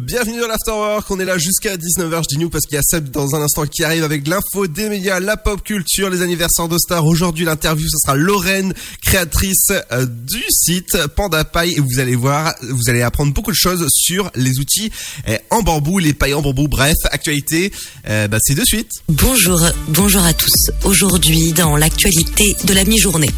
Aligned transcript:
Bienvenue 0.00 0.40
dans 0.40 0.46
l'Afterwork, 0.46 1.10
on 1.10 1.20
est 1.20 1.26
là 1.26 1.36
jusqu'à 1.36 1.76
19h, 1.76 2.22
je 2.22 2.34
dis 2.34 2.38
nous 2.38 2.48
parce 2.48 2.64
qu'il 2.64 2.76
y 2.76 2.78
a 2.78 2.82
Seb 2.82 3.10
dans 3.10 3.34
un 3.34 3.42
instant 3.42 3.66
qui 3.66 3.84
arrive 3.84 4.02
avec 4.02 4.26
l'info 4.26 4.66
des 4.66 4.88
médias, 4.88 5.20
la 5.20 5.36
pop 5.36 5.62
culture, 5.62 6.08
les 6.08 6.22
anniversaires 6.22 6.68
de 6.68 6.78
stars. 6.78 7.04
Aujourd'hui 7.04 7.44
l'interview 7.44 7.86
ce 7.86 7.98
sera 7.98 8.16
Lorraine, 8.16 8.72
créatrice 9.02 9.72
euh, 9.92 10.06
du 10.06 10.42
site 10.48 10.96
Panda 11.16 11.44
et 11.66 11.80
vous 11.80 11.98
allez 11.98 12.16
voir, 12.16 12.54
vous 12.62 12.88
allez 12.88 13.02
apprendre 13.02 13.34
beaucoup 13.34 13.50
de 13.50 13.56
choses 13.56 13.86
sur 13.90 14.30
les 14.36 14.58
outils 14.58 14.90
eh, 15.26 15.36
en 15.50 15.60
bambou, 15.60 15.98
les 15.98 16.14
pailles 16.14 16.32
en 16.32 16.40
bambou, 16.40 16.66
bref, 16.66 16.96
actualité, 17.10 17.70
euh, 18.08 18.26
bah, 18.26 18.38
c'est 18.40 18.54
de 18.54 18.64
suite. 18.64 18.90
Bonjour, 19.10 19.60
bonjour 19.88 20.24
à 20.24 20.32
tous. 20.32 20.70
Aujourd'hui 20.84 21.52
dans 21.52 21.76
l'actualité 21.76 22.56
de 22.64 22.72
la 22.72 22.84
mi-journée. 22.84 23.30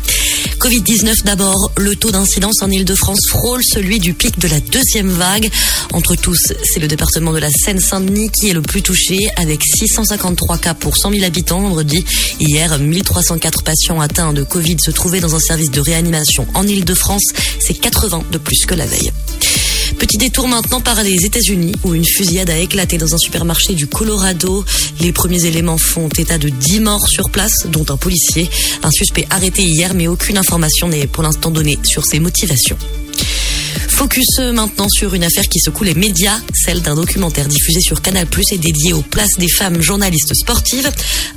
Covid-19 0.61 1.25
d'abord, 1.25 1.73
le 1.77 1.97
taux 1.97 2.13
d'incidence 2.13 2.63
en 2.63 2.71
Ile-de-France 2.71 3.27
frôle 3.29 3.63
celui 3.65 3.99
du 3.99 4.15
pic 4.15 4.39
de 4.39 4.47
la 4.47 4.61
deuxième 4.61 5.11
vague. 5.11 5.51
Entre 5.93 6.15
tous 6.15 6.52
c'est 6.65 6.81
le 6.81 6.89
département 6.89 7.33
de 7.33 7.39
la 7.39 7.51
Seine-Saint-Denis 7.51 8.31
qui 8.31 8.51
est 8.51 8.53
le 8.53 8.63
plus 8.63 8.83
touché 8.83 9.29
avec 9.37 9.63
653 9.63 10.59
cas 10.59 10.75
pour 10.75 10.97
100 10.97 11.13
000 11.13 11.25
habitants 11.25 11.61
vendredi. 11.61 12.05
Hier, 12.41 12.79
1304 12.79 13.63
patients 13.63 14.01
atteints 14.01 14.33
de 14.33 14.43
Covid 14.43 14.77
se 14.81 14.91
trouvaient 14.91 15.21
dans 15.21 15.35
un 15.35 15.41
service 15.41 15.71
de 15.71 15.81
réanimation 15.81 16.47
en 16.55 16.67
Ile-de-France. 16.67 17.33
C'est 17.61 17.75
80 17.75 18.25
de 18.31 18.39
plus 18.39 18.67
que 18.67 18.75
la 18.75 18.87
veille. 18.87 19.13
Petit 19.99 20.17
détour 20.17 20.49
maintenant 20.49 20.81
par 20.81 21.03
les 21.03 21.25
États-Unis 21.25 21.75
où 21.85 21.95
une 21.95 22.05
fusillade 22.05 22.51
a 22.51 22.59
éclaté 22.59 22.99
dans 22.99 23.15
un 23.15 23.19
supermarché 23.19 23.75
du 23.75 23.87
Colorado. 23.87 24.65
Les 25.01 25.13
premiers 25.13 25.45
éléments 25.45 25.79
font 25.79 26.09
état 26.19 26.39
de 26.39 26.49
10 26.49 26.81
morts 26.81 27.07
sur 27.09 27.31
place, 27.31 27.67
dont 27.67 27.85
un 27.89 27.97
policier, 27.97 28.49
un 28.83 28.91
suspect 28.91 29.27
arrêté 29.31 29.63
hier, 29.63 29.95
mais 29.95 30.09
aucune 30.09 30.39
information 30.39 30.89
n'est 30.89 31.07
pour 31.07 31.23
l'instant 31.23 31.51
donnée 31.51 31.79
sur 31.85 32.05
ses 32.05 32.19
motivations. 32.19 32.79
Focus 33.89 34.39
maintenant 34.53 34.89
sur 34.89 35.15
une 35.15 35.25
affaire 35.25 35.45
qui 35.49 35.61
secoue 35.61 35.85
les 35.85 35.95
médias, 35.95 36.39
celle 36.55 36.83
d'un 36.83 36.95
documentaire 36.95 37.49
diffusé 37.49 37.81
sur 37.81 38.03
Canal+ 38.03 38.27
et 38.53 38.59
dédié 38.59 38.93
aux 38.93 39.03
places 39.03 39.37
des 39.39 39.49
femmes 39.49 39.81
journalistes 39.81 40.35
sportives. 40.35 40.91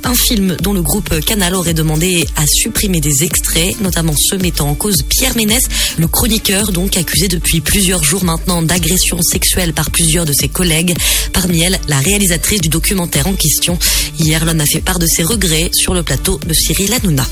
Un 0.04 0.14
film 0.14 0.56
dont 0.60 0.72
le 0.72 0.82
groupe 0.82 1.20
Canal 1.20 1.54
aurait 1.54 1.74
demandé 1.74 2.26
à 2.36 2.44
supprimer 2.46 3.00
des 3.00 3.24
extraits, 3.24 3.80
notamment 3.80 4.14
ceux 4.16 4.38
mettant 4.38 4.68
en 4.68 4.74
cause 4.74 5.02
Pierre 5.08 5.36
Ménès, 5.36 5.62
le 5.98 6.08
chroniqueur 6.08 6.72
donc 6.72 6.96
accusé 6.96 7.28
depuis 7.28 7.60
plusieurs 7.60 8.02
jours 8.02 8.24
maintenant 8.24 8.62
d'agression 8.62 9.20
sexuelle 9.22 9.72
par 9.72 9.90
plusieurs 9.90 10.24
de 10.24 10.32
ses 10.32 10.48
collègues, 10.48 10.94
parmi 11.32 11.62
elles 11.62 11.78
la 11.88 11.98
réalisatrice 11.98 12.60
du 12.60 12.68
documentaire 12.68 13.26
en 13.26 13.34
question. 13.34 13.78
Hier, 14.18 14.44
l'homme 14.44 14.60
a 14.60 14.66
fait 14.66 14.80
part 14.80 14.98
de 14.98 15.06
ses 15.06 15.22
regrets 15.22 15.70
sur 15.72 15.94
le 15.94 16.02
plateau 16.02 16.40
de 16.46 16.54
Cyril 16.54 16.92
Hanouna. 16.92 17.26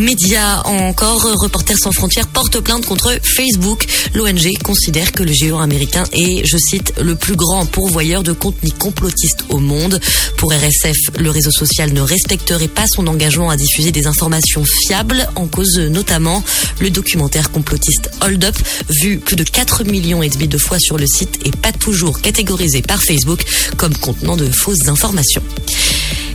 Médias 0.00 0.62
encore, 0.64 1.22
Reporters 1.42 1.76
sans 1.76 1.92
frontières 1.92 2.26
porte 2.26 2.58
plainte 2.60 2.86
contre 2.86 3.18
Facebook. 3.22 3.84
L'ONG 4.14 4.56
considère 4.64 5.12
que 5.12 5.22
le 5.22 5.32
géant 5.32 5.60
américain 5.60 6.04
est, 6.12 6.42
je 6.46 6.56
cite, 6.56 6.94
le 7.02 7.14
plus 7.16 7.36
grand 7.36 7.66
pourvoyeur 7.66 8.22
de 8.22 8.32
contenu 8.32 8.70
complotiste 8.72 9.44
au 9.50 9.58
monde. 9.58 10.00
Pour 10.38 10.54
RSF, 10.54 10.96
le 11.18 11.28
réseau 11.28 11.50
social 11.50 11.92
ne 11.92 12.00
respecterait 12.00 12.68
pas 12.68 12.86
son 12.86 13.06
engagement 13.08 13.50
à 13.50 13.58
diffuser 13.58 13.92
des 13.92 14.06
informations 14.06 14.64
fiables, 14.64 15.28
en 15.36 15.46
cause 15.46 15.78
notamment 15.78 16.42
le 16.80 16.88
documentaire 16.88 17.50
complotiste 17.50 18.10
Hold 18.22 18.42
Up, 18.42 18.56
vu 18.88 19.18
plus 19.18 19.36
de 19.36 19.44
4 19.44 19.84
millions 19.84 20.22
et 20.22 20.30
demi 20.30 20.48
de 20.48 20.56
fois 20.56 20.78
sur 20.78 20.96
le 20.96 21.06
site 21.06 21.40
et 21.44 21.50
pas 21.50 21.72
toujours 21.72 22.22
catégorisé 22.22 22.80
par 22.80 23.02
Facebook 23.02 23.44
comme 23.76 23.94
contenant 23.98 24.38
de 24.38 24.46
fausses 24.46 24.88
informations. 24.88 25.42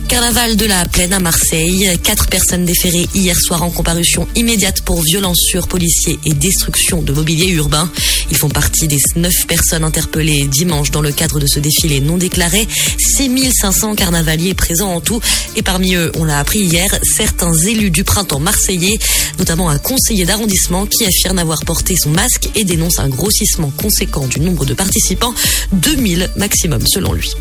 Carnaval 0.08 0.56
de 0.56 0.66
la 0.66 0.84
Plaine 0.86 1.12
à 1.12 1.18
Marseille. 1.18 1.98
Quatre 2.02 2.28
personnes 2.28 2.64
déférées 2.64 3.08
hier 3.14 3.36
soir 3.38 3.55
en 3.62 3.70
comparution 3.70 4.26
immédiate 4.34 4.80
pour 4.82 5.02
violence 5.02 5.38
sur 5.38 5.68
policiers 5.68 6.18
et 6.24 6.34
destruction 6.34 7.02
de 7.02 7.12
mobilier 7.12 7.48
urbain. 7.48 7.90
Ils 8.30 8.36
font 8.36 8.48
partie 8.48 8.88
des 8.88 8.98
neuf 9.16 9.46
personnes 9.46 9.84
interpellées 9.84 10.46
dimanche 10.46 10.90
dans 10.90 11.00
le 11.00 11.12
cadre 11.12 11.40
de 11.40 11.46
ce 11.46 11.60
défilé 11.60 12.00
non 12.00 12.16
déclaré. 12.16 12.66
6500 12.98 13.94
carnavaliers 13.94 14.54
présents 14.54 14.92
en 14.92 15.00
tout. 15.00 15.20
Et 15.56 15.62
parmi 15.62 15.94
eux, 15.94 16.12
on 16.16 16.24
l'a 16.24 16.38
appris 16.38 16.60
hier, 16.60 16.88
certains 17.02 17.54
élus 17.54 17.90
du 17.90 18.04
printemps 18.04 18.40
marseillais, 18.40 18.98
notamment 19.38 19.70
un 19.70 19.78
conseiller 19.78 20.24
d'arrondissement 20.24 20.86
qui 20.86 21.04
affirme 21.04 21.38
avoir 21.38 21.64
porté 21.64 21.96
son 21.96 22.10
masque 22.10 22.48
et 22.54 22.64
dénonce 22.64 22.98
un 22.98 23.08
grossissement 23.08 23.70
conséquent 23.70 24.26
du 24.26 24.40
nombre 24.40 24.64
de 24.64 24.74
participants, 24.74 25.34
2000 25.72 26.30
maximum 26.36 26.82
selon 26.86 27.12
lui. 27.12 27.32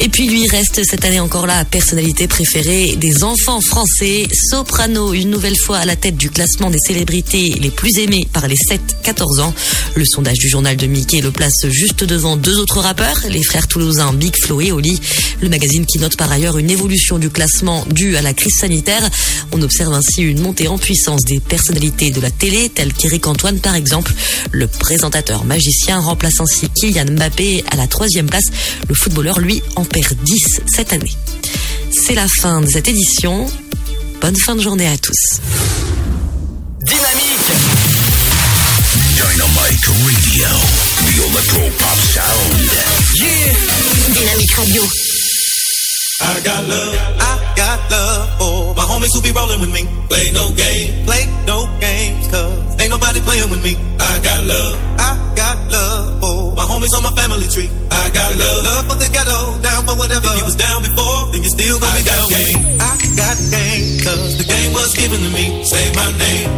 Et 0.00 0.08
puis 0.08 0.28
lui 0.28 0.46
reste 0.46 0.82
cette 0.84 1.04
année 1.04 1.20
encore 1.20 1.46
la 1.46 1.64
personnalité 1.64 2.28
préférée 2.28 2.96
des 2.96 3.24
enfants 3.24 3.60
français. 3.60 4.28
Soprano, 4.50 5.12
une 5.14 5.30
nouvelle 5.30 5.56
fois 5.56 5.78
à 5.78 5.84
la 5.84 5.96
tête 5.96 6.16
du 6.16 6.30
classement 6.30 6.70
des 6.70 6.78
célébrités 6.78 7.56
les 7.60 7.70
plus 7.70 7.98
aimées 7.98 8.28
par 8.32 8.46
les 8.46 8.56
7-14 9.04 9.40
ans. 9.40 9.54
Le 9.94 10.04
sondage 10.04 10.38
du 10.38 10.48
journal 10.48 10.76
de 10.76 10.86
Mickey 10.86 11.20
le 11.20 11.30
place 11.30 11.66
juste 11.68 12.04
devant 12.04 12.36
deux 12.36 12.58
autres 12.58 12.80
rappeurs, 12.80 13.18
les 13.28 13.42
frères 13.42 13.66
toulousains 13.66 14.12
Big 14.12 14.36
Flo 14.36 14.60
et 14.60 14.72
Oli. 14.72 15.00
Le 15.40 15.48
magazine 15.48 15.86
qui 15.86 15.98
note 15.98 16.16
par 16.16 16.30
ailleurs 16.30 16.58
une 16.58 16.70
évolution 16.70 17.18
du 17.18 17.30
classement 17.30 17.84
due 17.90 18.16
à 18.16 18.22
la 18.22 18.34
crise 18.34 18.56
sanitaire. 18.58 19.08
On 19.52 19.62
observe 19.62 19.92
ainsi 19.92 20.22
une 20.22 20.40
montée 20.40 20.68
en 20.68 20.78
puissance 20.78 21.24
des 21.24 21.40
personnalités 21.40 22.10
de 22.10 22.20
la 22.20 22.30
télé, 22.30 22.68
telles 22.68 22.92
qu'Éric 22.92 23.26
Antoine 23.26 23.58
par 23.60 23.74
exemple. 23.74 24.12
Le 24.52 24.66
présentateur 24.66 25.44
magicien 25.44 25.98
remplace 25.98 26.40
ainsi 26.40 26.68
Kylian 26.70 27.12
Mbappé 27.12 27.64
à 27.70 27.76
la 27.76 27.86
troisième 27.86 28.26
place. 28.26 28.46
Le 28.88 28.94
footballeur, 28.94 29.38
lui, 29.40 29.62
en 29.78 29.84
perd 29.84 30.12
10 30.24 30.60
cette 30.66 30.92
année. 30.92 31.12
C'est 31.92 32.14
la 32.14 32.26
fin 32.40 32.60
de 32.60 32.66
cette 32.66 32.88
édition. 32.88 33.46
Bonne 34.20 34.36
fin 34.36 34.56
de 34.56 34.60
journée 34.60 34.88
à 34.88 34.96
tous. 34.98 35.40
Dynamique 36.80 37.48
Dynamite 39.14 39.86
Radio, 39.86 40.48
the 41.06 41.14
electro 41.30 41.60
pop 41.78 41.98
sound. 42.12 42.70
Yeah 43.20 44.14
Dynamique 44.14 44.56
Radio. 44.56 44.82
I 46.20 46.40
got 46.42 46.66
love, 46.66 46.94
I 47.20 47.38
got 47.54 47.90
love 47.90 48.38
for 48.38 48.74
my 48.74 48.82
homies 48.82 49.14
who 49.14 49.22
be 49.22 49.30
rolling 49.30 49.60
with 49.60 49.72
me. 49.72 49.86
Play 50.08 50.32
no 50.32 50.50
game, 50.56 51.04
play 51.06 51.28
no 51.46 51.68
games, 51.78 52.26
cause 52.26 52.80
ain't 52.80 52.90
nobody 52.90 53.20
playing 53.20 53.48
with 53.48 53.62
me. 53.62 53.76
I 54.00 54.18
got 54.24 54.44
love, 54.44 54.76
I 54.98 55.32
got 55.36 55.70
love 55.70 56.17
homies 56.78 56.94
on 56.94 57.02
my 57.02 57.10
family 57.18 57.46
tree. 57.48 57.70
I 57.90 58.10
got 58.14 58.30
love, 58.38 58.62
love 58.62 58.84
for 58.86 58.96
the 59.02 59.10
ghetto, 59.10 59.58
down 59.60 59.82
for 59.86 59.98
whatever. 59.98 60.30
If 60.30 60.38
you 60.38 60.44
was 60.46 60.56
down 60.56 60.82
before, 60.82 61.32
then 61.34 61.42
you 61.42 61.50
still 61.50 61.78
gonna 61.82 61.98
be 61.98 62.04
down 62.06 62.26
with 62.30 62.38
me. 62.38 62.54
I 62.78 62.94
got 63.18 63.36
game, 63.50 63.86
cause 64.06 64.38
the 64.38 64.46
game 64.46 64.70
was 64.72 64.94
given 64.94 65.18
to 65.18 65.30
me. 65.34 65.64
Say 65.66 65.90
my 65.98 66.06
name, 66.14 66.57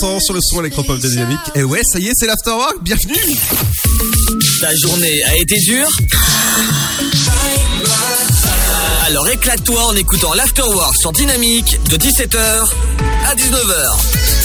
Sur 0.00 0.32
le 0.32 0.40
son 0.40 0.60
électropop 0.60 0.98
de 0.98 1.08
Dynamique. 1.08 1.40
Et 1.54 1.62
ouais, 1.62 1.82
ça 1.84 1.98
y 1.98 2.08
est, 2.08 2.12
c'est 2.14 2.26
l'afterwork. 2.26 2.82
Bienvenue. 2.82 3.36
Ta 4.60 4.74
journée 4.76 5.22
a 5.24 5.36
été 5.36 5.56
dure 5.66 5.88
Alors 9.04 9.28
éclate-toi 9.28 9.84
en 9.84 9.94
écoutant 9.96 10.32
l'Afterwork 10.32 10.96
sur 10.96 11.12
Dynamique 11.12 11.78
de 11.90 11.96
17h 11.98 12.38
à 13.26 13.34
19h. 13.34 14.39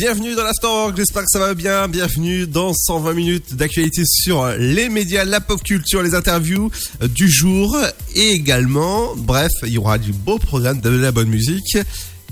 Bienvenue 0.00 0.34
dans 0.34 0.44
l'Afterwork, 0.44 0.96
j'espère 0.96 1.24
que 1.24 1.28
ça 1.30 1.38
va 1.38 1.52
bien. 1.52 1.86
Bienvenue 1.86 2.46
dans 2.46 2.72
120 2.72 3.12
minutes 3.12 3.54
d'actualité 3.54 4.04
sur 4.06 4.46
les 4.56 4.88
médias, 4.88 5.26
la 5.26 5.42
pop 5.42 5.62
culture, 5.62 6.02
les 6.02 6.14
interviews 6.14 6.70
du 7.02 7.30
jour 7.30 7.76
et 8.14 8.30
également, 8.30 9.14
bref, 9.14 9.52
il 9.64 9.74
y 9.74 9.76
aura 9.76 9.98
du 9.98 10.14
beau 10.14 10.38
programme, 10.38 10.80
de 10.80 10.88
la 10.88 11.12
bonne 11.12 11.28
musique 11.28 11.76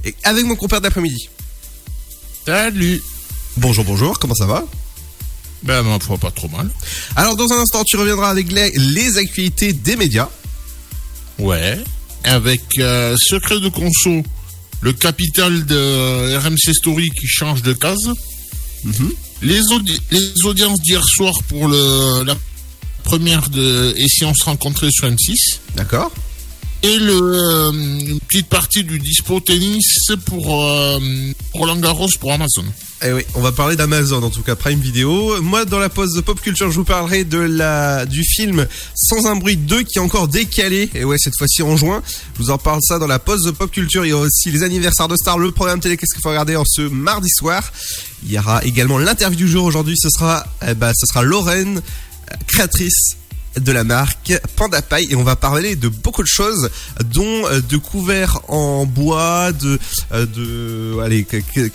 et 0.02 0.14
avec 0.24 0.46
mon 0.46 0.56
compère 0.56 0.80
d'après-midi. 0.80 1.28
Salut 2.46 3.02
Bonjour, 3.58 3.84
bonjour, 3.84 4.18
comment 4.18 4.34
ça 4.34 4.46
va? 4.46 4.64
Ben, 5.62 5.82
ma 5.82 5.98
foi, 5.98 6.16
pas 6.16 6.30
trop 6.30 6.48
mal. 6.48 6.70
Alors 7.16 7.36
dans 7.36 7.52
un 7.52 7.58
instant, 7.58 7.84
tu 7.84 7.98
reviendras 7.98 8.30
avec 8.30 8.50
les, 8.50 8.70
les 8.70 9.18
actualités 9.18 9.74
des 9.74 9.96
médias. 9.96 10.30
Ouais. 11.38 11.78
Avec 12.24 12.62
euh, 12.78 13.14
Secret 13.18 13.60
de 13.60 13.68
Conso, 13.68 14.22
le 14.80 14.92
capital 14.92 15.66
de 15.66 16.36
RMC 16.36 16.72
Story 16.74 17.10
qui 17.10 17.26
change 17.26 17.62
de 17.62 17.72
case. 17.72 18.10
les, 19.42 19.60
audi- 19.72 20.00
les 20.10 20.32
audiences 20.44 20.80
d'hier 20.80 21.02
soir 21.04 21.34
pour 21.48 21.68
le, 21.68 22.22
la 22.24 22.36
première 23.04 23.48
de 23.50 23.94
Et 23.96 24.06
si 24.08 24.24
on 24.24 24.34
se 24.34 24.44
rencontrait 24.44 24.90
sur 24.90 25.08
M6. 25.08 25.58
D'accord 25.76 26.12
Et 26.84 26.96
euh, 27.00 27.72
une 27.72 28.20
petite 28.20 28.48
partie 28.48 28.84
du 28.84 29.00
dispo 29.00 29.40
tennis 29.40 30.12
pour 30.26 30.64
euh, 30.64 31.00
Roland 31.52 31.76
Garros 31.76 32.08
pour 32.20 32.32
Amazon. 32.32 32.64
Eh 33.02 33.12
oui, 33.12 33.22
on 33.34 33.40
va 33.40 33.50
parler 33.50 33.74
d'Amazon, 33.74 34.22
en 34.22 34.30
tout 34.30 34.42
cas 34.42 34.54
Prime 34.54 34.78
Video. 34.78 35.42
Moi, 35.42 35.64
dans 35.64 35.80
la 35.80 35.88
pause 35.88 36.14
de 36.14 36.20
pop 36.20 36.40
culture, 36.40 36.70
je 36.70 36.76
vous 36.76 36.84
parlerai 36.84 37.24
de 37.24 37.38
la 37.38 38.06
du 38.06 38.22
film 38.22 38.66
Sans 38.94 39.26
un 39.26 39.34
bruit 39.34 39.56
2 39.56 39.82
qui 39.82 39.98
est 39.98 40.00
encore 40.00 40.28
décalé. 40.28 40.88
Et 40.94 41.04
ouais, 41.04 41.16
cette 41.18 41.36
fois-ci 41.36 41.62
en 41.62 41.76
juin. 41.76 42.00
Je 42.34 42.42
vous 42.44 42.50
en 42.50 42.58
parle 42.58 42.80
ça 42.82 43.00
dans 43.00 43.08
la 43.08 43.18
pause 43.18 43.42
de 43.42 43.50
pop 43.50 43.70
culture. 43.70 44.06
Il 44.06 44.10
y 44.10 44.12
aura 44.12 44.26
aussi 44.26 44.52
les 44.52 44.62
anniversaires 44.62 45.08
de 45.08 45.16
stars, 45.16 45.38
le 45.38 45.50
programme 45.50 45.80
télé 45.80 45.96
qu'est-ce 45.96 46.14
qu'il 46.14 46.22
faut 46.22 46.30
regarder 46.30 46.54
en 46.54 46.64
ce 46.64 46.82
mardi 46.82 47.28
soir. 47.30 47.72
Il 48.24 48.32
y 48.32 48.38
aura 48.38 48.64
également 48.64 48.98
l'interview 48.98 49.36
du 49.36 49.48
jour 49.48 49.64
aujourd'hui. 49.64 49.96
Ce 49.96 50.10
sera, 50.10 50.46
eh 50.66 50.74
ben, 50.74 50.92
ce 50.96 51.06
sera 51.06 51.22
Lorraine, 51.22 51.78
euh, 51.78 52.34
créatrice 52.46 53.16
de 53.60 53.72
la 53.72 53.84
marque 53.84 54.32
Panda 54.56 54.82
Pie 54.82 55.08
et 55.10 55.16
on 55.16 55.22
va 55.22 55.36
parler 55.36 55.76
de 55.76 55.88
beaucoup 55.88 56.22
de 56.22 56.28
choses 56.28 56.70
dont 57.12 57.46
euh, 57.46 57.60
de 57.60 57.76
couverts 57.76 58.40
en 58.48 58.86
bois, 58.86 59.52
de 59.52 59.78
euh, 60.12 60.26
de 60.26 61.00
allez 61.00 61.26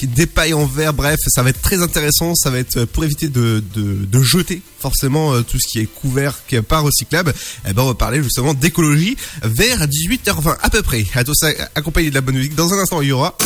des 0.01 0.25
pailles 0.25 0.53
en 0.53 0.65
verre, 0.65 0.93
bref, 0.93 1.19
ça 1.27 1.43
va 1.43 1.49
être 1.49 1.61
très 1.61 1.81
intéressant, 1.81 2.35
ça 2.35 2.49
va 2.49 2.59
être 2.59 2.77
euh, 2.77 2.85
pour 2.85 3.03
éviter 3.03 3.27
de 3.27 3.63
de, 3.73 4.05
de 4.05 4.21
jeter 4.21 4.61
forcément 4.79 5.41
tout 5.43 5.57
ce 5.59 5.67
qui 5.67 5.79
est 5.79 5.85
couvert 5.85 6.39
qui 6.47 6.55
est 6.55 6.61
pas 6.61 6.79
recyclable. 6.79 7.33
Eh 7.67 7.73
ben 7.73 7.83
on 7.83 7.87
va 7.87 7.93
parler 7.93 8.21
justement 8.21 8.53
d'écologie 8.53 9.15
vers 9.43 9.87
18h20 9.87 10.57
à 10.61 10.69
peu 10.69 10.81
près. 10.81 11.05
À 11.15 11.23
tout 11.23 11.35
ça 11.35 11.47
accompagné 11.75 12.09
de 12.09 12.15
la 12.15 12.21
bonne 12.21 12.35
musique. 12.35 12.55
Dans 12.55 12.73
un 12.73 12.79
instant, 12.79 13.01
il 13.01 13.07
y 13.07 13.11
aura 13.11 13.37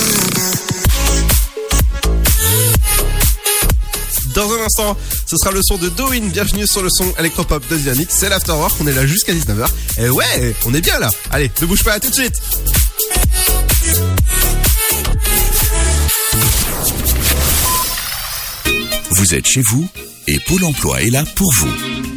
Dans 4.34 4.52
un 4.52 4.66
instant, 4.66 4.98
ce 5.26 5.38
sera 5.38 5.52
le 5.52 5.62
son 5.64 5.78
de 5.78 5.90
Doin. 5.90 6.20
Bienvenue 6.30 6.68
sur 6.68 6.82
le 6.82 6.90
son 6.90 7.14
électropop 7.20 7.68
de 7.70 7.78
Dynamique. 7.78 8.10
C'est 8.12 8.30
l'Afterwork. 8.30 8.76
On 8.82 8.88
est 8.88 8.94
là 8.94 9.06
jusqu'à 9.06 9.34
19h. 9.34 9.68
Et 10.00 10.10
ouais, 10.10 10.56
on 10.66 10.74
est 10.74 10.82
bien 10.82 11.00
là. 11.00 11.10
Allez, 11.32 11.52
ne 11.62 11.66
bouge 11.66 11.84
pas, 11.84 11.94
à 11.94 12.00
tout 12.00 12.10
de 12.10 12.16
suite. 12.16 12.36
Vous 19.12 19.34
êtes 19.34 19.48
chez 19.48 19.62
vous 19.62 19.88
et 20.28 20.40
Pôle 20.40 20.64
emploi 20.64 21.02
est 21.02 21.10
là 21.10 21.24
pour 21.36 21.52
vous. 21.54 22.17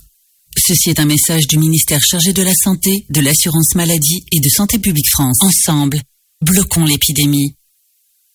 Ceci 0.71 0.89
est 0.89 1.01
un 1.01 1.05
message 1.05 1.47
du 1.47 1.57
ministère 1.57 1.99
chargé 2.01 2.31
de 2.31 2.41
la 2.41 2.53
Santé, 2.53 3.05
de 3.09 3.19
l'Assurance 3.19 3.75
Maladie 3.75 4.23
et 4.31 4.39
de 4.39 4.47
Santé 4.47 4.79
Publique 4.79 5.09
France. 5.11 5.39
Ensemble, 5.41 5.99
bloquons 6.41 6.85
l'épidémie. 6.85 7.55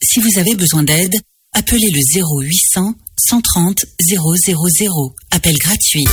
Si 0.03 0.21
vous 0.21 0.39
avez 0.39 0.55
besoin 0.55 0.83
d'aide, 0.83 1.15
appelez 1.55 1.89
le 1.91 2.21
0800 2.21 2.95
130 3.31 3.87
000. 4.07 4.23
Appel 5.31 5.57
gratuit. 5.57 6.05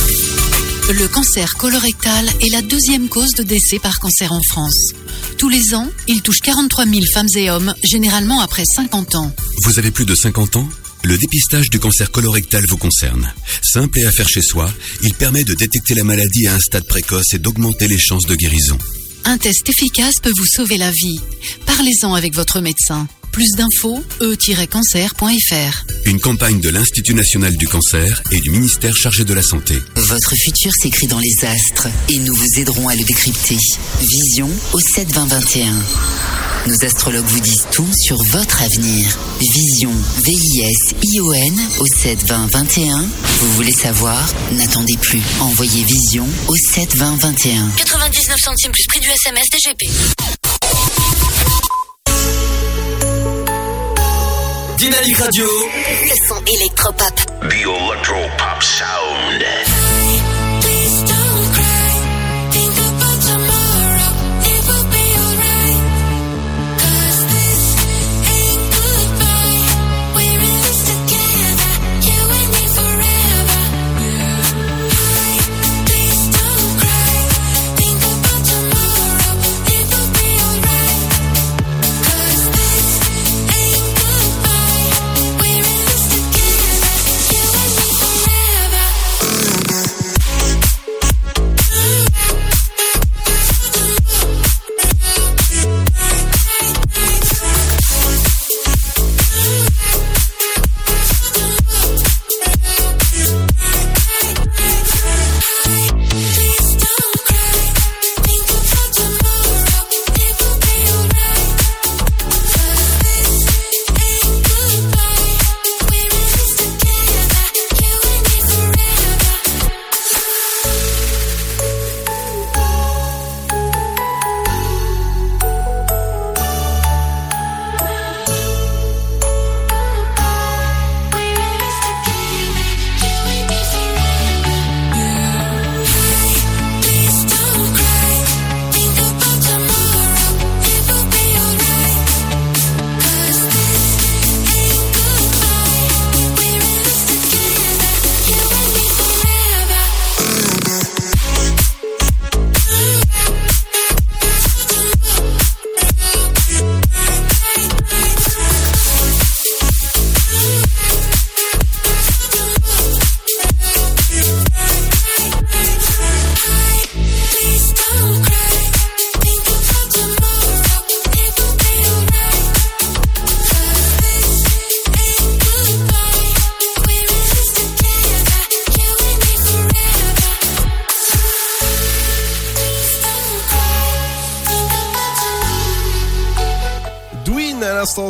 Le 0.88 1.06
cancer 1.08 1.52
colorectal 1.58 2.26
est 2.40 2.50
la 2.50 2.62
deuxième 2.62 3.10
cause 3.10 3.34
de 3.34 3.42
décès 3.42 3.78
par 3.78 4.00
cancer 4.00 4.32
en 4.32 4.40
France. 4.48 4.94
Tous 5.36 5.50
les 5.50 5.74
ans, 5.74 5.90
il 6.08 6.22
touche 6.22 6.40
43 6.40 6.86
000 6.86 7.02
femmes 7.12 7.28
et 7.36 7.50
hommes, 7.50 7.74
généralement 7.82 8.40
après 8.40 8.64
50 8.64 9.14
ans. 9.16 9.30
Vous 9.64 9.78
avez 9.78 9.90
plus 9.90 10.06
de 10.06 10.14
50 10.14 10.56
ans? 10.56 10.68
Le 11.04 11.18
dépistage 11.18 11.68
du 11.68 11.78
cancer 11.78 12.10
colorectal 12.10 12.64
vous 12.66 12.78
concerne. 12.78 13.30
Simple 13.62 13.98
et 13.98 14.06
à 14.06 14.10
faire 14.10 14.26
chez 14.26 14.40
soi, 14.40 14.72
il 15.02 15.12
permet 15.12 15.44
de 15.44 15.52
détecter 15.52 15.94
la 15.94 16.02
maladie 16.02 16.46
à 16.46 16.54
un 16.54 16.58
stade 16.58 16.86
précoce 16.86 17.34
et 17.34 17.38
d'augmenter 17.38 17.88
les 17.88 17.98
chances 17.98 18.24
de 18.24 18.34
guérison. 18.34 18.78
Un 19.26 19.36
test 19.36 19.68
efficace 19.68 20.14
peut 20.22 20.32
vous 20.34 20.46
sauver 20.46 20.78
la 20.78 20.90
vie. 20.90 21.20
Parlez-en 21.66 22.14
avec 22.14 22.34
votre 22.34 22.60
médecin. 22.60 23.06
Plus 23.34 23.50
d'infos, 23.56 24.04
e-cancer.fr. 24.20 25.84
Une 26.04 26.20
campagne 26.20 26.60
de 26.60 26.68
l'Institut 26.68 27.14
national 27.14 27.56
du 27.56 27.66
cancer 27.66 28.22
et 28.30 28.38
du 28.38 28.50
ministère 28.50 28.94
chargé 28.94 29.24
de 29.24 29.34
la 29.34 29.42
santé. 29.42 29.82
Votre 29.96 30.36
futur 30.36 30.70
s'écrit 30.72 31.08
dans 31.08 31.18
les 31.18 31.44
astres 31.44 31.88
et 32.10 32.18
nous 32.18 32.32
vous 32.32 32.60
aiderons 32.60 32.86
à 32.86 32.94
le 32.94 33.02
décrypter. 33.02 33.58
Vision 34.00 34.48
au 34.72 34.78
7 34.78 35.12
20 35.12 35.26
21. 35.26 35.72
Nos 36.68 36.84
astrologues 36.84 37.26
vous 37.26 37.40
disent 37.40 37.66
tout 37.72 37.90
sur 37.92 38.22
votre 38.22 38.62
avenir. 38.62 39.18
Vision, 39.40 39.90
V-I-S-I-O-N 40.22 41.60
au 41.80 41.86
7 41.86 42.28
20 42.28 42.46
21. 42.52 42.98
Vous 43.40 43.52
voulez 43.54 43.72
savoir? 43.72 44.32
N'attendez 44.52 44.96
plus. 44.96 45.22
Envoyez 45.40 45.82
Vision 45.82 46.28
au 46.46 46.54
7 46.54 46.96
20 46.96 47.16
21. 47.20 47.68
99 47.78 48.36
centimes 48.40 48.70
plus 48.70 48.86
prix 48.86 49.00
du 49.00 49.08
SMS 49.08 49.46
DGP. 49.50 50.43
Dynamique 54.84 55.16
Radio. 55.16 55.46
Le 55.46 56.28
son 56.28 56.44
électropop. 56.44 57.14
The 57.48 57.54
Electro 57.54 58.16
Pop 58.36 58.62
Sound. 58.62 60.33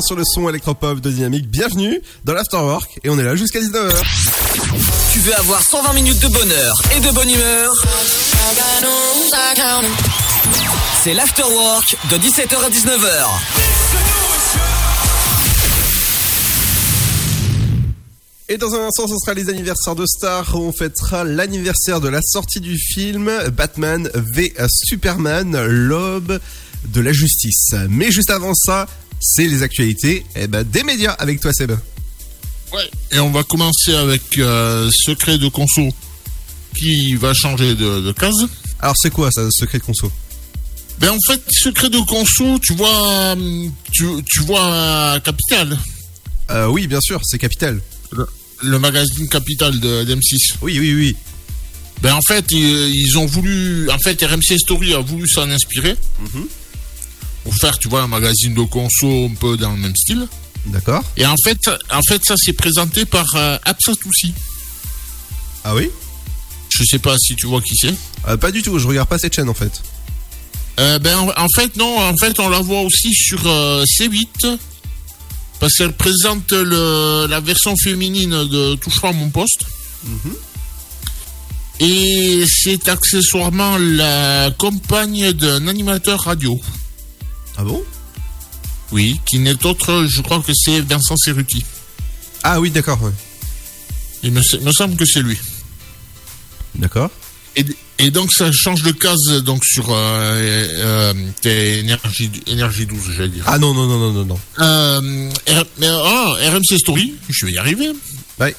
Sur 0.07 0.17
le 0.17 0.23
son 0.25 0.49
électropop 0.49 1.01
de 1.01 1.11
Dynamique. 1.11 1.49
Bienvenue 1.49 2.01
dans 2.25 2.35
l'Afterwork 2.35 2.99
et 3.05 3.11
on 3.11 3.19
est 3.19 3.23
là 3.23 3.37
jusqu'à 3.37 3.61
19h. 3.61 4.03
Tu 5.12 5.21
veux 5.21 5.35
avoir 5.35 5.62
120 5.62 5.93
minutes 5.95 6.21
de 6.21 6.29
bonheur 6.29 6.75
et 6.95 7.01
de 7.01 7.11
bonne 7.11 7.31
humeur? 7.31 7.73
C'est 11.03 11.14
l'Afterwork 11.14 11.97
de 12.11 12.17
17h 12.19 12.57
à 12.57 12.71
19h. 12.71 13.27
Et 18.51 18.59
dans 18.59 18.75
un 18.75 18.87
instant, 18.87 19.07
ce 19.09 19.17
sera 19.17 19.33
les 19.33 19.49
anniversaires 19.49 19.95
de 19.95 20.05
stars. 20.05 20.55
On 20.55 20.71
fêtera 20.71 21.25
l'anniversaire 21.25 22.01
de 22.03 22.09
la 22.09 22.21
sortie 22.23 22.61
du 22.61 22.77
film 22.77 23.31
Batman 23.57 24.11
v 24.14 24.53
Superman, 24.69 25.64
l'aube 25.67 26.40
de 26.93 27.01
la 27.01 27.12
justice. 27.12 27.75
Mais 27.88 28.11
juste 28.11 28.31
avant 28.31 28.53
ça, 28.55 28.87
c'est 29.26 29.46
les 29.46 29.62
actualités 29.62 30.24
eh 30.37 30.46
ben, 30.46 30.62
des 30.64 30.82
médias 30.84 31.12
avec 31.12 31.40
toi 31.40 31.52
Seb. 31.52 31.72
Ouais. 32.72 32.90
Et 33.12 33.18
on 33.20 33.30
va 33.30 33.42
commencer 33.44 33.94
avec 33.94 34.22
euh, 34.38 34.90
Secret 35.06 35.38
de 35.38 35.48
Conso 35.48 35.88
qui 36.78 37.14
va 37.14 37.32
changer 37.34 37.74
de, 37.74 38.00
de 38.00 38.12
case. 38.12 38.46
Alors 38.80 38.94
c'est 39.00 39.10
quoi 39.10 39.30
ça, 39.30 39.48
secret 39.50 39.78
de 39.78 39.84
conso? 39.84 40.10
Ben 40.98 41.10
en 41.10 41.18
fait, 41.26 41.40
Secret 41.50 41.88
de 41.88 41.98
Conso, 42.00 42.58
tu 42.60 42.74
vois, 42.74 43.32
hum, 43.32 43.72
tu, 43.92 44.04
tu 44.30 44.40
vois 44.40 45.18
Capital, 45.24 45.78
euh, 46.50 46.66
Oui, 46.66 46.87
bien 46.87 47.00
sûr, 47.00 47.20
c'est 47.24 47.38
Capital. 47.38 47.80
le, 48.12 48.26
le 48.62 48.78
magazine 48.78 49.28
Capital 49.28 49.78
de 49.80 50.04
d'M6. 50.04 50.54
Oui, 50.62 50.78
oui, 50.80 50.94
oui. 50.94 51.16
Ben 52.02 52.12
en 52.14 52.20
fait, 52.26 52.44
ils, 52.50 52.90
ils 52.94 53.16
ont 53.18 53.26
voulu, 53.26 53.88
en 53.90 53.98
fait, 53.98 54.20
RMC 54.22 54.58
Story 54.58 54.94
a 54.94 54.98
voulu 55.00 55.28
s'en 55.28 55.48
inspirer 55.50 55.94
Mhm. 56.20 56.46
Pour 57.44 57.54
faire, 57.54 57.78
tu 57.78 57.88
vois, 57.88 58.02
un 58.02 58.09
magazine 58.09 58.54
de 58.54 58.62
conso 58.62 59.26
un 59.26 59.35
peu 59.35 59.57
dans 59.57 59.70
le 59.72 59.78
même 59.78 59.94
style. 59.94 60.26
D'accord. 60.66 61.02
Et 61.16 61.26
en 61.26 61.37
fait, 61.44 61.59
en 61.90 62.00
fait, 62.09 62.24
ça 62.24 62.37
s'est 62.37 62.54
présenté 62.54 63.04
par 63.04 63.26
euh, 63.37 63.59
Absatoussi. 63.64 64.33
Ah 65.62 65.74
oui? 65.74 65.90
Je 66.70 66.83
sais 66.85 66.98
pas 66.98 67.16
si 67.18 67.37
tu 67.37 67.46
vois 67.46 67.61
qui 67.61 67.76
c'est. 67.76 67.94
Euh, 68.28 68.37
Pas 68.37 68.50
du 68.50 68.62
tout, 68.62 68.78
je 68.78 68.87
regarde 68.88 69.09
pas 69.09 69.18
cette 69.18 69.35
chaîne 69.35 69.48
en 69.48 69.54
fait. 69.54 69.83
Euh, 70.80 70.98
ben 70.98 71.16
en, 71.16 71.46
fait 71.54 71.76
non, 71.76 72.00
en 72.00 72.16
fait 72.16 72.40
on 72.40 72.48
la 72.48 72.59
voit 72.59 72.80
aussi 72.80 73.14
sur 73.14 73.46
euh, 73.46 73.85
C8 73.85 74.59
parce 75.61 75.76
qu'elle 75.76 75.92
présente 75.92 76.50
le, 76.50 77.26
la 77.28 77.38
version 77.38 77.76
féminine 77.76 78.30
de 78.30 78.74
Touche 78.74 79.00
pas 79.00 79.11
à 79.11 79.12
mon 79.12 79.30
poste. 79.30 79.64
Et 81.80 82.44
c'est 82.46 82.88
accessoirement 82.88 83.76
la 83.78 84.50
compagne 84.59 85.33
d'un 85.33 85.66
animateur 85.68 86.20
radio. 86.20 86.61
Ah 87.57 87.64
bon? 87.64 87.83
Oui, 88.93 89.21
qui 89.27 89.38
n'est 89.38 89.64
autre, 89.67 90.07
je 90.09 90.21
crois 90.21 90.40
que 90.40 90.53
c'est 90.55 90.81
Vincent 90.81 91.17
Cerruti. 91.17 91.64
Ah 92.43 92.61
oui, 92.61 92.71
d'accord, 92.71 93.03
ouais. 93.03 93.12
Il 94.23 94.33
me, 94.33 94.43
se- 94.43 94.57
me 94.59 94.73
semble 94.73 94.97
que 94.97 95.05
c'est 95.05 95.23
lui. 95.23 95.38
D'accord. 96.75 97.11
Et, 97.57 97.64
et 97.99 98.11
donc 98.11 98.33
ça 98.33 98.51
change 98.53 98.83
de 98.83 98.90
case 98.93 99.43
donc 99.45 99.64
sur 99.64 99.87
euh, 99.90 99.95
euh, 99.95 101.14
tes 101.40 101.79
énergie, 101.79 102.31
énergie 102.47 102.87
12, 102.87 103.12
j'allais 103.17 103.29
dire. 103.29 103.45
Ah 103.47 103.59
non, 103.59 103.73
non, 103.75 103.87
non, 103.87 103.99
non, 103.99 104.12
non, 104.12 104.25
non. 104.25 104.40
Euh, 104.59 105.31
R- 105.47 105.67
mais, 105.79 105.87
ah, 105.88 106.35
RMC 106.51 106.79
Story, 106.79 107.14
je 107.29 107.47
vais 107.47 107.53
y 107.53 107.59
arriver. 107.59 107.90
Ouais. 108.40 108.55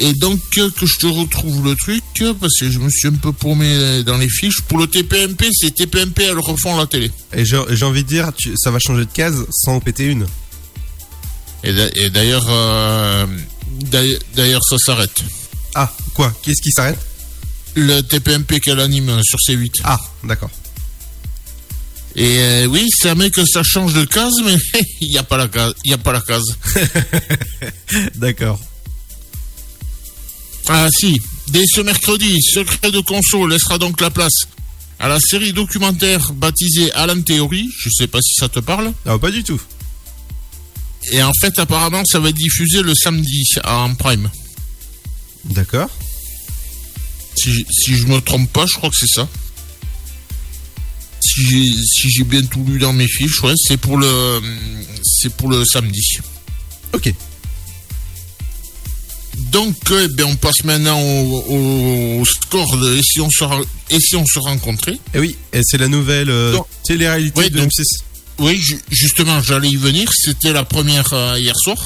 Et 0.00 0.12
donc 0.14 0.40
euh, 0.58 0.70
que 0.70 0.86
je 0.86 0.98
te 0.98 1.06
retrouve 1.06 1.64
le 1.64 1.76
truc, 1.76 2.02
euh, 2.22 2.34
parce 2.34 2.52
que 2.58 2.70
je 2.70 2.78
me 2.78 2.90
suis 2.90 3.08
un 3.08 3.12
peu 3.12 3.32
paumé 3.32 4.02
dans 4.02 4.18
les 4.18 4.28
fiches. 4.28 4.60
Pour 4.62 4.78
le 4.78 4.86
TPMP, 4.86 5.48
c'est 5.52 5.74
TPMP, 5.74 6.20
elles 6.24 6.38
refont 6.38 6.76
la 6.76 6.86
télé. 6.86 7.10
Et 7.32 7.44
j'ai 7.44 7.56
envie 7.84 8.02
de 8.02 8.08
dire, 8.08 8.32
tu- 8.36 8.54
ça 8.56 8.70
va 8.70 8.78
changer 8.80 9.04
de 9.04 9.10
case 9.12 9.46
sans 9.50 9.74
en 9.76 9.80
péter 9.80 10.06
une. 10.06 10.26
Et 11.62 11.72
d'a- 11.72 11.90
et 11.96 12.10
d'ailleurs, 12.10 12.46
euh, 12.48 13.26
d'ailleurs, 14.34 14.62
ça 14.68 14.76
s'arrête. 14.78 15.16
Ah, 15.74 15.92
quoi? 16.12 16.32
Qu'est-ce 16.42 16.60
qui 16.60 16.70
s'arrête? 16.72 16.98
Le 17.76 18.00
TPMP 18.02 18.60
qu'elle 18.60 18.80
anime 18.80 19.20
sur 19.22 19.38
C8. 19.38 19.80
Ah, 19.84 19.98
d'accord. 20.24 20.50
Et 22.16 22.38
euh, 22.38 22.66
oui, 22.66 22.86
ça 22.90 23.14
met 23.16 23.30
que 23.30 23.44
ça 23.44 23.62
change 23.64 23.92
de 23.94 24.04
case, 24.04 24.34
mais 24.44 24.56
il 25.00 25.08
n'y 25.08 25.18
a 25.18 25.22
pas 25.24 25.36
la 25.36 25.48
case. 25.48 25.74
Il 25.84 25.92
a 25.92 25.98
pas 25.98 26.12
la 26.12 26.20
case. 26.20 26.56
D'accord. 28.16 28.60
Ah 30.68 30.88
si, 30.90 31.20
dès 31.48 31.64
ce 31.66 31.80
mercredi, 31.82 32.40
Secret 32.42 32.90
de 32.90 33.00
Conso 33.00 33.46
laissera 33.46 33.78
donc 33.78 34.00
la 34.00 34.10
place 34.10 34.46
à 34.98 35.08
la 35.08 35.18
série 35.20 35.52
documentaire 35.52 36.32
baptisée 36.32 36.90
Alan 36.92 37.20
Theory. 37.20 37.68
Je 37.78 37.90
sais 37.90 38.06
pas 38.06 38.20
si 38.22 38.34
ça 38.34 38.48
te 38.48 38.60
parle. 38.60 38.92
Non, 39.04 39.18
pas 39.18 39.30
du 39.30 39.44
tout. 39.44 39.60
Et 41.10 41.22
en 41.22 41.32
fait, 41.40 41.58
apparemment, 41.58 42.02
ça 42.06 42.18
va 42.18 42.30
être 42.30 42.36
diffusé 42.36 42.82
le 42.82 42.94
samedi 42.94 43.44
en 43.64 43.94
prime. 43.94 44.30
D'accord. 45.44 45.90
Si, 47.36 47.66
si 47.70 47.96
je 47.96 48.06
me 48.06 48.20
trompe 48.20 48.50
pas, 48.50 48.64
je 48.66 48.74
crois 48.74 48.88
que 48.88 48.96
c'est 48.96 49.12
ça. 49.14 49.28
Si 51.20 51.46
j'ai 51.46 51.72
si 51.72 52.10
j'ai 52.10 52.24
bien 52.24 52.42
tout 52.42 52.64
lu 52.64 52.78
dans 52.78 52.92
mes 52.92 53.08
fiches, 53.08 53.42
ouais, 53.42 53.54
c'est 53.56 53.76
pour 53.76 53.98
le 53.98 54.40
c'est 55.02 55.34
pour 55.34 55.48
le 55.48 55.64
samedi. 55.64 56.18
Ok. 56.92 57.12
Donc, 59.54 59.76
ben, 59.88 60.24
on 60.26 60.34
passe 60.36 60.64
maintenant 60.64 61.00
au, 61.00 62.20
au 62.20 62.24
score 62.24 62.76
de 62.76 62.96
et 62.96 63.00
si 63.02 63.20
on 63.20 63.30
se, 63.30 63.44
et 63.90 64.00
si 64.00 64.16
on 64.16 64.26
se 64.26 64.38
rencontrait. 64.40 64.98
Et 65.14 65.18
oui, 65.20 65.36
et 65.52 65.60
c'est 65.62 65.78
la 65.78 65.86
nouvelle 65.88 66.28
euh, 66.28 66.58
télé-réalité 66.84 67.38
Ouais, 67.40 67.50
de 67.50 67.58
donc- 67.60 67.70
M6. 67.70 67.84
Oui, 68.40 68.56
ju- 68.60 68.80
justement, 68.90 69.40
j'allais 69.40 69.68
y 69.70 69.76
venir. 69.76 70.10
C'était 70.12 70.52
la 70.52 70.64
première 70.64 71.12
euh, 71.12 71.38
hier 71.38 71.54
soir. 71.56 71.78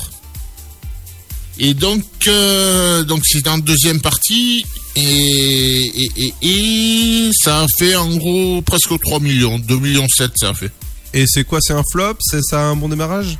Et 1.58 1.74
donc, 1.74 2.04
euh, 2.26 3.02
donc 3.04 3.22
c'est 3.26 3.46
en 3.48 3.58
deuxième 3.58 4.00
partie. 4.00 4.64
Et, 4.96 5.02
et, 5.02 6.10
et, 6.16 6.34
et 6.40 7.30
ça 7.44 7.60
a 7.62 7.66
fait 7.78 7.94
en 7.96 8.16
gros 8.16 8.62
presque 8.62 8.98
3 8.98 9.20
millions. 9.20 9.58
2 9.58 9.76
millions 9.78 10.06
7 10.08 10.30
ça 10.36 10.48
a 10.50 10.54
fait. 10.54 10.72
Et 11.12 11.24
c'est 11.26 11.44
quoi 11.44 11.58
C'est 11.60 11.74
un 11.74 11.82
flop? 11.92 12.14
C'est 12.20 12.42
ça 12.42 12.60
un 12.62 12.76
bon 12.76 12.88
démarrage? 12.88 13.36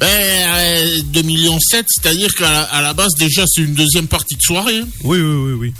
Ben, 0.00 0.06
euh, 0.08 1.02
2 1.12 1.22
millions 1.22 1.58
7, 1.60 1.84
c'est-à-dire 1.88 2.32
qu'à 2.34 2.50
la, 2.50 2.62
à 2.62 2.80
la 2.82 2.94
base, 2.94 3.12
déjà, 3.18 3.44
c'est 3.46 3.60
une 3.60 3.74
deuxième 3.74 4.06
partie 4.08 4.34
de 4.34 4.40
soirée. 4.42 4.80
Oui, 5.04 5.20
oui, 5.20 5.34
oui, 5.34 5.52
oui. 5.52 5.74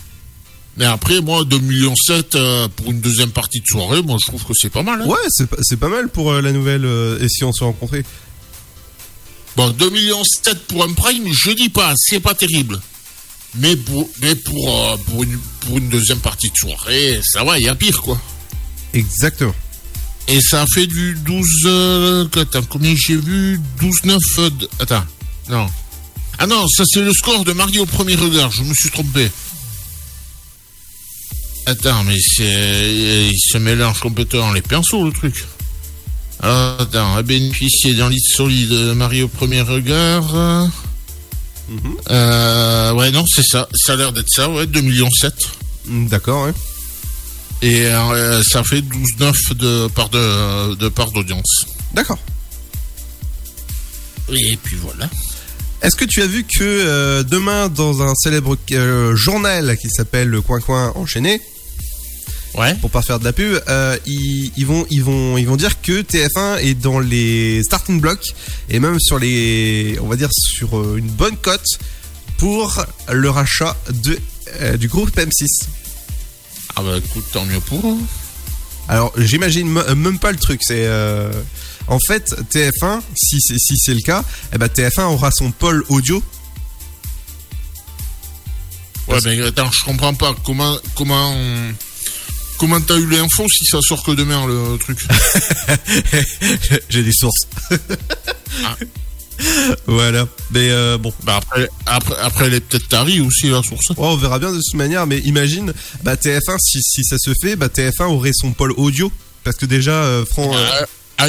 Mais 0.76 0.84
après, 0.84 1.20
moi, 1.22 1.44
2 1.44 1.58
millions 1.58 1.94
7 1.96 2.34
euh, 2.34 2.68
pour 2.68 2.90
une 2.90 3.00
deuxième 3.00 3.30
partie 3.30 3.60
de 3.60 3.66
soirée, 3.66 4.02
moi, 4.02 4.18
je 4.22 4.28
trouve 4.28 4.44
que 4.44 4.52
c'est 4.54 4.68
pas 4.70 4.82
mal. 4.82 5.00
hein. 5.02 5.06
Ouais, 5.06 5.18
c'est 5.30 5.48
pas, 5.48 5.56
c'est 5.62 5.78
pas 5.78 5.88
mal 5.88 6.08
pour 6.10 6.30
euh, 6.30 6.42
la 6.42 6.52
nouvelle 6.52 6.84
euh, 6.84 7.18
Et 7.22 7.28
si 7.28 7.44
on 7.44 7.52
se 7.52 7.64
rencontrait 7.64 8.04
Bon, 9.56 9.70
2 9.70 9.90
millions 9.90 10.22
7 10.44 10.66
pour 10.66 10.84
un 10.84 10.92
prime, 10.92 11.24
je 11.32 11.50
dis 11.52 11.70
pas, 11.70 11.92
c'est 11.96 12.20
pas 12.20 12.34
terrible. 12.34 12.80
Mais 13.56 13.74
pour, 13.74 14.08
mais 14.22 14.34
pour, 14.36 14.68
euh, 14.92 14.96
pour, 15.06 15.22
une, 15.24 15.38
pour 15.60 15.78
une 15.78 15.88
deuxième 15.88 16.20
partie 16.20 16.50
de 16.50 16.56
soirée, 16.56 17.20
ça 17.24 17.42
va, 17.42 17.58
il 17.58 17.64
y 17.64 17.68
a 17.68 17.74
pire, 17.74 18.00
quoi. 18.00 18.20
Exactement. 18.94 19.54
Et 20.28 20.40
ça 20.40 20.62
a 20.62 20.66
fait 20.72 20.86
du 20.86 21.14
12... 21.24 21.46
euh, 21.66 22.26
attends, 22.36 22.62
combien 22.62 22.94
j'ai 22.96 23.16
vu? 23.16 23.60
12-9... 23.80 24.18
euh, 24.38 24.50
attends, 24.78 25.04
non. 25.48 25.66
Ah 26.38 26.46
non, 26.46 26.66
ça 26.68 26.84
c'est 26.86 27.02
le 27.02 27.12
score 27.12 27.44
de 27.44 27.52
mardi 27.52 27.78
au 27.80 27.86
premier 27.86 28.14
regard, 28.14 28.50
je 28.52 28.62
me 28.62 28.72
suis 28.74 28.90
trompé. 28.90 29.30
Attends, 31.66 32.04
mais 32.04 32.18
c'est... 32.20 33.28
Il 33.30 33.38
se 33.38 33.58
mélange 33.58 34.00
complètement 34.00 34.52
les 34.52 34.62
pinceaux, 34.62 35.04
le 35.04 35.12
truc. 35.12 35.44
Alors, 36.42 36.80
attends, 36.80 37.16
a 37.16 37.22
bénéficié 37.22 37.94
d'un 37.94 38.08
lit 38.08 38.20
solide 38.20 38.70
de 38.70 38.92
Marie 38.92 39.22
au 39.22 39.28
premier 39.28 39.60
regard. 39.60 40.34
euh, 40.34 40.66
euh, 42.10 42.92
ouais, 42.92 43.10
non, 43.10 43.24
c'est 43.28 43.44
ça. 43.44 43.68
Ça 43.74 43.92
a 43.92 43.96
l'air 43.96 44.12
d'être 44.12 44.30
ça, 44.30 44.48
ouais, 44.48 44.66
2 44.66 44.80
millions 44.80 45.10
7. 45.10 45.34
Mm, 45.86 46.06
D'accord, 46.08 46.46
ouais. 46.46 46.52
Et 47.62 47.86
euh, 47.86 48.42
ça 48.42 48.62
fait 48.64 48.80
12,9 48.80 49.54
de 49.54 49.86
part 49.88 50.08
de, 50.08 50.74
de 50.76 50.88
part 50.88 51.10
d'audience. 51.12 51.66
D'accord. 51.94 52.18
Et 54.30 54.56
puis 54.62 54.76
voilà. 54.76 55.08
Est-ce 55.82 55.96
que 55.96 56.04
tu 56.04 56.22
as 56.22 56.26
vu 56.26 56.44
que 56.44 56.62
euh, 56.62 57.22
demain, 57.22 57.68
dans 57.68 58.02
un 58.02 58.14
célèbre 58.14 58.56
euh, 58.72 59.16
journal 59.16 59.76
qui 59.78 59.88
s'appelle 59.90 60.28
Le 60.28 60.40
Coin 60.42 60.60
Coin 60.60 60.92
Enchaîné, 60.94 61.40
Ouais. 62.54 62.74
pour 62.80 62.90
pas 62.90 63.00
faire 63.00 63.20
de 63.20 63.24
la 63.24 63.32
pub, 63.32 63.60
euh, 63.68 63.96
ils, 64.06 64.50
ils 64.56 64.66
vont 64.66 64.84
ils 64.90 65.04
vont 65.04 65.38
ils 65.38 65.46
vont 65.46 65.54
dire 65.54 65.80
que 65.82 66.02
TF1 66.02 66.58
est 66.58 66.74
dans 66.74 66.98
les 66.98 67.62
starting 67.62 68.00
blocks 68.00 68.34
et 68.68 68.80
même 68.80 68.98
sur 68.98 69.20
les 69.20 69.96
on 70.02 70.08
va 70.08 70.16
dire 70.16 70.30
sur 70.32 70.96
une 70.96 71.06
bonne 71.10 71.36
cote 71.36 71.64
pour 72.38 72.84
le 73.12 73.30
rachat 73.30 73.76
de 74.02 74.18
euh, 74.62 74.76
du 74.76 74.88
groupe 74.88 75.16
M6. 75.16 75.66
Ah 76.80 76.82
bah 76.82 76.96
écoute, 76.96 77.24
tant 77.30 77.44
mieux 77.44 77.60
pour 77.60 77.86
eux. 77.86 77.98
Alors 78.88 79.12
j'imagine 79.18 79.68
m- 79.76 79.94
même 79.98 80.18
pas 80.18 80.32
le 80.32 80.38
truc, 80.38 80.60
c'est 80.64 80.86
euh, 80.86 81.30
en 81.88 81.98
fait 82.06 82.24
TF1 82.50 83.02
si 83.14 83.36
c'est 83.40 83.58
si 83.58 83.76
c'est 83.76 83.92
le 83.92 84.00
cas, 84.00 84.24
eh 84.54 84.56
ben 84.58 84.66
TF1 84.66 85.02
aura 85.12 85.30
son 85.30 85.50
pôle 85.50 85.84
audio. 85.90 86.22
Ouais, 89.08 89.18
mais 89.24 89.42
attends, 89.42 89.70
je 89.70 89.84
comprends 89.84 90.14
pas. 90.14 90.34
Comment, 90.44 90.76
comment, 90.94 91.34
comment 92.58 92.80
t'as 92.80 92.96
eu 92.96 93.06
l'info 93.10 93.44
si 93.52 93.64
ça 93.66 93.78
sort 93.82 94.02
que 94.04 94.12
demain 94.12 94.46
le 94.46 94.78
truc? 94.78 95.00
J'ai 96.88 97.02
des 97.02 97.12
sources. 97.12 97.46
Ah. 98.64 98.76
Voilà. 99.86 100.26
Mais 100.50 100.70
euh, 100.70 100.98
bon. 100.98 101.12
Bah 101.24 101.36
après, 101.38 101.68
après, 101.86 102.14
après 102.20 102.46
elle 102.46 102.54
est 102.54 102.60
peut-être 102.60 102.88
tarie 102.88 103.20
aussi 103.20 103.48
la 103.48 103.62
source. 103.62 103.90
Ouais, 103.90 103.96
on 103.98 104.16
verra 104.16 104.38
bien 104.38 104.50
de 104.52 104.56
toute 104.58 104.74
manière, 104.74 105.06
mais 105.06 105.18
imagine, 105.20 105.72
bah 106.02 106.14
TF1, 106.16 106.56
si, 106.58 106.82
si 106.82 107.04
ça 107.04 107.16
se 107.18 107.32
fait, 107.40 107.56
bah 107.56 107.68
TF1 107.68 108.04
aurait 108.06 108.32
son 108.34 108.52
pôle 108.52 108.72
audio. 108.76 109.10
Parce 109.44 109.56
que 109.56 109.66
déjà, 109.66 109.92
euh, 109.92 110.24
Fran... 110.26 110.54
euh, 110.54 110.66
À, 111.18 111.28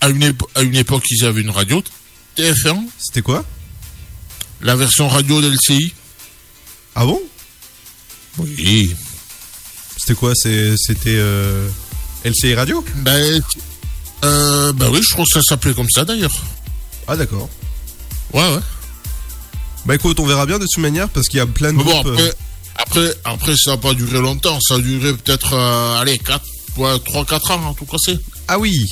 à 0.00 0.08
une 0.08 0.32
à 0.54 0.62
une 0.62 0.76
époque, 0.76 1.04
ils 1.10 1.24
avaient 1.24 1.42
une 1.42 1.50
radio 1.50 1.82
TF1, 2.36 2.76
C'était 2.98 3.22
quoi? 3.22 3.44
La 4.62 4.76
version 4.76 5.08
radio 5.08 5.40
d'LCI. 5.40 5.92
Ah 6.94 7.04
bon? 7.06 7.20
Oui. 8.38 8.94
C'était 9.98 10.14
quoi? 10.14 10.32
C'était 10.34 10.76
euh, 11.06 11.68
LCI 12.24 12.54
Radio? 12.54 12.84
Bah, 12.96 13.12
bah 14.22 14.88
oui, 14.90 15.00
je 15.02 15.12
crois 15.12 15.24
que 15.24 15.32
ça 15.32 15.40
s'appelait 15.42 15.74
comme 15.74 15.88
ça 15.90 16.04
d'ailleurs. 16.04 16.32
Ah 17.06 17.16
d'accord. 17.16 17.48
Ouais, 18.32 18.40
ouais. 18.54 18.60
Bah 19.86 19.94
écoute, 19.94 20.20
on 20.20 20.26
verra 20.26 20.46
bien 20.46 20.58
de 20.58 20.64
toute 20.64 20.78
manière, 20.82 21.08
parce 21.08 21.28
qu'il 21.28 21.38
y 21.38 21.40
a 21.40 21.46
plein 21.46 21.72
de 21.72 21.78
Mais 21.78 21.84
bon, 21.84 21.90
groupes, 22.02 22.06
après, 22.12 22.22
euh, 22.28 22.32
après, 22.76 23.14
après, 23.24 23.56
ça 23.56 23.70
n'a 23.72 23.76
pas 23.78 23.94
duré 23.94 24.20
longtemps. 24.20 24.58
Ça 24.60 24.74
a 24.74 24.78
duré 24.78 25.12
peut-être, 25.14 25.54
euh, 25.54 26.00
allez, 26.00 26.18
4, 26.18 26.44
3-4 26.76 27.52
ans 27.52 27.64
en 27.66 27.74
tout 27.74 27.86
cas. 27.86 27.96
Ah 28.48 28.58
oui 28.58 28.86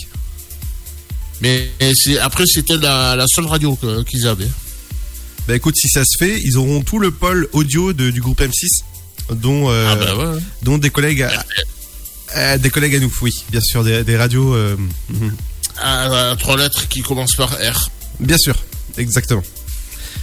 Mais 1.41 1.71
c'est, 1.95 2.19
après, 2.19 2.45
c'était 2.47 2.77
la, 2.77 3.15
la 3.17 3.27
seule 3.29 3.47
radio 3.47 3.79
qu'ils 4.09 4.27
avaient. 4.27 4.49
Bah 5.47 5.55
écoute, 5.57 5.77
si 5.77 5.89
ça 5.89 6.03
se 6.05 6.19
fait, 6.19 6.41
ils 6.43 6.57
auront 6.59 6.83
tout 6.83 6.99
le 6.99 7.11
pôle 7.11 7.49
audio 7.53 7.93
de- 7.93 8.11
du 8.11 8.21
groupe 8.21 8.41
M6, 8.41 8.83
dont, 9.35 9.71
euh, 9.71 9.89
Ah 9.93 9.97
bah 9.97 10.17
ouais. 10.17 10.41
dont 10.63 10.77
des 10.79 10.91
collègues 10.91 11.23
à, 11.23 11.45
à- 12.35 12.59
des 12.59 12.71
collègues 12.71 12.97
à 12.97 13.01
nous, 13.01 13.13
oui, 13.23 13.33
bien 13.51 13.61
sûr, 13.61 13.85
des, 13.85 14.05
des 14.05 14.17
radios... 14.17 14.55
euh. 14.55 14.77
À, 15.81 16.31
à 16.33 16.37
trois 16.37 16.57
lettres 16.57 16.89
qui 16.89 17.03
commencent 17.03 17.37
par 17.37 17.51
R. 17.53 17.89
Bien 18.21 18.37
sûr, 18.39 18.55
exactement. 18.97 19.43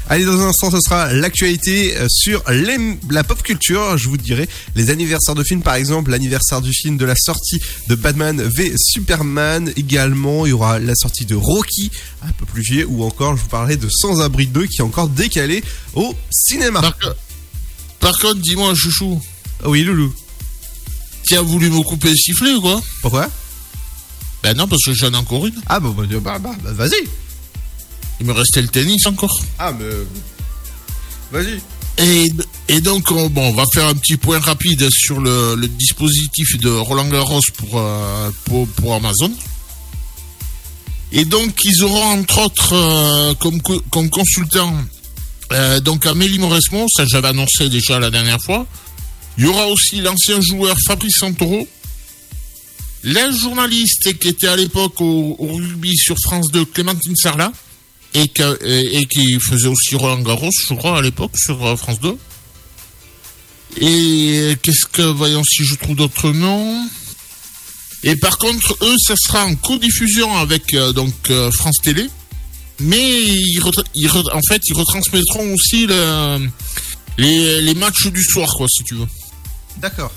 Allez, 0.07 0.23
dans 0.25 0.39
un 0.39 0.49
instant, 0.49 0.69
ce 0.69 0.79
sera 0.81 1.11
l'actualité 1.13 1.97
euh, 1.97 2.07
sur 2.09 2.43
les- 2.51 2.99
la 3.09 3.23
pop 3.23 3.41
culture. 3.41 3.97
Je 3.97 4.07
vous 4.07 4.17
dirai 4.17 4.47
les 4.75 4.91
anniversaires 4.91 5.33
de 5.33 5.43
films, 5.43 5.63
par 5.63 5.73
exemple, 5.75 6.11
l'anniversaire 6.11 6.61
du 6.61 6.71
film 6.73 6.97
de 6.97 7.05
la 7.05 7.15
sortie 7.15 7.59
de 7.87 7.95
Batman 7.95 8.39
v 8.55 8.73
Superman. 8.77 9.71
Également, 9.77 10.45
il 10.45 10.49
y 10.49 10.53
aura 10.53 10.77
la 10.77 10.93
sortie 10.95 11.25
de 11.25 11.33
Rocky, 11.35 11.89
un 12.21 12.31
peu 12.33 12.45
plus 12.45 12.61
vieux, 12.61 12.85
ou 12.87 13.03
encore, 13.03 13.35
je 13.35 13.41
vous 13.41 13.47
parlerai 13.47 13.77
de 13.77 13.87
Sans 13.89 14.21
Abri 14.21 14.45
2, 14.45 14.67
qui 14.67 14.77
est 14.79 14.83
encore 14.83 15.09
décalé 15.09 15.63
au 15.95 16.13
cinéma. 16.29 16.81
Par, 16.81 16.99
co- 16.99 17.07
par 17.99 18.17
contre, 18.19 18.41
dis-moi, 18.41 18.75
chouchou, 18.75 19.19
Oui, 19.63 19.83
Loulou. 19.83 20.13
tu 21.23 21.35
as 21.35 21.41
voulu 21.41 21.71
me 21.71 21.81
couper 21.81 22.09
le 22.11 22.15
sifflet 22.15 22.51
ou 22.53 22.61
quoi? 22.61 22.79
Pourquoi? 23.01 23.27
Ben 24.43 24.55
non, 24.55 24.67
parce 24.67 24.83
que 24.85 24.93
j'en 24.93 25.11
ai 25.13 25.15
encore 25.17 25.47
une. 25.47 25.55
Ah, 25.65 25.79
bah, 25.79 25.89
bah, 25.97 26.05
bah, 26.21 26.37
bah, 26.39 26.55
vas-y. 26.73 27.07
Il 28.19 28.25
me 28.27 28.31
restait 28.33 28.61
le 28.61 28.67
tennis 28.69 29.05
encore. 29.07 29.37
Ah, 29.59 29.73
mais... 29.77 29.85
Vas-y. 31.31 31.59
Et, 31.97 32.31
et 32.67 32.81
donc, 32.81 33.09
on, 33.11 33.29
bon, 33.29 33.49
on 33.49 33.53
va 33.53 33.63
faire 33.73 33.87
un 33.87 33.93
petit 33.95 34.17
point 34.17 34.39
rapide 34.39 34.87
sur 34.89 35.19
le, 35.19 35.55
le 35.55 35.67
dispositif 35.67 36.57
de 36.59 36.69
Roland 36.69 37.07
Garros 37.07 37.39
pour, 37.57 37.79
euh, 37.79 38.29
pour, 38.45 38.67
pour 38.69 38.93
Amazon. 38.95 39.31
Et 41.11 41.23
donc, 41.25 41.53
ils 41.63 41.83
auront 41.83 42.03
entre 42.19 42.39
autres 42.45 42.73
euh, 42.73 43.33
comme, 43.35 43.61
co- 43.61 43.81
comme 43.91 44.09
consultant 44.09 44.73
euh, 45.51 45.79
donc 45.79 46.07
Amélie 46.07 46.39
Mauresmo, 46.39 46.87
ça 46.89 47.05
j'avais 47.05 47.27
annoncé 47.27 47.69
déjà 47.69 47.99
la 47.99 48.09
dernière 48.09 48.41
fois. 48.41 48.65
Il 49.37 49.43
y 49.43 49.47
aura 49.47 49.67
aussi 49.67 50.01
l'ancien 50.01 50.41
joueur 50.41 50.75
Fabrice 50.87 51.17
Santoro, 51.19 51.67
la 53.03 53.29
journaliste 53.31 54.17
qui 54.19 54.27
était 54.29 54.47
à 54.47 54.55
l'époque 54.55 54.99
au, 55.01 55.35
au 55.37 55.55
rugby 55.55 55.95
sur 55.95 56.15
France 56.23 56.47
2, 56.51 56.65
Clémentine 56.65 57.15
Sarlat, 57.15 57.51
et, 58.15 58.27
que- 58.29 58.57
et, 58.65 58.97
et 58.99 59.05
qui 59.05 59.37
faisait 59.39 59.67
aussi 59.67 59.95
Roland 59.95 60.19
Garros, 60.21 60.49
je 60.69 60.73
crois, 60.73 60.97
à 60.97 61.01
l'époque, 61.01 61.33
sur 61.37 61.63
euh, 61.65 61.75
France 61.75 61.99
2. 61.99 62.17
Et 63.81 64.55
qu'est-ce 64.61 64.85
que, 64.85 65.01
voyons 65.01 65.43
si 65.43 65.63
je 65.65 65.75
trouve 65.75 65.95
d'autres 65.95 66.31
noms. 66.31 66.87
Et 68.03 68.15
par 68.15 68.37
contre, 68.37 68.77
eux, 68.81 68.95
ça 69.05 69.15
sera 69.17 69.45
en 69.45 69.55
co-diffusion 69.55 70.37
avec 70.37 70.73
euh, 70.73 70.93
donc 70.93 71.13
euh, 71.29 71.51
France 71.51 71.77
Télé. 71.83 72.07
Mais 72.79 73.01
ils 73.21 73.59
ils 73.95 74.09
en 74.09 74.39
fait, 74.49 74.61
ils 74.65 74.73
retransmettront 74.75 75.53
aussi 75.53 75.87
le- 75.87 76.49
les, 77.17 77.61
les 77.61 77.73
matchs 77.73 78.07
du 78.07 78.21
soir, 78.23 78.49
quoi, 78.55 78.67
si 78.69 78.83
tu 78.83 78.95
veux. 78.95 79.07
D'accord. 79.77 80.11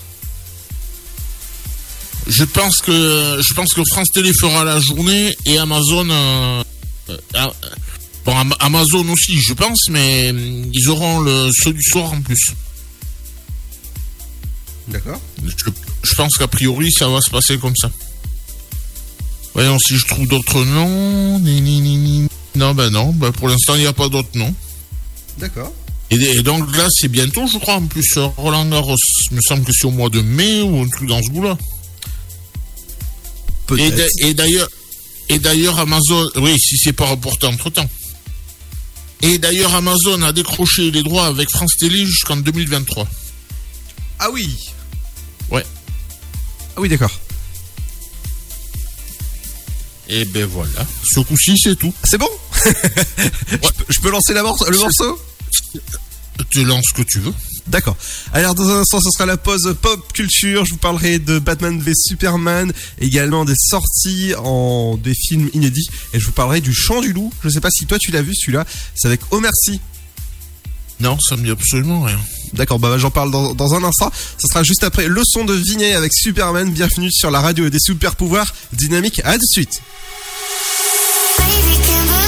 Je 2.27 2.45
pense 2.45 2.79
que 2.79 3.41
je 3.41 3.55
pense 3.55 3.73
que 3.73 3.83
France 3.91 4.09
Télé 4.13 4.33
fera 4.39 4.63
la 4.65 4.81
journée 4.81 5.35
et 5.47 5.57
Amazon 5.59 6.09
euh, 6.11 6.63
bon 8.29 8.51
Amazon 8.61 9.09
aussi 9.09 9.41
je 9.41 9.55
pense 9.55 9.89
mais 9.89 10.31
euh, 10.33 10.63
ils 10.73 10.89
auront 10.91 11.21
le 11.21 11.51
ceux 11.63 11.73
du 11.73 11.83
soir 11.83 12.13
en 12.13 12.21
plus. 12.21 12.51
D'accord. 14.89 15.21
Je, 15.45 15.71
je 16.03 16.15
pense 16.15 16.37
qu'a 16.37 16.49
priori 16.49 16.93
ça 16.93 17.09
va 17.09 17.21
se 17.21 17.31
passer 17.31 17.59
comme 17.59 17.77
ça. 17.77 17.91
Voyons 19.55 19.79
si 19.79 19.97
je 19.97 20.07
trouve 20.07 20.29
d'autres 20.29 20.65
noms. 20.65 21.39
Ni, 21.41 21.61
ni, 21.61 21.81
ni, 21.81 21.97
ni. 21.97 22.29
Non 22.55 22.75
ben 22.75 22.91
non, 22.91 23.13
ben 23.13 23.33
pour 23.33 23.49
l'instant 23.49 23.75
il 23.77 23.81
n'y 23.81 23.87
a 23.87 23.93
pas 23.95 24.09
d'autres 24.11 24.37
noms. 24.37 24.55
D'accord. 25.39 25.73
Et, 26.11 26.17
et 26.17 26.43
donc 26.43 26.77
là 26.77 26.87
c'est 26.91 27.09
bientôt 27.09 27.47
je 27.47 27.59
crois 27.59 27.77
en 27.77 27.87
plus 27.87 28.19
Roland 28.37 28.67
Garros. 28.67 28.97
Il 29.31 29.37
me 29.37 29.41
semble 29.41 29.65
que 29.65 29.73
c'est 29.73 29.87
au 29.87 29.91
mois 29.91 30.11
de 30.11 30.21
mai 30.21 30.61
ou 30.61 30.83
un 30.83 30.89
truc 30.89 31.09
dans 31.09 31.23
ce 31.23 31.31
goût-là. 31.31 31.57
Et 34.21 34.35
d'ailleurs, 34.35 34.69
et 35.29 35.39
d'ailleurs 35.39 35.79
Amazon, 35.79 36.27
oui, 36.37 36.59
si 36.59 36.77
c'est 36.79 36.93
pas 36.95 37.07
reporté 37.07 37.47
entre 37.47 37.71
temps. 37.71 37.89
Et 39.23 39.39
d'ailleurs 39.39 39.75
Amazon 39.75 40.23
a 40.23 40.33
décroché 40.33 40.91
les 40.91 41.03
droits 41.03 41.27
avec 41.27 41.51
France 41.51 41.75
Télé 41.79 42.05
jusqu'en 42.05 42.37
2023. 42.37 43.07
Ah 44.21 44.31
oui 44.31 44.57
Ouais. 45.51 45.65
Ah 46.77 46.81
oui, 46.81 46.89
d'accord. 46.89 47.11
Et 50.09 50.25
ben 50.27 50.47
voilà. 50.47 50.87
Ce 51.05 51.21
coup-ci, 51.21 51.55
c'est 51.63 51.77
tout. 51.77 51.93
C'est 52.05 52.19
bon? 52.19 52.29
Je, 52.65 53.57
peux, 53.57 53.85
je 53.89 54.01
peux 54.01 54.11
lancer 54.11 54.35
la 54.35 54.43
le 54.43 54.79
morceau? 54.79 55.21
Tu 56.51 56.65
lances 56.65 56.87
ce 56.89 56.95
que 56.95 57.03
tu 57.03 57.21
veux. 57.21 57.35
D'accord. 57.69 57.97
Alors 58.33 58.55
dans 58.55 58.69
un 58.71 58.81
instant, 58.81 58.99
ce 59.01 59.11
sera 59.11 59.27
la 59.27 59.37
pause 59.37 59.77
pop 59.81 60.13
culture. 60.13 60.65
Je 60.65 60.73
vous 60.73 60.79
parlerai 60.79 61.19
de 61.19 61.39
Batman 61.39 61.79
v 61.79 61.93
Superman, 61.95 62.73
également 62.99 63.45
des 63.45 63.55
sorties 63.57 64.35
en 64.39 64.97
des 64.97 65.15
films 65.15 65.51
inédits, 65.53 65.89
et 66.15 66.21
je 66.21 66.27
vous 66.27 66.33
parlerai 66.33 66.61
du 66.61 66.73
Chant 66.73 67.01
du 67.01 67.13
Loup. 67.13 67.31
Je 67.45 67.51
sais 67.51 67.61
pas 67.61 67.71
si 67.71 67.85
toi 67.87 67.99
tu 67.99 68.11
l'as 68.11 68.23
vu 68.23 68.35
celui-là. 68.35 68.65
C'est 68.95 69.09
avec 69.09 69.21
Omar 69.31 69.53
Sy. 69.55 69.81
Non, 71.01 71.17
ça 71.21 71.37
me 71.37 71.45
dit 71.45 71.51
absolument 71.51 72.03
rien. 72.03 72.19
D'accord, 72.55 72.79
bah 72.79 72.97
j'en 72.97 73.11
parle 73.11 73.31
dans, 73.31 73.55
dans 73.55 73.75
un 73.75 73.85
instant. 73.85 74.11
Ce 74.15 74.49
sera 74.49 74.63
juste 74.63 74.83
après 74.83 75.07
le 75.07 75.23
son 75.25 75.45
de 75.45 75.53
Vinet 75.53 75.95
avec 75.95 76.13
Superman. 76.15 76.73
Bienvenue 76.73 77.13
sur 77.13 77.31
la 77.31 77.41
radio 77.41 77.69
des 77.69 77.79
super 77.79 78.17
pouvoirs 78.17 78.53
dynamiques. 78.73 79.21
À 79.25 79.35
tout 79.35 79.39
de 79.39 79.53
suite. 79.53 79.83
Baby, 81.39 82.28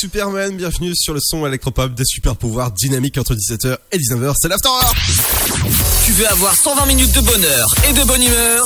Superman, 0.00 0.56
bienvenue 0.56 0.92
sur 0.96 1.12
le 1.12 1.20
son 1.22 1.46
électropop 1.46 1.92
des 1.92 2.06
super 2.06 2.34
pouvoirs 2.34 2.70
dynamiques 2.70 3.18
entre 3.18 3.34
17h 3.34 3.76
et 3.92 3.98
19h, 3.98 4.32
c'est 4.40 4.48
l'After 4.48 4.70
Hour. 4.70 4.94
Tu 6.06 6.12
veux 6.12 6.26
avoir 6.26 6.54
120 6.56 6.86
minutes 6.86 7.14
de 7.14 7.20
bonheur 7.20 7.66
et 7.86 7.92
de 7.92 8.02
bonne 8.04 8.22
humeur? 8.22 8.64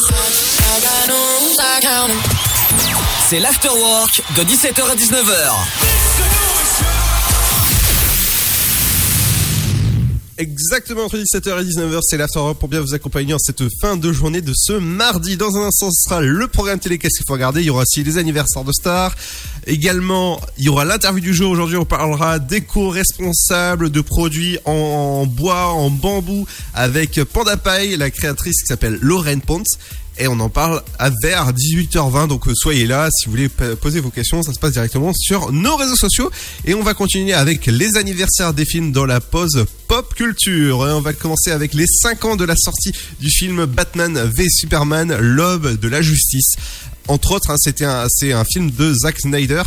C'est 3.28 3.40
l'Afterwork 3.40 4.22
de 4.36 4.42
17h 4.44 4.88
à 4.88 4.94
19h. 4.94 5.93
Exactement 10.36 11.04
entre 11.04 11.16
17h 11.16 11.60
et 11.60 11.64
19h, 11.64 12.00
c'est 12.02 12.16
l'After 12.16 12.40
pour 12.58 12.68
bien 12.68 12.80
vous 12.80 12.92
accompagner 12.92 13.34
en 13.34 13.38
cette 13.38 13.62
fin 13.80 13.96
de 13.96 14.12
journée 14.12 14.40
de 14.40 14.52
ce 14.52 14.72
mardi. 14.72 15.36
Dans 15.36 15.56
un 15.56 15.66
instant, 15.66 15.92
ce 15.92 16.08
sera 16.08 16.20
le 16.22 16.48
programme 16.48 16.80
télé 16.80 16.98
qu'est-ce 16.98 17.18
qu'il 17.18 17.26
faut 17.28 17.34
regarder? 17.34 17.60
Il 17.60 17.66
y 17.66 17.70
aura 17.70 17.82
aussi 17.82 18.02
les 18.02 18.18
anniversaires 18.18 18.64
de 18.64 18.72
stars. 18.72 19.14
Également, 19.68 20.40
il 20.58 20.64
y 20.64 20.68
aura 20.68 20.84
l'interview 20.84 21.20
du 21.20 21.34
jour. 21.34 21.52
Aujourd'hui, 21.52 21.76
on 21.76 21.84
parlera 21.84 22.40
d'éco-responsables 22.40 23.90
de 23.90 24.00
produits 24.00 24.58
en 24.64 25.24
bois, 25.26 25.68
en 25.68 25.88
bambou 25.90 26.48
avec 26.74 27.22
Panda 27.22 27.56
Pie, 27.56 27.96
la 27.96 28.10
créatrice 28.10 28.60
qui 28.60 28.66
s'appelle 28.66 28.98
Lorraine 29.00 29.40
Ponce. 29.40 29.78
Et 30.18 30.28
on 30.28 30.38
en 30.38 30.48
parle 30.48 30.80
à 30.98 31.10
vers 31.22 31.52
18h20, 31.52 32.28
donc 32.28 32.46
euh, 32.46 32.52
soyez 32.54 32.86
là 32.86 33.08
si 33.10 33.26
vous 33.26 33.32
voulez 33.32 33.48
poser 33.48 33.98
vos 33.98 34.10
questions, 34.10 34.42
ça 34.44 34.52
se 34.52 34.60
passe 34.60 34.72
directement 34.72 35.12
sur 35.12 35.50
nos 35.50 35.76
réseaux 35.76 35.96
sociaux. 35.96 36.30
Et 36.64 36.74
on 36.74 36.82
va 36.82 36.94
continuer 36.94 37.32
avec 37.32 37.66
les 37.66 37.96
anniversaires 37.96 38.54
des 38.54 38.64
films 38.64 38.92
dans 38.92 39.06
la 39.06 39.20
pause 39.20 39.66
pop 39.88 40.14
culture. 40.14 40.88
Et 40.88 40.92
on 40.92 41.00
va 41.00 41.12
commencer 41.12 41.50
avec 41.50 41.74
les 41.74 41.86
5 41.86 42.24
ans 42.26 42.36
de 42.36 42.44
la 42.44 42.54
sortie 42.56 42.92
du 43.20 43.28
film 43.28 43.66
Batman 43.66 44.30
v 44.36 44.46
Superman, 44.48 45.16
l'aube 45.16 45.78
de 45.80 45.88
la 45.88 46.00
justice. 46.00 46.54
Entre 47.08 47.32
autres, 47.32 47.50
hein, 47.50 47.56
c'était 47.58 47.84
un, 47.84 48.06
c'est 48.08 48.32
un 48.32 48.44
film 48.44 48.70
de 48.70 48.94
Zack 48.94 49.20
Snyder 49.20 49.62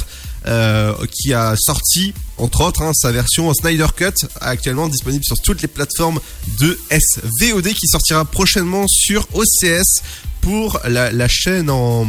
euh, 0.45 0.93
qui 1.11 1.33
a 1.33 1.55
sorti, 1.57 2.13
entre 2.37 2.61
autres, 2.61 2.81
hein, 2.81 2.91
sa 2.93 3.11
version 3.11 3.53
Snyder 3.53 3.87
Cut, 3.95 4.27
actuellement 4.39 4.87
disponible 4.87 5.23
sur 5.23 5.37
toutes 5.37 5.61
les 5.61 5.67
plateformes 5.67 6.19
de 6.59 6.77
SVOD, 6.89 7.67
qui 7.73 7.87
sortira 7.87 8.23
prochainement 8.25 8.85
sur 8.87 9.27
OCS 9.33 10.01
pour 10.41 10.79
la, 10.85 11.27
chaîne 11.27 11.69
en 11.69 12.07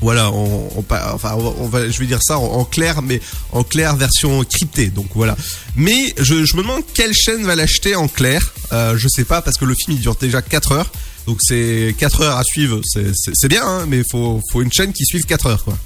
voilà, 0.00 0.30
enfin, 0.30 1.38
je 1.72 1.98
vais 1.98 2.06
dire 2.06 2.20
ça 2.22 2.38
en, 2.38 2.64
clair, 2.64 3.00
mais 3.00 3.20
en 3.52 3.62
clair 3.62 3.96
version 3.96 4.44
cryptée. 4.44 4.88
Donc 4.88 5.06
voilà. 5.14 5.36
Mais 5.76 6.12
je, 6.18 6.34
me 6.34 6.62
demande 6.62 6.82
quelle 6.92 7.14
chaîne 7.14 7.44
va 7.44 7.54
l'acheter 7.56 7.96
en 7.96 8.08
clair. 8.08 8.52
Euh, 8.72 8.98
je 8.98 9.08
sais 9.08 9.24
pas 9.24 9.40
parce 9.40 9.56
que 9.56 9.64
le 9.64 9.74
film 9.74 9.96
il 9.96 10.00
dure 10.00 10.16
déjà 10.16 10.42
4 10.42 10.72
heures. 10.72 10.92
Donc 11.26 11.38
c'est 11.40 11.94
4 11.98 12.20
heures 12.20 12.36
à 12.36 12.44
suivre, 12.44 12.80
c'est 12.84 13.48
bien, 13.48 13.66
hein, 13.66 13.86
mais 13.88 14.02
faut 14.10 14.42
faut 14.52 14.60
une 14.60 14.72
chaîne 14.72 14.92
qui 14.92 15.06
suive 15.06 15.24
4 15.24 15.46
heures 15.46 15.64
quoi. 15.64 15.78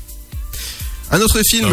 Un 1.11 1.21
autre 1.21 1.41
film, 1.47 1.69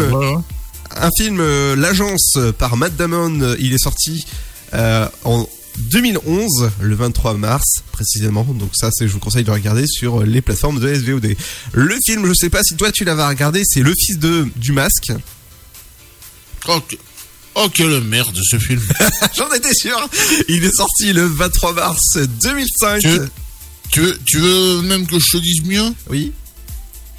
un 0.96 1.10
film, 1.18 1.38
euh, 1.40 1.76
l'agence 1.76 2.38
par 2.58 2.76
Matt 2.76 2.96
Damon, 2.96 3.54
il 3.58 3.72
est 3.74 3.78
sorti 3.82 4.24
euh, 4.74 5.08
en 5.24 5.46
2011, 5.78 6.70
le 6.80 6.94
23 6.94 7.34
mars 7.34 7.82
précisément. 7.92 8.44
Donc 8.44 8.70
ça, 8.74 8.88
c'est, 8.92 9.06
je 9.06 9.12
vous 9.12 9.18
conseille 9.18 9.44
de 9.44 9.50
regarder 9.50 9.86
sur 9.86 10.22
les 10.22 10.40
plateformes 10.40 10.80
de 10.80 10.94
SVOD. 10.94 11.36
Le 11.72 11.96
film, 12.06 12.26
je 12.26 12.32
sais 12.34 12.48
pas 12.50 12.62
si 12.62 12.76
toi 12.76 12.90
tu 12.92 13.04
l'avais 13.04 13.26
regardé, 13.26 13.62
c'est 13.64 13.82
Le 13.82 13.92
Fils 13.94 14.18
de 14.18 14.48
du 14.56 14.72
Masque. 14.72 15.12
Oh, 16.68 16.80
que- 16.80 16.96
oh, 17.56 17.68
quelle 17.72 18.00
merde 18.00 18.36
ce 18.42 18.58
film. 18.58 18.80
J'en 19.36 19.52
étais 19.52 19.74
sûr. 19.74 19.98
Il 20.48 20.64
est 20.64 20.74
sorti 20.74 21.12
le 21.12 21.26
23 21.26 21.74
mars 21.74 22.00
2005. 22.42 23.00
Tu 23.00 23.08
veux, 23.08 23.30
tu 23.90 24.00
veux, 24.00 24.18
tu 24.24 24.38
veux 24.38 24.82
même 24.82 25.06
que 25.06 25.18
je 25.18 25.30
te 25.32 25.36
dise 25.42 25.62
mieux? 25.64 25.92
Oui. 26.08 26.32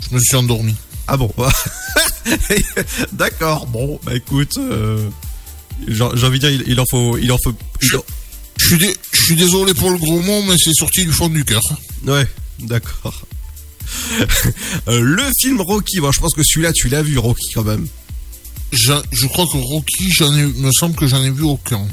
Je 0.09 0.15
me 0.15 0.19
suis 0.19 0.35
endormi. 0.35 0.73
Ah 1.07 1.17
bon. 1.17 1.31
D'accord. 3.13 3.67
Bon, 3.67 3.99
bah 4.03 4.15
écoute, 4.15 4.57
euh, 4.57 5.09
j'ai 5.87 6.03
envie 6.03 6.39
de 6.39 6.47
dire, 6.47 6.51
il, 6.51 6.63
il 6.67 6.79
en 6.79 6.85
faut, 6.89 7.17
il 7.17 7.31
en 7.31 7.37
faut. 7.43 7.53
il 7.81 7.95
en- 7.95 8.03
Je 8.57 8.65
suis, 8.67 8.77
dé- 8.77 8.95
je 9.13 9.21
suis 9.23 9.35
désolé 9.35 9.73
pour 9.73 9.89
le 9.91 9.97
gros 9.97 10.19
mot, 10.21 10.41
mais 10.43 10.55
c'est 10.57 10.73
sorti 10.73 11.05
du 11.05 11.11
fond 11.11 11.29
du 11.29 11.45
cœur. 11.45 11.61
Ouais, 12.05 12.27
d'accord. 12.59 13.21
Euh, 14.89 14.99
le 14.99 15.23
film 15.39 15.61
Rocky, 15.61 16.01
bon, 16.01 16.11
je 16.11 16.19
pense 16.19 16.33
que 16.33 16.43
celui-là, 16.43 16.73
tu 16.73 16.89
l'as 16.89 17.01
vu, 17.01 17.17
Rocky, 17.17 17.51
quand 17.53 17.63
même. 17.63 17.87
Je, 18.73 18.91
je 19.13 19.27
crois 19.27 19.45
que 19.45 19.57
Rocky, 19.57 20.11
j'en 20.11 20.33
ai, 20.35 20.43
me 20.43 20.71
semble 20.73 20.93
que 20.95 21.07
j'en 21.07 21.23
ai 21.23 21.31
vu 21.31 21.43
aucun. 21.43 21.87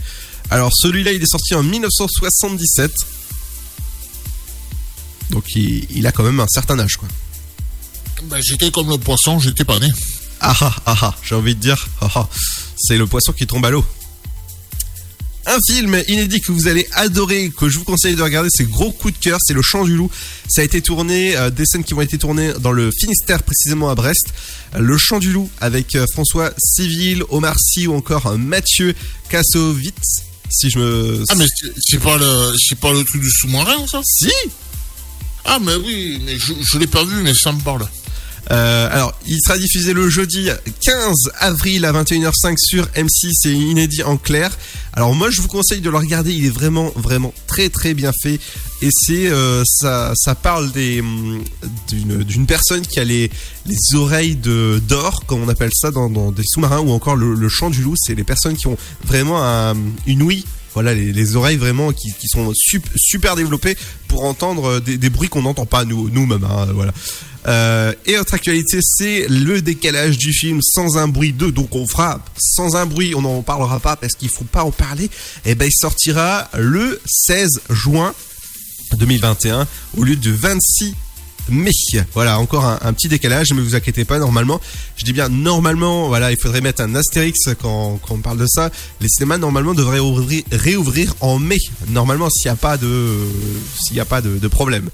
Alors, 0.50 0.70
celui-là, 0.74 1.12
il 1.12 1.22
est 1.22 1.26
sorti 1.30 1.54
en 1.54 1.62
1977. 1.62 2.92
Donc, 5.30 5.44
il, 5.54 5.86
il 5.90 6.04
a 6.08 6.12
quand 6.12 6.24
même 6.24 6.40
un 6.40 6.48
certain 6.48 6.78
âge, 6.80 6.96
quoi. 6.96 7.08
Ben, 8.26 8.40
j'étais 8.42 8.70
comme 8.70 8.88
le 8.90 8.98
poisson, 8.98 9.38
j'étais 9.38 9.64
pas 9.64 9.78
né. 9.78 9.88
Ah 10.40 10.54
ah 10.60 10.76
ah 10.86 10.96
ah, 11.02 11.14
j'ai 11.22 11.34
envie 11.34 11.54
de 11.54 11.60
dire, 11.60 11.86
ah 12.00 12.08
ah, 12.14 12.28
c'est 12.76 12.96
le 12.98 13.06
poisson 13.06 13.32
qui 13.32 13.46
tombe 13.46 13.64
à 13.64 13.70
l'eau. 13.70 13.84
Un 15.46 15.58
film 15.68 16.02
inédit 16.08 16.40
que 16.40 16.52
vous 16.52 16.68
allez 16.68 16.88
adorer, 16.92 17.50
que 17.54 17.68
je 17.68 17.78
vous 17.78 17.84
conseille 17.84 18.14
de 18.16 18.22
regarder, 18.22 18.48
c'est 18.50 18.64
Gros 18.68 18.90
Coup 18.92 19.10
de 19.10 19.16
cœur, 19.18 19.38
c'est 19.42 19.52
Le 19.52 19.60
Chant 19.60 19.84
du 19.84 19.94
Loup. 19.94 20.10
Ça 20.48 20.62
a 20.62 20.64
été 20.64 20.80
tourné, 20.80 21.36
euh, 21.36 21.50
des 21.50 21.66
scènes 21.66 21.84
qui 21.84 21.92
ont 21.92 22.00
été 22.00 22.16
tournées 22.16 22.54
dans 22.60 22.72
le 22.72 22.90
Finistère, 22.98 23.42
précisément 23.42 23.90
à 23.90 23.94
Brest. 23.94 24.28
Euh, 24.74 24.78
Le 24.78 24.96
Chant 24.96 25.18
du 25.18 25.32
Loup 25.32 25.50
avec 25.60 25.96
euh, 25.96 26.06
François 26.12 26.50
Civil, 26.58 27.24
Omar 27.28 27.56
Sy 27.58 27.86
ou 27.86 27.94
encore 27.94 28.26
euh, 28.28 28.36
Mathieu 28.38 28.94
Kassovitz, 29.28 30.22
si 30.50 30.70
je 30.70 30.78
me... 30.78 31.24
Ah, 31.28 31.34
mais 31.34 31.44
c'est- 31.54 31.72
c'est 31.78 32.00
pas 32.00 32.16
le, 32.16 32.54
c'est 32.58 32.78
pas 32.78 32.92
le 32.94 33.04
truc 33.04 33.20
du 33.20 33.30
sous-marin, 33.30 33.86
ça? 33.86 34.00
Si 34.02 34.30
Ah, 35.44 35.58
mais 35.60 35.74
oui, 35.74 36.22
mais 36.24 36.38
je, 36.38 36.54
je 36.62 36.78
l'ai 36.78 36.86
pas 36.86 37.04
vu, 37.04 37.22
mais 37.22 37.34
ça 37.34 37.52
me 37.52 37.60
parle. 37.60 37.86
Euh, 38.50 38.88
alors, 38.90 39.18
il 39.26 39.38
sera 39.40 39.56
diffusé 39.58 39.92
le 39.94 40.08
jeudi 40.10 40.48
15 40.82 41.14
avril 41.38 41.84
à 41.84 41.92
21h05 41.92 42.54
sur 42.58 42.84
M6 42.88 43.48
et 43.48 43.52
inédit 43.52 44.02
en 44.02 44.16
clair. 44.16 44.56
Alors 44.92 45.14
moi, 45.14 45.28
je 45.30 45.40
vous 45.40 45.48
conseille 45.48 45.80
de 45.80 45.90
le 45.90 45.96
regarder. 45.96 46.32
Il 46.32 46.44
est 46.44 46.50
vraiment, 46.50 46.92
vraiment 46.94 47.32
très, 47.46 47.68
très 47.70 47.94
bien 47.94 48.12
fait. 48.22 48.38
Et 48.82 48.88
c'est, 48.92 49.28
euh, 49.28 49.62
ça, 49.66 50.12
ça 50.14 50.34
parle 50.34 50.70
des, 50.72 51.00
hum, 51.00 51.42
d'une, 51.88 52.22
d'une 52.22 52.46
personne 52.46 52.82
qui 52.86 53.00
a 53.00 53.04
les, 53.04 53.30
les 53.66 53.78
oreilles 53.94 54.36
de 54.36 54.80
d'or, 54.86 55.24
comme 55.26 55.42
on 55.42 55.48
appelle 55.48 55.70
ça 55.74 55.90
dans, 55.90 56.10
dans 56.10 56.30
des 56.30 56.42
sous-marins, 56.44 56.80
ou 56.80 56.90
encore 56.90 57.16
le, 57.16 57.34
le 57.34 57.48
chant 57.48 57.70
du 57.70 57.82
loup. 57.82 57.94
C'est 57.96 58.14
les 58.14 58.24
personnes 58.24 58.56
qui 58.56 58.66
ont 58.66 58.76
vraiment 59.04 59.42
un- 59.42 59.74
une 60.06 60.22
ouïe. 60.22 60.44
Voilà, 60.74 60.92
les, 60.94 61.12
les 61.12 61.36
oreilles 61.36 61.56
vraiment 61.56 61.92
qui, 61.92 62.12
sont 62.28 62.52
sup- 62.54 62.88
super 62.96 63.36
développées 63.36 63.76
pour 64.08 64.24
entendre 64.24 64.80
des, 64.80 64.98
des 64.98 65.08
bruits 65.10 65.28
qu'on 65.28 65.42
n'entend 65.42 65.66
pas 65.66 65.84
nous, 65.84 66.10
nous-mêmes. 66.10 66.44
hein, 66.44 66.66
voilà. 66.74 66.92
Euh, 67.46 67.92
et 68.06 68.16
autre 68.18 68.34
actualité, 68.34 68.78
c'est 68.82 69.26
le 69.28 69.60
décalage 69.60 70.16
du 70.16 70.32
film 70.32 70.60
sans 70.62 70.96
un 70.96 71.08
bruit 71.08 71.32
2. 71.32 71.52
Donc 71.52 71.74
on 71.76 71.86
fera 71.86 72.24
sans 72.38 72.74
un 72.74 72.86
bruit, 72.86 73.14
on 73.14 73.22
n'en 73.22 73.42
parlera 73.42 73.80
pas 73.80 73.96
parce 73.96 74.14
qu'il 74.14 74.30
faut 74.30 74.44
pas 74.44 74.64
en 74.64 74.70
parler. 74.70 75.10
Et 75.44 75.54
ben 75.54 75.66
il 75.66 75.72
sortira 75.76 76.48
le 76.56 77.00
16 77.06 77.48
juin 77.70 78.14
2021 78.96 79.66
au 79.96 80.04
lieu 80.04 80.16
du 80.16 80.32
26 80.32 80.94
mais 81.50 81.70
Voilà, 82.14 82.38
encore 82.38 82.64
un, 82.64 82.92
petit 82.92 83.08
décalage, 83.08 83.52
mais 83.52 83.60
vous 83.60 83.74
inquiétez 83.74 84.04
pas, 84.04 84.18
normalement, 84.18 84.60
je 84.96 85.04
dis 85.04 85.12
bien 85.12 85.28
normalement, 85.28 86.08
voilà, 86.08 86.32
il 86.32 86.38
faudrait 86.40 86.60
mettre 86.60 86.82
un 86.82 86.94
astérix 86.94 87.50
quand, 87.60 88.00
on 88.08 88.18
parle 88.18 88.38
de 88.38 88.46
ça. 88.46 88.70
Les 89.00 89.08
cinémas, 89.08 89.38
normalement, 89.38 89.74
devraient 89.74 89.98
ouvrir, 89.98 90.42
réouvrir 90.50 91.14
en 91.20 91.38
mai, 91.38 91.58
normalement, 91.88 92.30
s'il 92.30 92.46
n'y 92.46 92.52
a 92.52 92.56
pas 92.56 92.76
de, 92.76 93.18
s'il 93.82 93.94
n'y 93.94 94.00
a 94.00 94.04
pas 94.04 94.20
de, 94.20 94.48
problème 94.48 94.88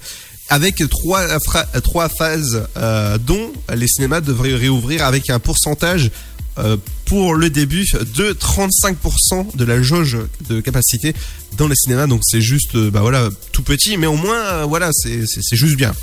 avec 0.49 0.83
trois, 0.89 1.39
trois 1.81 2.09
phases 2.09 2.67
euh, 2.75 3.17
dont 3.17 3.53
les 3.73 3.87
cinémas 3.87 4.19
devraient 4.19 4.55
réouvrir 4.55 5.05
avec 5.05 5.29
un 5.29 5.39
pourcentage 5.39 6.11
euh, 6.57 6.75
pour 7.05 7.35
le 7.35 7.49
début 7.49 7.85
de 8.15 8.33
35% 8.33 9.55
de 9.55 9.63
la 9.63 9.81
jauge 9.81 10.17
de 10.49 10.59
capacité 10.59 11.13
dans 11.57 11.69
les 11.69 11.75
cinémas. 11.75 12.07
Donc 12.07 12.21
c'est 12.25 12.41
juste, 12.41 12.75
euh, 12.75 12.91
bah 12.91 12.99
voilà, 12.99 13.29
tout 13.53 13.63
petit, 13.63 13.95
mais 13.95 14.07
au 14.07 14.17
moins, 14.17 14.65
voilà, 14.65 14.89
c'est 14.91 15.55
juste 15.55 15.77
bien. 15.77 15.93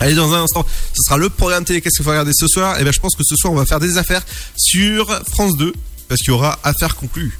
Allez, 0.00 0.14
dans 0.14 0.32
un 0.34 0.42
instant, 0.42 0.64
ce 0.92 1.02
sera 1.04 1.16
le 1.16 1.30
programme 1.30 1.64
télé. 1.64 1.80
Qu'est-ce 1.80 1.96
qu'il 1.96 2.04
faut 2.04 2.10
regarder 2.10 2.32
ce 2.34 2.46
soir? 2.46 2.78
Et 2.78 2.82
bien, 2.82 2.92
je 2.92 3.00
pense 3.00 3.16
que 3.16 3.22
ce 3.24 3.34
soir, 3.36 3.52
on 3.52 3.56
va 3.56 3.64
faire 3.64 3.80
des 3.80 3.96
affaires 3.96 4.22
sur 4.56 5.22
France 5.32 5.56
2, 5.56 5.72
parce 6.08 6.20
qu'il 6.20 6.30
y 6.30 6.34
aura 6.34 6.58
affaires 6.62 6.96
conclues. 6.96 7.38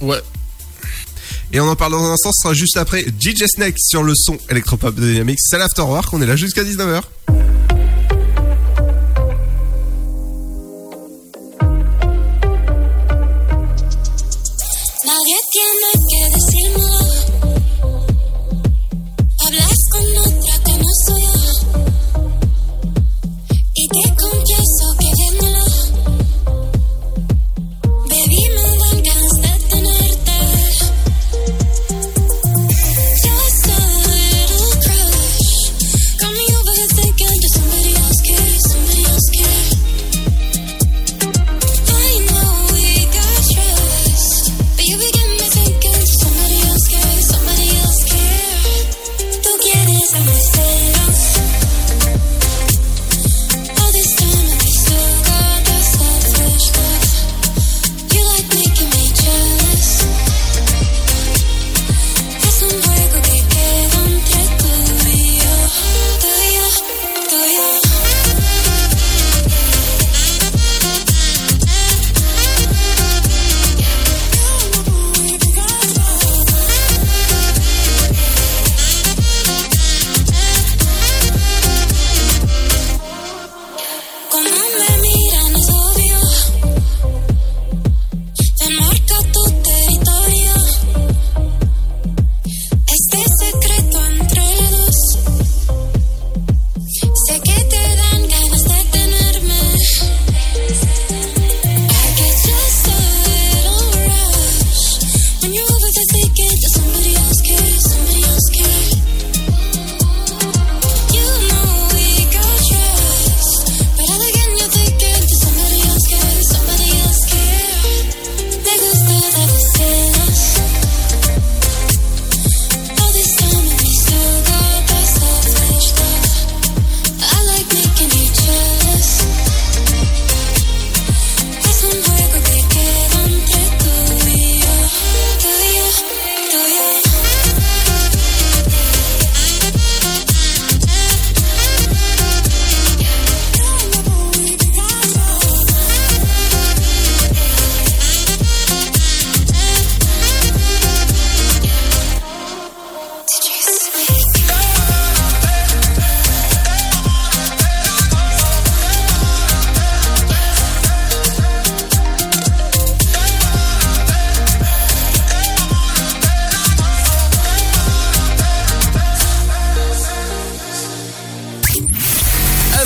Ouais. 0.00 0.20
Et 1.52 1.60
on 1.60 1.68
en 1.68 1.76
parle 1.76 1.92
dans 1.92 2.04
un 2.04 2.12
instant, 2.12 2.30
ce 2.32 2.42
sera 2.42 2.54
juste 2.54 2.76
après 2.76 3.02
DJ 3.02 3.44
Snake 3.46 3.76
sur 3.78 4.02
le 4.02 4.14
son 4.14 4.38
électropop 4.48 4.94
de 4.94 5.12
Dynamics. 5.12 5.38
C'est 5.40 5.58
l'Afterwork, 5.58 6.12
on 6.12 6.22
est 6.22 6.26
là 6.26 6.36
jusqu'à 6.36 6.64
19h. 6.64 7.02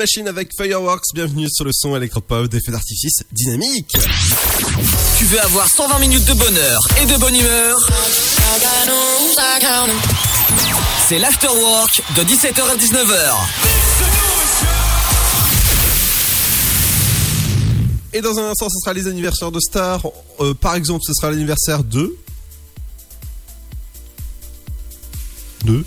Machine 0.00 0.28
avec 0.28 0.54
Fireworks. 0.56 1.12
Bienvenue 1.12 1.46
sur 1.50 1.66
le 1.66 1.72
son 1.74 1.94
électropop 1.94 2.48
des 2.48 2.58
feux 2.64 2.72
d'artifice 2.72 3.22
dynamique. 3.32 3.92
Tu 5.18 5.26
veux 5.26 5.38
avoir 5.42 5.68
120 5.68 5.98
minutes 5.98 6.24
de 6.24 6.32
bonheur 6.32 6.80
et 7.02 7.04
de 7.04 7.18
bonne 7.18 7.36
humeur? 7.36 7.76
C'est 11.06 11.18
l'afterwork 11.18 12.02
de 12.16 12.22
17h 12.22 12.62
à 12.62 12.76
19h. 12.76 13.36
Et 18.14 18.22
dans 18.22 18.38
un 18.38 18.52
instant, 18.52 18.70
ce 18.70 18.78
sera 18.82 18.94
les 18.94 19.06
anniversaires 19.06 19.52
de 19.52 19.60
stars. 19.60 20.06
Euh, 20.40 20.54
par 20.54 20.76
exemple, 20.76 21.02
ce 21.06 21.12
sera 21.12 21.30
l'anniversaire 21.30 21.84
de... 21.84 22.16
De... 25.66 25.84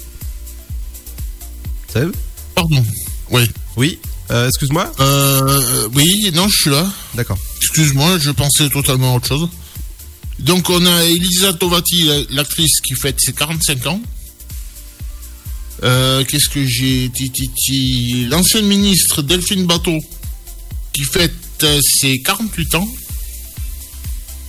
Seb? 1.92 2.12
Pardon. 2.54 2.84
Oui. 3.30 3.44
Oui. 3.78 4.00
Euh, 4.32 4.48
excuse-moi 4.48 4.92
Euh, 5.00 5.88
oui, 5.94 6.32
non, 6.34 6.48
je 6.48 6.56
suis 6.62 6.70
là. 6.70 6.90
D'accord. 7.16 7.38
Excuse-moi, 7.58 8.18
je 8.20 8.32
pensais 8.32 8.70
totalement 8.70 9.14
à 9.14 9.18
autre 9.18 9.28
chose. 9.28 9.50
Donc, 10.40 10.70
on 10.70 10.86
a 10.86 11.04
Elisa 11.04 11.54
Tovati, 11.54 12.04
la- 12.04 12.22
l'actrice 12.32 12.80
qui 12.82 12.96
fête 12.96 13.16
ses 13.20 13.34
45 13.34 13.86
ans. 13.88 14.02
Euh, 15.84 16.24
Qu'est-ce 16.26 16.50
que 16.50 16.66
j'ai 16.66 17.12
ti. 17.14 18.26
L'ancienne 18.30 18.66
ministre 18.68 19.22
Delphine 19.22 19.66
Bateau 19.66 19.98
qui 20.94 21.04
fête 21.04 21.34
euh, 21.64 21.80
ses 21.84 22.20
48 22.22 22.76
ans. 22.76 22.88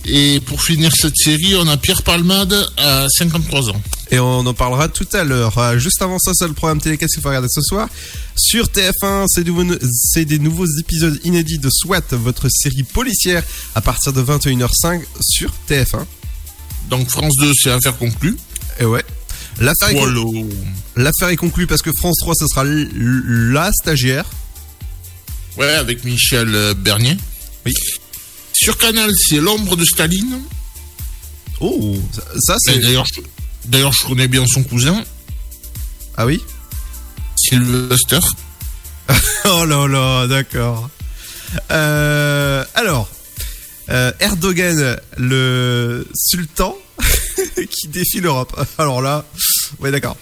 Et 0.05 0.39
pour 0.41 0.61
finir 0.63 0.91
cette 0.95 1.17
série, 1.17 1.55
on 1.55 1.67
a 1.67 1.77
Pierre 1.77 2.03
Palmade 2.03 2.67
à 2.77 3.07
53 3.09 3.69
ans. 3.69 3.81
Et 4.15 4.19
on 4.19 4.39
en 4.47 4.53
parlera 4.53 4.87
tout 4.87 5.07
à 5.11 5.25
l'heure. 5.25 5.57
Euh, 5.57 5.77
juste 5.77 6.01
avant 6.01 6.17
ça, 6.19 6.31
c'est 6.33 6.47
le 6.47 6.53
programme 6.53 6.79
télé 6.79 6.97
qu'est-ce 6.97 7.15
qu'il 7.15 7.21
faut 7.21 7.27
regarder 7.27 7.49
ce 7.51 7.59
soir? 7.61 7.89
Sur 8.37 8.67
TF1, 8.67 9.25
c'est 9.27 10.23
des 10.23 10.39
nouveaux 10.39 10.65
épisodes 10.79 11.19
inédits 11.25 11.57
de 11.59 11.69
SWAT, 11.69 11.99
votre 12.11 12.47
série 12.49 12.83
policière, 12.83 13.43
à 13.75 13.81
partir 13.81 14.13
de 14.13 14.21
21h05 14.23 15.01
sur 15.19 15.51
TF1. 15.69 16.05
Donc 16.89 17.09
France 17.09 17.33
2, 17.41 17.51
c'est 17.61 17.71
affaire 17.71 17.97
conclue. 17.97 18.37
Et 18.79 18.85
ouais. 18.85 19.03
L'affaire 19.59 19.89
est, 19.89 19.95
Voilà. 19.95 20.21
con- 20.21 20.49
l'affaire 20.95 21.27
est 21.27 21.35
conclue 21.35 21.67
parce 21.67 21.81
que 21.81 21.91
France 21.97 22.15
3, 22.21 22.35
ce 22.39 22.47
sera 22.47 22.63
la 22.63 23.69
stagiaire. 23.73 24.23
Ouais, 25.57 25.73
avec 25.73 26.05
Michel 26.05 26.55
euh, 26.55 26.73
Bernier. 26.73 27.17
Oui. 27.65 27.73
Sur 28.53 28.77
Canal, 28.77 29.11
c'est 29.13 29.41
L'ombre 29.41 29.75
de 29.75 29.83
Staline. 29.83 30.39
Oh, 31.59 31.97
ça, 32.39 32.55
c'est... 32.59 32.79
D'ailleurs, 32.79 33.05
je, 33.13 33.19
d'ailleurs, 33.67 33.93
je 33.93 34.05
connais 34.05 34.27
bien 34.27 34.45
son 34.47 34.63
cousin, 34.63 35.03
Ah 36.17 36.25
oui? 36.25 36.41
Sylvester. 37.35 38.19
Oh 39.47 39.63
là 39.65 39.87
là, 39.87 40.25
d'accord. 40.27 40.89
Euh, 41.69 42.65
alors, 42.73 43.07
euh, 43.89 44.11
Erdogan, 44.19 44.99
le 45.17 46.07
sultan 46.15 46.75
qui 47.69 47.87
défie 47.89 48.21
l'Europe. 48.21 48.59
Alors 48.79 49.03
là, 49.03 49.23
ouais 49.79 49.91
d'accord. 49.91 50.17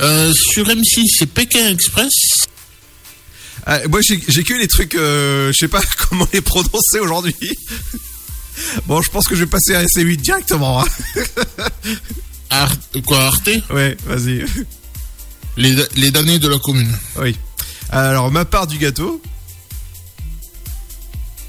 Euh, 0.00 0.32
sur 0.32 0.66
M6, 0.66 1.04
c'est 1.18 1.26
Pékin 1.26 1.68
Express. 1.68 2.46
Ah, 3.66 3.86
moi 3.88 4.00
j'ai 4.00 4.18
que 4.18 4.54
les 4.54 4.68
trucs, 4.68 4.94
je 4.94 5.52
sais 5.52 5.68
pas 5.68 5.82
comment 6.08 6.26
les 6.32 6.40
prononcer 6.40 6.98
aujourd'hui. 7.00 7.34
Bon, 8.86 9.02
je 9.02 9.10
pense 9.10 9.26
que 9.26 9.34
je 9.34 9.40
vais 9.44 9.50
passer 9.50 9.74
à 9.74 9.84
SC8 9.84 10.16
directement. 10.16 10.82
hein. 10.82 10.86
Ar- 12.50 12.76
quoi, 13.06 13.24
Arte? 13.26 13.50
Ouais, 13.70 13.96
vas-y. 14.06 14.44
les, 15.56 15.74
les 15.96 16.10
damnés 16.10 16.38
de 16.38 16.48
la 16.48 16.58
commune. 16.58 16.90
Oui. 17.18 17.36
Alors, 17.90 18.30
ma 18.30 18.44
part 18.44 18.66
du 18.66 18.78
gâteau. 18.78 19.20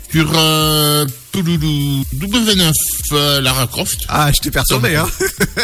Sur 0.09 0.31
euh, 0.35 1.05
Touloulou, 1.33 2.03
W9, 2.15 2.71
euh, 3.11 3.41
Lara 3.41 3.67
Croft. 3.67 3.99
Ah, 4.07 4.31
je 4.33 4.39
t'ai 4.41 4.51
perturbé, 4.51 4.95
hein. 4.95 5.07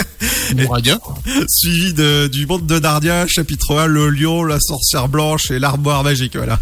Mouradia. 0.57 0.99
Suivi 1.47 1.93
de, 1.93 2.27
du 2.27 2.45
monde 2.45 2.67
de 2.67 2.77
Narnia, 2.77 3.25
chapitre 3.25 3.77
1, 3.77 3.85
le 3.87 4.09
lion, 4.09 4.43
la 4.43 4.59
sorcière 4.59 5.07
blanche 5.07 5.49
et 5.49 5.59
l'armoire 5.59 6.03
magique, 6.03 6.35
voilà. 6.35 6.59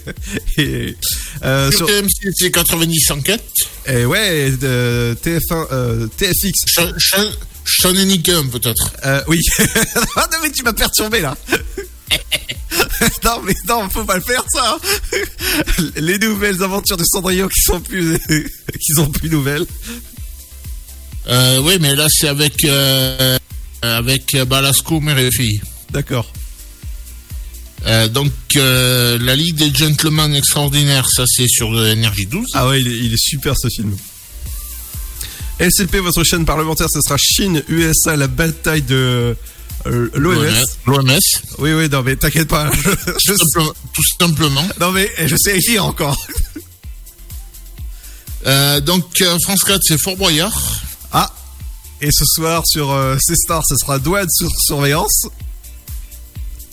et, 0.58 0.94
euh, 1.44 1.70
Sur 1.70 1.78
sur- 1.78 1.86
TMC, 1.86 2.30
c'est 2.34 2.50
90 2.50 3.10
enquêtes. 3.12 3.42
et 3.86 4.04
ouais, 4.04 4.50
de 4.50 5.16
TF1, 5.24 5.66
euh, 5.72 6.06
TFX. 6.18 6.52
Cha- 6.98 7.22
Sean 7.64 7.94
et 7.94 8.04
Nickem, 8.04 8.50
peut-être. 8.50 8.92
Euh, 9.04 9.22
oui. 9.28 9.38
Ah, 10.16 10.28
non, 10.32 10.38
mais 10.42 10.50
tu 10.52 10.62
m'as 10.62 10.72
perturbé, 10.72 11.20
là. 11.20 11.36
non, 13.24 13.40
mais 13.44 13.54
non, 13.68 13.88
faut 13.90 14.04
pas 14.04 14.16
le 14.16 14.22
faire, 14.22 14.44
ça. 14.52 14.76
hein. 14.76 15.18
Les 15.96 16.18
nouvelles 16.18 16.62
aventures 16.62 16.96
de 16.96 17.04
Cendrillon 17.04 17.48
qui 17.48 17.60
sont 17.62 17.80
plus, 17.80 18.18
qui 18.28 18.92
sont 18.94 19.08
plus 19.08 19.28
nouvelles. 19.30 19.66
Euh, 21.26 21.58
oui, 21.62 21.78
mais 21.80 21.94
là, 21.96 22.06
c'est 22.10 22.28
avec, 22.28 22.64
euh, 22.64 23.38
avec 23.82 24.36
Balasco, 24.46 25.00
mère 25.00 25.18
et 25.18 25.30
fille. 25.30 25.60
D'accord. 25.90 26.30
Euh, 27.86 28.08
donc, 28.08 28.32
la 28.54 29.36
Ligue 29.36 29.56
des 29.56 29.74
Gentlemen 29.74 30.34
Extraordinaires, 30.34 31.08
ça, 31.10 31.24
c'est 31.26 31.48
sur 31.48 31.86
Énergie 31.86 32.26
12. 32.26 32.46
Ah 32.54 32.68
ouais, 32.68 32.80
il 32.80 32.88
est, 32.88 32.98
il 32.98 33.14
est 33.14 33.22
super, 33.22 33.54
ce 33.58 33.68
film. 33.68 33.96
LCP, 35.58 35.96
votre 35.98 36.24
chaîne 36.24 36.44
parlementaire, 36.44 36.88
ce 36.92 37.00
sera 37.00 37.16
Chine, 37.18 37.62
USA, 37.68 38.16
la 38.16 38.26
bataille 38.26 38.82
de 38.82 39.36
euh, 39.86 40.10
l'OMS. 40.14 40.64
L'OMS. 40.86 41.18
Oui, 41.58 41.72
oui, 41.72 41.88
non, 41.88 42.02
mais 42.02 42.16
t'inquiète 42.16 42.48
pas. 42.48 42.70
Je- 43.24 43.32
Tout, 43.32 43.38
simplement- 43.38 43.74
tout 43.94 44.02
simplement. 44.20 44.68
non, 44.80 44.90
mais 44.92 45.10
je 45.26 45.36
sais 45.36 45.56
écrire 45.58 45.84
encore. 45.84 46.26
Euh, 48.46 48.78
donc, 48.80 49.06
euh, 49.22 49.38
France 49.42 49.60
4, 49.64 49.80
c'est 49.82 49.96
Fort 50.02 50.16
Boyard. 50.18 50.52
Ah, 51.12 51.32
et 52.02 52.10
ce 52.12 52.26
soir 52.26 52.62
sur 52.66 52.90
euh, 52.90 53.16
C-Star, 53.18 53.62
ce 53.66 53.74
sera 53.76 53.98
Douane 53.98 54.28
sur 54.30 54.50
surveillance. 54.66 55.28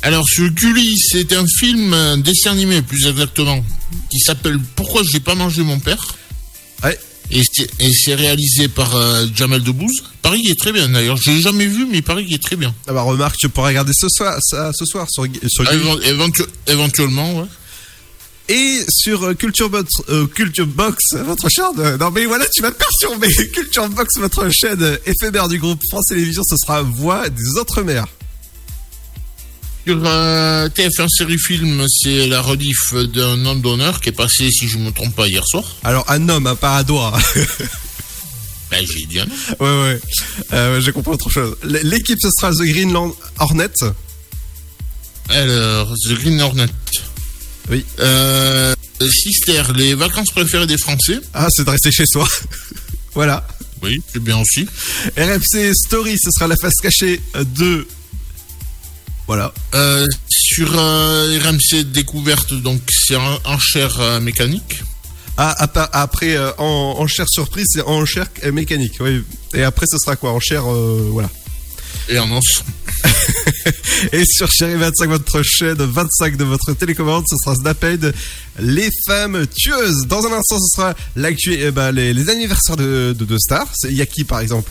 Alors, 0.01 0.25
sur 0.27 0.49
Gulli, 0.49 0.97
c'est 0.97 1.31
un 1.31 1.45
film, 1.47 1.93
un 1.93 2.17
dessin 2.17 2.51
animé, 2.51 2.81
plus 2.81 3.05
exactement, 3.07 3.63
qui 4.09 4.19
s'appelle 4.19 4.59
Pourquoi 4.75 5.01
j'ai 5.09 5.21
pas 5.21 5.33
mangé 5.35 5.61
mon 5.63 5.79
père 5.79 6.03
Ouais. 6.83 6.99
Et 7.31 7.41
c'est, 7.93 8.13
réalisé 8.15 8.67
par 8.67 8.93
euh, 8.95 9.25
Jamel 9.33 9.63
Debbouze. 9.63 10.03
Paris 10.21 10.45
est 10.49 10.59
très 10.59 10.71
bien, 10.73 10.89
d'ailleurs. 10.89 11.15
Je 11.17 11.31
l'ai 11.31 11.41
jamais 11.41 11.65
vu, 11.65 11.87
mais 11.89 12.01
Paris 12.01 12.27
est 12.33 12.43
très 12.43 12.55
bien. 12.57 12.73
Ah 12.87 12.93
bah 12.93 13.01
remarque, 13.03 13.37
tu 13.37 13.47
pourras 13.47 13.69
regarder 13.69 13.93
ce 13.95 14.07
soir, 14.09 14.37
ça, 14.41 14.71
ce 14.73 14.85
soir 14.85 15.07
sur, 15.09 15.25
sur 15.47 15.63
évent- 15.71 15.97
éventu- 16.01 16.45
éventuellement, 16.67 17.39
ouais. 17.39 17.45
Et 18.49 18.79
sur 18.89 19.23
euh, 19.27 19.33
Culture, 19.33 19.69
Box, 19.69 19.89
euh, 20.09 20.27
Culture 20.27 20.67
Box, 20.67 20.97
votre 21.25 21.47
chaîne. 21.49 21.65
euh, 21.79 21.97
non 21.97 22.11
mais 22.11 22.25
voilà, 22.25 22.45
tu 22.53 22.61
m'as 22.61 22.71
perturbé. 22.71 23.29
Culture 23.53 23.87
Box, 23.87 24.17
votre 24.17 24.49
chaîne 24.51 24.97
éphémère 25.05 25.47
du 25.47 25.57
groupe 25.57 25.81
France 25.89 26.07
Télévisions, 26.09 26.43
ce 26.43 26.57
sera 26.57 26.81
Voix 26.81 27.29
des 27.29 27.57
autres 27.57 27.81
mers. 27.81 28.07
Sur 29.85 29.99
euh, 30.05 30.69
TF1 30.69 31.07
série 31.09 31.39
film, 31.39 31.85
c'est 31.89 32.27
la 32.27 32.41
rediff 32.41 32.93
d'un 32.93 33.45
homme 33.45 33.61
d'honneur 33.61 33.99
qui 33.99 34.09
est 34.09 34.13
passé, 34.13 34.49
si 34.51 34.67
je 34.67 34.77
me 34.77 34.91
trompe 34.91 35.15
pas, 35.15 35.27
hier 35.27 35.43
soir. 35.47 35.63
Alors 35.83 36.05
un 36.09 36.29
homme, 36.29 36.47
un 36.61 36.83
doigt. 36.83 37.17
Ben, 38.69 38.85
j'ai 38.87 39.05
dit 39.05 39.19
un 39.19 39.23
homme. 39.23 39.29
ouais 39.59 39.83
ouais. 39.83 40.01
Euh, 40.53 40.79
J'ai 40.79 40.93
compris 40.93 41.11
autre 41.11 41.29
chose. 41.29 41.57
L'équipe, 41.83 42.17
ce 42.21 42.29
sera 42.29 42.53
The 42.53 42.61
Greenland 42.61 43.11
Hornet. 43.37 43.67
Alors, 45.27 45.93
The 46.07 46.13
Green 46.13 46.39
Hornet. 46.39 46.67
Oui. 47.69 47.83
Euh, 47.99 48.73
Sister, 49.01 49.63
les 49.75 49.93
vacances 49.93 50.31
préférées 50.31 50.67
des 50.67 50.77
Français. 50.77 51.19
Ah, 51.33 51.47
c'est 51.49 51.65
de 51.65 51.69
rester 51.69 51.91
chez 51.91 52.05
soi. 52.05 52.25
voilà. 53.13 53.45
Oui, 53.81 54.01
c'est 54.13 54.23
bien 54.23 54.37
aussi. 54.37 54.65
RFC 55.17 55.73
Story, 55.73 56.15
ce 56.17 56.31
sera 56.31 56.47
la 56.47 56.55
face 56.55 56.75
cachée 56.81 57.19
de. 57.57 57.85
Voilà. 59.31 59.53
Euh, 59.75 60.05
sur 60.27 60.77
euh, 60.77 61.39
RMC 61.41 61.85
Découverte, 61.85 62.53
donc 62.53 62.81
c'est 62.91 63.15
en, 63.15 63.39
enchère 63.45 63.97
euh, 64.01 64.19
mécanique. 64.19 64.83
Ah, 65.37 65.55
part- 65.73 65.87
après, 65.93 66.35
euh, 66.35 66.51
en, 66.57 66.95
enchère 66.99 67.27
surprise, 67.29 67.65
c'est 67.69 67.81
enchère 67.83 68.27
euh, 68.43 68.51
mécanique. 68.51 68.95
Oui. 68.99 69.23
Et 69.53 69.63
après, 69.63 69.85
ce 69.89 69.97
sera 69.99 70.17
quoi? 70.17 70.33
Enchère, 70.33 70.69
euh, 70.69 71.07
voilà. 71.13 71.29
Et 72.09 72.19
en 72.19 72.29
os. 72.37 72.63
Et 74.11 74.25
sur 74.25 74.51
Chérie 74.51 74.75
25, 74.75 75.07
votre 75.09 75.41
chaîne 75.43 75.77
25 75.77 76.35
de 76.35 76.43
votre 76.43 76.73
télécommande, 76.73 77.23
ce 77.29 77.37
sera 77.41 77.55
Snaped, 77.55 78.13
les 78.59 78.89
femmes 79.07 79.45
tueuses. 79.47 80.07
Dans 80.07 80.25
un 80.25 80.33
instant, 80.33 80.59
ce 80.59 80.75
sera 80.75 80.93
l'actu, 81.15 81.53
eh 81.57 81.71
ben, 81.71 81.93
les, 81.93 82.13
les 82.13 82.29
anniversaires 82.29 82.75
de, 82.75 83.15
de, 83.17 83.23
de 83.23 83.37
stars. 83.37 83.71
Il 83.89 83.95
y 83.95 84.01
a 84.01 84.05
qui, 84.05 84.25
par 84.25 84.41
exemple 84.41 84.69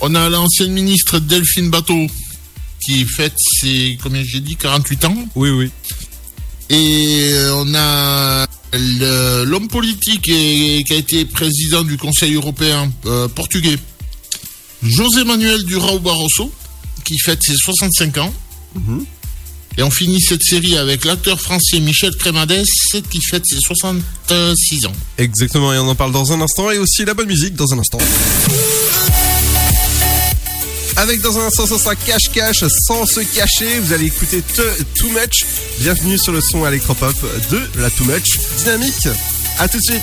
On 0.00 0.14
a 0.14 0.28
l'ancienne 0.28 0.70
ministre 0.72 1.18
Delphine 1.18 1.70
Bateau 1.70 2.06
qui 2.86 3.04
fête 3.04 3.34
ses, 3.60 3.98
combien 4.00 4.22
j'ai 4.24 4.38
dit, 4.40 4.54
48 4.56 5.04
ans. 5.06 5.16
Oui, 5.34 5.50
oui. 5.50 5.70
Et 6.70 7.30
euh, 7.32 7.54
on 7.56 7.74
a 7.74 8.46
l'homme 9.44 9.68
politique 9.68 10.28
et- 10.28 10.84
qui 10.86 10.92
a 10.92 10.96
été 10.96 11.24
président 11.24 11.82
du 11.82 11.96
Conseil 11.96 12.34
européen 12.34 12.90
euh, 13.06 13.26
portugais, 13.28 13.76
José 14.82 15.24
Manuel 15.24 15.64
Durão 15.64 15.98
Barroso, 15.98 16.52
qui 17.04 17.18
fête 17.18 17.42
ses 17.42 17.56
65 17.56 18.18
ans. 18.18 18.32
Et 19.78 19.82
on 19.82 19.90
finit 19.90 20.20
cette 20.20 20.42
série 20.42 20.76
avec 20.76 21.04
l'acteur 21.04 21.40
français 21.40 21.80
Michel 21.80 22.14
Crémades 22.16 22.62
qui 23.10 23.20
fête 23.20 23.42
ses 23.46 23.58
66 23.60 24.86
ans. 24.86 24.92
Exactement, 25.18 25.72
et 25.72 25.78
on 25.78 25.88
en 25.88 25.94
parle 25.94 26.12
dans 26.12 26.32
un 26.32 26.40
instant, 26.40 26.70
et 26.70 26.78
aussi 26.78 27.04
la 27.04 27.14
bonne 27.14 27.26
musique 27.28 27.54
dans 27.54 27.72
un 27.74 27.78
instant. 27.78 27.98
Avec 30.96 31.20
dans 31.20 31.38
un 31.38 31.46
instant, 31.46 31.66
ça 31.66 31.78
sera 31.78 31.94
Cache 31.94 32.30
Cache 32.32 32.64
sans 32.86 33.04
se 33.06 33.20
cacher. 33.20 33.78
Vous 33.80 33.92
allez 33.92 34.06
écouter 34.06 34.40
Te- 34.42 34.82
Too 34.98 35.08
Much. 35.10 35.44
Bienvenue 35.78 36.16
sur 36.18 36.32
le 36.32 36.40
son 36.40 36.66
électropop 36.66 37.14
de 37.50 37.60
la 37.78 37.90
Too 37.90 38.04
Much 38.04 38.38
Dynamique. 38.58 39.08
À 39.58 39.68
tout 39.68 39.78
de 39.78 39.82
suite. 39.82 40.02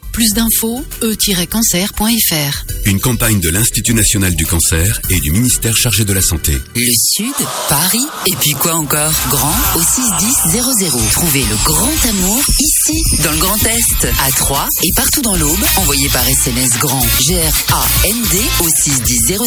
Plus 0.11 0.33
d'infos, 0.33 0.83
e-cancer.fr. 1.01 2.65
Une 2.85 2.99
campagne 2.99 3.39
de 3.39 3.49
l'Institut 3.49 3.93
national 3.93 4.35
du 4.35 4.45
cancer 4.45 4.99
et 5.09 5.19
du 5.19 5.31
ministère 5.31 5.75
chargé 5.75 6.03
de 6.03 6.13
la 6.13 6.21
santé. 6.21 6.57
Le 6.75 6.91
Sud, 7.13 7.33
Paris, 7.69 8.05
et 8.27 8.35
puis 8.35 8.51
quoi 8.51 8.73
encore? 8.73 9.13
Grand 9.29 9.55
au 9.75 9.81
61000. 9.81 10.99
Trouvez 11.11 11.43
le 11.43 11.55
grand 11.63 12.09
amour 12.09 12.43
ici, 12.59 13.21
dans 13.23 13.31
le 13.31 13.37
Grand 13.37 13.57
Est, 13.65 14.07
à 14.25 14.31
Troyes 14.31 14.67
et 14.83 14.89
partout 14.95 15.21
dans 15.21 15.35
l'Aube. 15.35 15.63
Envoyez 15.77 16.09
par 16.09 16.27
SMS 16.27 16.71
grand 16.79 17.05
G-R-A-N-D 17.27 18.41
au 18.59 18.69
61000 18.69 19.39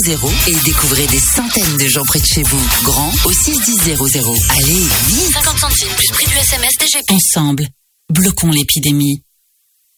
et 0.49 0.57
découvrez 0.65 1.07
des 1.09 1.21
centaines 1.21 1.77
de 1.77 1.89
gens 1.89 2.05
près 2.05 2.21
de 2.21 2.27
chez 2.27 2.43
vous. 2.43 2.63
Grand 2.85 3.13
au 3.25 3.33
61000. 3.33 3.97
Allez, 4.51 4.87
vite 5.09 5.33
50 5.33 5.59
centimes 5.59 5.89
plus 5.97 6.09
prix 6.13 6.27
du 6.27 6.37
SMS 6.37 6.73
DGP. 6.79 7.11
Ensemble, 7.11 7.67
bloquons 8.11 8.51
l'épidémie. 8.51 9.24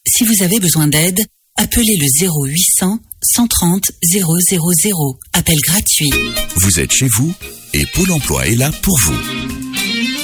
Si 0.07 0.25
vous 0.25 0.45
avez 0.45 0.61
besoin 0.61 0.87
d'aide, 0.87 1.21
appelez 1.57 1.97
le 1.97 2.27
0800 2.29 2.99
130 3.35 3.91
000. 4.13 4.33
Appel 5.33 5.57
gratuit. 5.67 6.11
Vous 6.57 6.79
êtes 6.79 6.93
chez 6.93 7.09
vous 7.09 7.35
et 7.75 7.85
Pôle 7.87 8.13
emploi 8.13 8.47
est 8.47 8.55
là 8.55 8.71
pour 8.83 8.97
vous. 9.01 9.17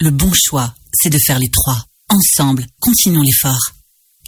Le 0.00 0.10
bon 0.10 0.30
choix, 0.32 0.72
c'est 0.92 1.10
de 1.10 1.18
faire 1.26 1.40
les 1.40 1.50
trois. 1.50 1.84
Ensemble, 2.08 2.64
continuons 2.78 3.22
l'effort. 3.22 3.72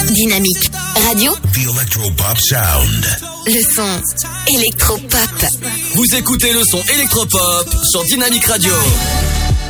Dynamique. 0.00 0.70
Radio. 1.08 1.32
The 1.52 1.68
Electropop 1.68 2.38
Sound. 2.38 3.06
Le 3.46 3.60
son 3.60 4.00
électropop. 4.48 5.44
Vous 5.94 6.16
écoutez 6.16 6.52
le 6.52 6.62
son 6.64 6.80
électropop 6.94 7.68
sur 7.90 8.04
Dynamique 8.04 8.46
Radio. 8.46 8.72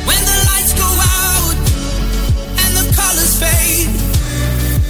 When 0.05 0.17
the 0.17 0.37
lights 0.47 0.73
go 0.75 0.83
out 0.83 1.55
and 2.57 2.77
the 2.77 2.95
colors 2.95 3.35
fade, 3.39 3.89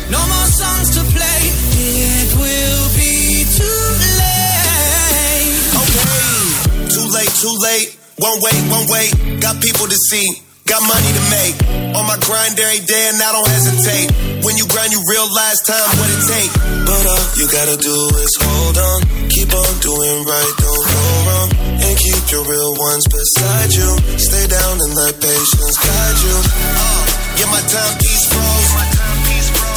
no 0.10 0.20
more 0.20 0.48
songs 0.48 0.92
to 0.96 1.04
play. 1.12 1.52
It 1.82 2.36
will 2.38 2.90
be 2.96 3.46
too 3.58 3.84
late. 4.18 5.58
Okay. 5.82 6.94
Too 6.94 7.08
late, 7.12 7.34
too 7.42 7.58
late. 7.62 7.98
One 8.20 8.40
way, 8.42 8.54
one 8.70 8.88
way. 8.90 9.10
Got 9.40 9.60
people 9.62 9.88
to 9.88 9.98
see. 10.10 10.26
Got 10.66 10.82
money 10.82 11.12
to 11.14 11.24
make. 11.30 11.56
On 11.96 12.06
my 12.06 12.18
grind 12.22 12.58
every 12.60 12.86
day 12.86 13.10
and 13.10 13.22
I 13.22 13.32
don't 13.32 13.48
hesitate. 13.48 14.33
When 14.44 14.60
you 14.60 14.68
grind, 14.68 14.92
you 14.92 15.00
realize 15.08 15.56
time 15.64 15.88
what 16.04 16.12
it 16.12 16.22
take. 16.28 16.52
But 16.84 17.04
all 17.08 17.26
you 17.40 17.48
gotta 17.48 17.80
do 17.80 17.96
is 18.20 18.32
hold 18.44 18.76
on. 18.76 19.00
Keep 19.32 19.56
on 19.56 19.74
doing 19.80 20.18
right, 20.28 20.54
don't 20.60 20.84
go 20.84 21.04
wrong. 21.24 21.50
And 21.80 21.94
keep 21.96 22.24
your 22.28 22.44
real 22.44 22.76
ones 22.76 23.08
beside 23.08 23.72
you. 23.72 23.88
Stay 24.20 24.44
down 24.52 24.76
and 24.84 24.92
let 25.00 25.16
patience 25.16 25.76
guide 25.80 26.20
you. 26.28 26.38
Uh, 26.44 27.04
yeah, 27.40 27.50
my 27.56 27.64
timepiece 27.72 28.26
froze. 28.28 28.72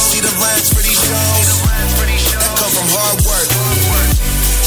See 0.03 0.19
the 0.19 0.35
lines 0.35 0.67
for 0.67 0.83
these 0.83 0.99
shows. 0.99 1.47
That 2.35 2.51
come 2.59 2.71
from 2.75 2.87
hard 2.91 3.17
work. 3.23 3.47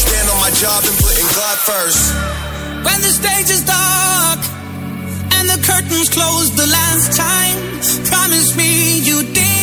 Stand 0.00 0.26
on 0.32 0.40
my 0.40 0.52
job 0.56 0.80
and 0.80 0.96
putting 0.96 1.28
God 1.36 1.56
first. 1.60 2.00
When 2.88 2.98
the 3.04 3.12
stage 3.12 3.52
is 3.52 3.68
dark 3.68 4.40
and 5.36 5.44
the 5.44 5.60
curtains 5.60 6.08
close 6.08 6.48
the 6.56 6.72
last 6.72 7.12
time, 7.12 7.56
promise 8.08 8.56
me 8.56 9.04
you 9.04 9.28
did 9.36 9.59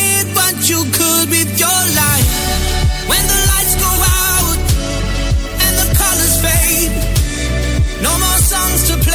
songs 8.48 8.88
to 8.88 8.96
play. 8.96 9.07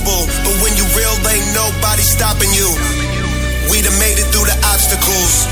invincible, 0.00 0.26
but 0.44 0.54
when 0.62 0.76
you 0.76 0.84
real, 0.96 1.14
ain't 1.28 1.54
nobody 1.54 2.02
stopping 2.02 2.50
you. 2.52 2.68
We 3.70 3.82
done 3.82 3.96
made 3.98 4.18
it 4.18 4.26
through 4.32 4.46
the 4.48 4.58
obstacles. 4.66 5.46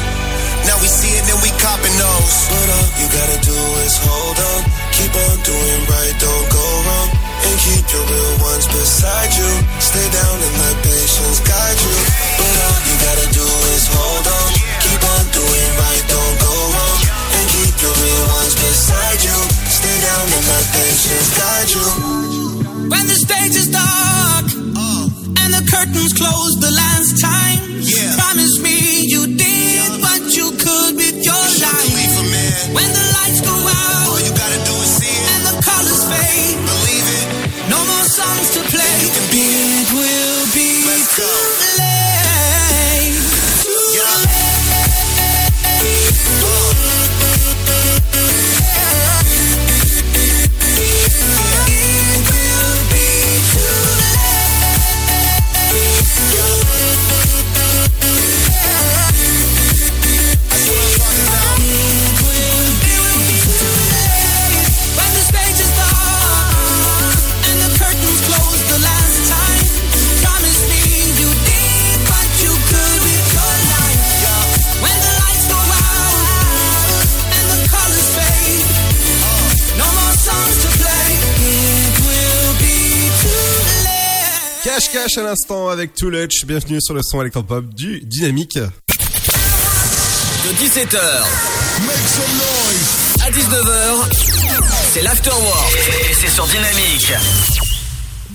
Now 0.66 0.76
we 0.82 0.88
see 0.88 1.12
it 1.16 1.24
and 1.30 1.40
we 1.40 1.50
copping 1.60 1.94
those. 1.96 2.34
But 2.50 2.68
all 2.68 2.88
you 2.98 3.06
gotta 3.08 3.38
do 3.44 3.56
is 3.84 3.94
hold 4.04 4.36
on. 4.36 4.60
Keep 4.92 5.14
on 5.14 5.36
doing 5.44 5.80
right, 5.88 6.14
don't 6.18 6.48
go 6.50 6.66
wrong. 6.84 7.08
And 7.38 7.56
keep 7.62 7.84
your 7.88 8.04
real 8.04 8.34
ones 8.42 8.66
beside 8.66 9.32
you. 9.38 9.50
Stay 9.78 10.06
down 10.10 10.36
and 10.36 10.54
let 10.58 10.76
patience 10.82 11.40
guide 11.46 11.78
you. 11.78 11.96
But 12.36 12.54
all 12.68 12.80
you 12.84 12.96
gotta 13.06 13.28
do 13.32 13.46
is 13.72 13.84
hold 13.86 14.26
on. 14.26 14.48
Keep 14.82 15.02
on 15.06 15.24
doing 15.30 15.70
right, 15.78 16.04
don't 16.10 16.36
go 16.42 16.52
wrong. 16.74 16.98
And 17.38 17.46
keep 17.54 17.74
your 17.80 17.94
real 17.94 18.24
ones 18.42 18.54
beside 18.58 19.20
you. 19.22 19.38
Stay 19.70 19.96
down 20.02 20.26
and 20.26 20.44
let 20.50 20.64
patience 20.74 21.28
guide 21.38 21.70
you. 21.70 22.47
When 22.88 23.04
the 23.06 23.18
stage 23.20 23.54
is 23.54 23.68
dark 23.68 24.48
uh. 24.48 25.04
and 25.44 25.50
the 25.52 25.64
curtains 25.68 26.12
close 26.16 26.56
the 26.56 26.72
last 26.72 27.20
time, 27.20 27.60
yeah. 27.84 28.16
promise 28.16 28.56
me 28.64 29.04
you 29.04 29.26
did 29.36 29.92
yeah. 29.92 30.00
what 30.00 30.24
you 30.32 30.48
could 30.56 30.96
with 30.96 31.20
your 31.20 31.44
you 31.52 31.68
life. 31.68 32.72
When 32.72 32.88
the 32.88 33.06
lights 33.16 33.40
go 33.44 33.52
out, 33.52 34.08
all 34.08 34.20
you 34.24 34.32
gotta 34.32 34.60
do 34.64 34.74
is 34.80 34.92
see 34.96 35.12
it, 35.12 35.26
and 35.36 35.42
the 35.52 35.54
colors 35.60 36.02
fade. 36.08 36.56
Believe 36.64 37.08
it. 37.20 37.26
No 37.68 37.76
more 37.76 38.06
songs 38.08 38.48
to 38.56 38.60
play. 38.72 38.94
You 39.04 39.10
can 39.12 39.26
be 39.36 39.44
it. 39.44 39.88
will 39.92 40.44
be 40.56 40.80
too 41.12 41.44
late. 41.76 43.20
Too 43.68 44.00
yeah. 44.00 44.16
late. 44.24 44.68
Oh. 46.40 46.77
Cash 84.78 84.92
Cash 84.92 85.18
à 85.18 85.24
l'instant 85.24 85.68
avec 85.70 85.92
Too. 85.92 86.08
Bienvenue 86.46 86.80
sur 86.80 86.94
le 86.94 87.00
son 87.02 87.20
électropop 87.20 87.64
du 87.74 87.98
Dynamique. 87.98 88.54
De 88.54 88.62
17h 90.54 91.00
à 93.20 93.30
19h, 93.32 94.08
c'est 94.92 95.02
l'Afterwork. 95.02 95.74
Et 95.74 96.14
c'est 96.14 96.30
sur 96.30 96.46
Dynamique. 96.46 97.12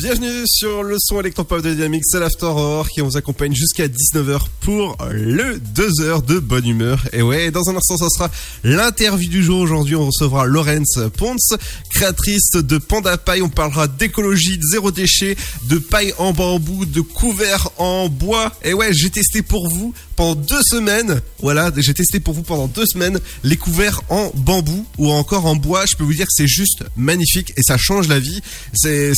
Bienvenue 0.03 0.43
sur 0.47 0.83
le 0.83 0.97
son 0.99 1.21
électropop 1.21 1.61
de 1.61 1.73
Dynamique, 1.73 2.03
c'est 2.05 2.19
l'Afterwork 2.19 2.89
qui 2.93 2.99
vous 2.99 3.15
accompagne 3.15 3.55
jusqu'à 3.55 3.87
19h 3.87 4.47
pour 4.59 4.97
le 5.09 5.57
2 5.57 6.01
heures 6.01 6.21
de 6.21 6.39
bonne 6.39 6.67
humeur. 6.67 6.99
Et 7.13 7.21
ouais, 7.21 7.51
dans 7.51 7.69
un 7.69 7.77
instant, 7.77 7.95
ça 7.95 8.09
sera 8.09 8.29
l'interview 8.65 9.29
du 9.29 9.41
jour. 9.41 9.61
Aujourd'hui, 9.61 9.95
on 9.95 10.07
recevra 10.07 10.45
Laurence 10.45 10.99
Ponce, 11.15 11.53
créatrice 11.89 12.51
de 12.51 12.77
Panda 12.79 13.17
Paille. 13.17 13.43
On 13.43 13.49
parlera 13.49 13.87
d'écologie, 13.87 14.57
de 14.57 14.63
zéro 14.63 14.91
déchet, 14.91 15.37
de 15.69 15.77
paille 15.77 16.13
en 16.17 16.33
bambou, 16.33 16.83
de 16.83 16.99
couverts 16.99 17.69
en 17.77 18.09
bois. 18.09 18.51
Et 18.61 18.73
ouais, 18.73 18.91
j'ai 18.91 19.09
testé 19.09 19.41
pour 19.41 19.69
vous 19.69 19.93
pendant 20.15 20.35
deux 20.35 20.61
semaines. 20.63 21.21
Voilà, 21.39 21.71
j'ai 21.75 21.93
testé 21.93 22.19
pour 22.19 22.33
vous 22.33 22.43
pendant 22.43 22.67
deux 22.67 22.85
semaines 22.85 23.19
les 23.43 23.57
couverts 23.57 24.01
en 24.09 24.31
bambou 24.35 24.85
ou 24.97 25.11
encore 25.11 25.45
en 25.45 25.55
bois. 25.55 25.85
Je 25.85 25.95
peux 25.95 26.03
vous 26.03 26.13
dire 26.13 26.25
que 26.25 26.33
c'est 26.33 26.47
juste 26.47 26.83
magnifique 26.95 27.53
et 27.57 27.63
ça 27.63 27.77
change 27.77 28.07
la 28.07 28.19
vie. 28.19 28.41
C'est 28.73 29.13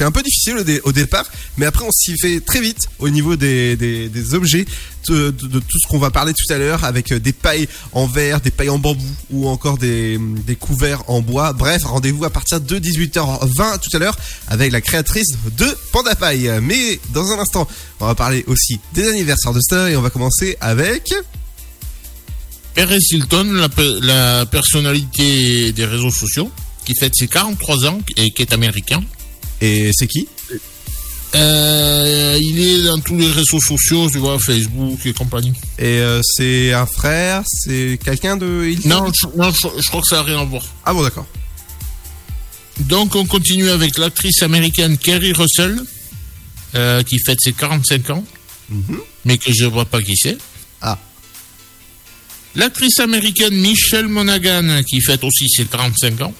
un 0.00 0.10
peu 0.12 0.22
difficile 0.22 0.58
au, 0.58 0.62
dé- 0.64 0.80
au 0.84 0.92
départ, 0.92 1.26
mais 1.56 1.66
après 1.66 1.84
on 1.84 1.90
s'y 1.92 2.16
fait 2.18 2.40
très 2.40 2.60
vite 2.60 2.88
au 2.98 3.08
niveau 3.08 3.36
des 3.36 3.76
des, 3.76 4.34
objets. 4.34 4.64
De, 5.06 5.30
tout 5.30 5.78
ce 5.78 5.86
qu'on 5.86 5.98
va 5.98 6.10
parler 6.10 6.32
tout 6.32 6.50
à 6.50 6.56
l'heure 6.56 6.84
avec 6.84 7.12
euh, 7.12 7.20
des 7.20 7.34
pailles 7.34 7.68
en 7.92 8.06
verre, 8.06 8.40
des 8.40 8.50
pailles 8.50 8.70
en 8.70 8.78
bambou 8.78 9.04
ou 9.30 9.46
encore 9.48 9.76
des, 9.76 10.18
des 10.46 10.56
couverts 10.56 11.02
en 11.10 11.20
bois. 11.20 11.52
Bref, 11.52 11.82
rendez-vous 11.84 12.24
à 12.24 12.30
partir 12.30 12.58
de 12.58 12.78
18h20 12.78 13.80
tout 13.80 13.94
à 13.94 13.98
l'heure 13.98 14.16
avec 14.48 14.72
la 14.72 14.80
créatrice 14.80 15.32
de 15.58 15.66
Panda 15.92 16.14
Paille. 16.14 16.50
Mais 16.62 16.98
dans 17.12 17.30
un 17.32 17.38
instant, 17.38 17.68
on 18.00 18.06
va 18.06 18.14
parler 18.14 18.44
aussi 18.46 18.80
des 18.94 19.06
anniversaires 19.06 19.52
de 19.52 19.60
Star 19.60 19.73
et 19.74 19.96
on 19.96 20.02
va 20.02 20.10
commencer 20.10 20.56
avec... 20.60 21.12
Perez 22.74 22.98
Hilton, 23.12 23.52
la, 23.52 23.68
pe- 23.68 24.00
la 24.02 24.46
personnalité 24.46 25.70
des 25.72 25.84
réseaux 25.84 26.10
sociaux, 26.10 26.50
qui 26.84 26.94
fête 26.98 27.12
ses 27.14 27.28
43 27.28 27.86
ans 27.86 28.00
et 28.16 28.32
qui 28.32 28.42
est 28.42 28.52
américain. 28.52 29.02
Et 29.60 29.90
c'est 29.94 30.08
qui? 30.08 30.26
Euh, 31.36 32.38
il 32.40 32.60
est 32.60 32.82
dans 32.84 32.98
tous 33.00 33.16
les 33.16 33.28
réseaux 33.28 33.60
sociaux, 33.60 34.08
tu 34.10 34.18
vois, 34.18 34.38
Facebook 34.40 34.98
et 35.04 35.12
compagnie. 35.12 35.52
Et 35.78 35.84
euh, 36.00 36.20
c'est 36.24 36.72
un 36.72 36.86
frère, 36.86 37.42
c'est 37.46 37.98
quelqu'un 38.04 38.36
de... 38.36 38.64
Hilton? 38.68 38.88
Non, 38.88 39.12
je, 39.12 39.26
non, 39.36 39.50
je, 39.52 39.68
je 39.80 39.88
crois 39.88 40.00
que 40.00 40.06
ça 40.08 40.16
n'a 40.16 40.22
rien 40.22 40.40
à 40.40 40.44
voir. 40.44 40.64
Ah 40.84 40.92
bon 40.92 41.02
d'accord. 41.02 41.26
Donc 42.80 43.14
on 43.14 43.24
continue 43.24 43.70
avec 43.70 43.98
l'actrice 43.98 44.42
américaine 44.42 44.98
Kerry 44.98 45.32
Russell, 45.32 45.80
euh, 46.74 47.02
qui 47.04 47.18
fête 47.24 47.38
ses 47.40 47.52
45 47.52 48.10
ans, 48.10 48.24
mais 49.24 49.38
que 49.38 49.52
je 49.52 49.64
ne 49.64 49.70
vois 49.70 49.84
pas 49.84 50.02
qui 50.02 50.16
c'est. 50.16 50.38
Ah. 50.80 50.98
L'actrice 52.54 53.00
américaine 53.00 53.54
Michelle 53.54 54.08
Monaghan, 54.08 54.82
qui 54.88 55.00
fête 55.00 55.24
aussi 55.24 55.48
ses 55.48 55.64
45 55.64 56.20
ans. 56.22 56.34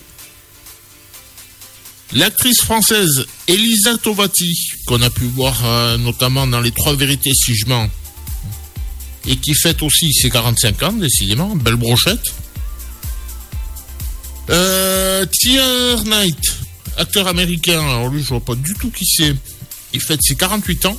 L'actrice 2.12 2.61
française 2.61 3.27
Elisa 3.49 3.97
Tovati, 3.99 4.70
qu'on 4.87 5.03
a 5.03 5.11
pu 5.11 5.25
voir 5.25 5.61
euh, 5.64 5.97
notamment 5.97 6.47
dans 6.47 6.61
Les 6.61 6.70
Trois 6.70 6.95
Vérités 6.95 7.33
si 7.35 7.57
je 7.57 7.66
mens, 7.66 7.89
et 9.27 9.37
qui 9.37 9.55
fête 9.55 9.83
aussi 9.83 10.12
ses 10.12 10.31
45 10.31 10.83
ans, 10.85 10.93
décidément, 10.93 11.57
belle 11.57 11.77
brochette. 11.77 12.22
Euh, 14.51 15.25
Tier 15.27 15.97
Knight, 16.05 16.39
acteur 16.99 17.27
américain, 17.27 17.81
alors 17.81 18.09
lui 18.09 18.22
je 18.22 18.29
vois 18.29 18.45
pas 18.45 18.55
du 18.55 18.75
tout 18.75 18.91
qui 18.91 19.07
c'est, 19.07 19.35
il 19.93 20.01
fête 20.01 20.20
ses 20.22 20.37
48 20.37 20.87
ans. 20.87 20.99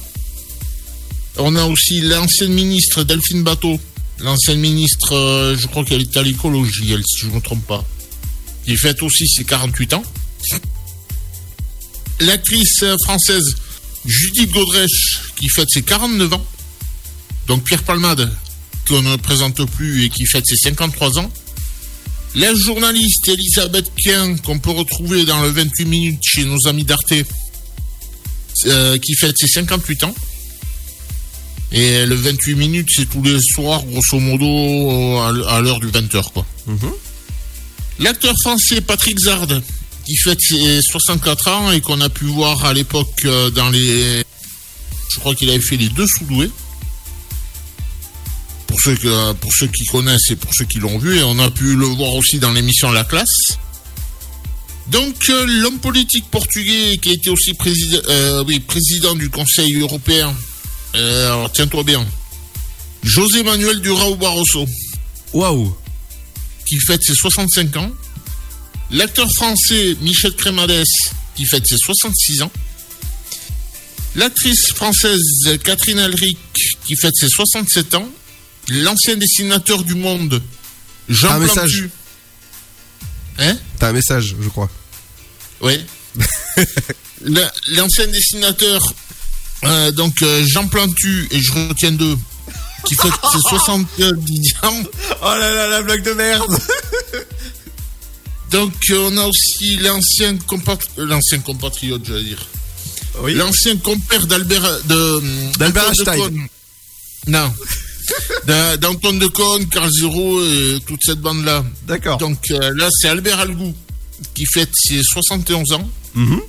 On 1.37 1.55
a 1.55 1.65
aussi 1.65 2.01
l'ancienne 2.01 2.53
ministre 2.53 3.03
Delphine 3.03 3.43
Bateau, 3.43 3.79
l'ancienne 4.19 4.59
ministre, 4.59 5.13
euh, 5.13 5.57
je 5.57 5.67
crois 5.67 5.83
qu'elle 5.83 6.01
est 6.01 6.17
à 6.17 6.23
l'écologie, 6.23 6.93
elle, 6.93 7.03
si 7.05 7.21
je 7.21 7.27
ne 7.27 7.35
me 7.35 7.41
trompe 7.41 7.65
pas. 7.65 7.85
Il 8.67 8.77
fête 8.77 9.03
aussi 9.03 9.27
ses 9.27 9.43
48 9.43 9.93
ans. 9.93 10.03
L'actrice 12.21 12.83
française 13.03 13.55
Judith 14.05 14.51
Godrèche, 14.51 15.21
qui 15.39 15.49
fête 15.49 15.69
ses 15.69 15.81
49 15.81 16.33
ans. 16.33 16.45
Donc 17.47 17.63
Pierre 17.63 17.83
Palmade, 17.83 18.31
qu'on 18.87 19.01
ne 19.01 19.15
présente 19.17 19.65
plus 19.71 20.05
et 20.05 20.09
qui 20.09 20.25
fête 20.25 20.45
ses 20.45 20.55
53 20.55 21.19
ans. 21.19 21.31
La 22.35 22.53
journaliste 22.53 23.27
Elisabeth 23.27 23.91
Quint, 24.03 24.37
qu'on 24.37 24.59
peut 24.59 24.71
retrouver 24.71 25.25
dans 25.25 25.41
le 25.41 25.49
28 25.49 25.85
minutes 25.85 26.21
chez 26.23 26.45
nos 26.45 26.67
amis 26.67 26.83
d'Arte, 26.83 27.13
euh, 28.65 28.97
qui 28.97 29.15
fête 29.15 29.37
ses 29.37 29.47
58 29.47 30.03
ans. 30.05 30.15
Et 31.71 32.05
le 32.05 32.15
28 32.15 32.55
minutes, 32.55 32.87
c'est 32.95 33.09
tous 33.09 33.21
les 33.21 33.39
soirs, 33.41 33.83
grosso 33.83 34.19
modo, 34.19 34.45
euh, 34.45 35.43
à 35.47 35.61
l'heure 35.61 35.79
du 35.79 35.87
20h, 35.87 36.31
quoi. 36.31 36.45
L'acteur 37.99 38.33
français 38.41 38.81
Patrick 38.81 39.17
Zard, 39.19 39.47
qui 40.05 40.15
fête 40.17 40.39
ses 40.39 40.79
64 40.81 41.47
ans 41.49 41.71
et 41.71 41.81
qu'on 41.81 41.99
a 42.01 42.09
pu 42.09 42.25
voir 42.25 42.63
à 42.65 42.73
l'époque 42.73 43.21
euh, 43.25 43.49
dans 43.49 43.69
les... 43.69 44.23
Je 45.13 45.19
crois 45.19 45.33
qu'il 45.33 45.49
avait 45.49 45.61
fait 45.61 45.77
les 45.77 45.89
deux 45.89 46.07
sous-doués. 46.07 46.51
Pour 48.67 48.79
ceux, 48.81 48.95
que, 48.95 49.33
pour 49.33 49.51
ceux 49.53 49.67
qui 49.67 49.85
connaissent 49.85 50.29
et 50.31 50.35
pour 50.35 50.51
ceux 50.53 50.65
qui 50.65 50.79
l'ont 50.79 50.97
vu, 50.97 51.17
et 51.17 51.23
on 51.23 51.39
a 51.39 51.49
pu 51.49 51.75
le 51.75 51.85
voir 51.85 52.13
aussi 52.13 52.39
dans 52.39 52.51
l'émission 52.51 52.91
La 52.91 53.03
Classe. 53.03 53.57
Donc, 54.87 55.15
euh, 55.29 55.45
l'homme 55.47 55.79
politique 55.79 56.25
portugais 56.29 56.97
qui 56.97 57.09
a 57.09 57.13
été 57.13 57.29
aussi 57.29 57.53
président, 57.53 58.01
euh, 58.09 58.43
oui, 58.47 58.59
président 58.59 59.15
du 59.15 59.29
Conseil 59.29 59.79
européen, 59.79 60.35
alors 60.95 61.51
tiens-toi 61.51 61.83
bien, 61.83 62.05
José 63.03 63.43
Manuel 63.43 63.81
Durao 63.81 64.15
Barroso. 64.15 64.65
Waouh 65.33 65.75
Qui 66.67 66.79
fête 66.79 67.03
ses 67.03 67.13
65 67.13 67.75
ans. 67.77 67.91
L'acteur 68.91 69.27
français 69.35 69.95
Michel 70.01 70.33
Crémades, 70.35 70.83
qui 71.35 71.45
fête 71.45 71.65
ses 71.67 71.77
66 71.77 72.41
ans. 72.43 72.51
L'actrice 74.15 74.67
française 74.73 75.19
Catherine 75.63 75.99
Alric, 75.99 76.37
qui 76.85 76.95
fête 76.95 77.13
ses 77.19 77.27
67 77.27 77.95
ans. 77.95 78.07
L'ancien 78.69 79.15
dessinateur 79.17 79.83
du 79.83 79.95
monde, 79.95 80.41
Jean 81.09 81.31
Un 81.31 81.39
Plantu. 81.39 81.47
message. 81.47 81.89
Hein? 83.39 83.57
T'as 83.77 83.89
un 83.89 83.93
message, 83.93 84.35
je 84.41 84.49
crois. 84.49 84.69
Oui. 85.61 85.79
La- 87.21 87.51
L'ancien 87.67 88.07
dessinateur, 88.07 88.81
euh, 89.65 89.91
donc 89.91 90.21
euh, 90.21 90.43
Jean 90.47 90.67
Plantu, 90.67 91.27
et 91.31 91.39
je 91.41 91.51
retiens 91.51 91.91
deux, 91.91 92.17
qui 92.87 92.95
ses 92.95 93.39
70 93.49 94.53
ans. 94.63 94.83
Oh 95.21 95.25
là 95.25 95.51
là, 95.53 95.67
la 95.67 95.81
blague 95.81 96.03
de 96.03 96.11
merde 96.13 96.57
Donc 98.51 98.73
euh, 98.91 99.09
on 99.11 99.17
a 99.17 99.25
aussi 99.25 99.77
l'ancien 99.77 100.33
compat- 100.35 100.77
euh, 100.97 101.05
l'ancien 101.05 101.39
compatriote, 101.39 102.03
j'allais 102.05 102.23
dire. 102.23 102.45
L'ancien 103.27 103.77
compère 103.77 104.27
d'Albert 104.27 104.81
de 104.85 105.21
D'Albert 105.57 105.87
Einstein. 105.89 106.47
Non. 107.27 107.51
D'A- 108.45 108.77
D'Antoine 108.77 109.19
de 109.19 109.27
Caunes, 109.27 109.67
Carl 109.71 109.89
Zero 109.91 110.43
et 110.43 110.79
toute 110.85 110.99
cette 111.03 111.19
bande-là. 111.21 111.63
D'accord. 111.87 112.17
Donc 112.17 112.39
euh, 112.51 112.71
là, 112.75 112.87
c'est 112.91 113.07
Albert 113.07 113.39
Algou 113.39 113.73
qui 114.33 114.45
fête 114.53 114.69
ses 114.73 115.01
71 115.03 115.71
ans. 115.73 115.89
Mhm. 116.13 116.39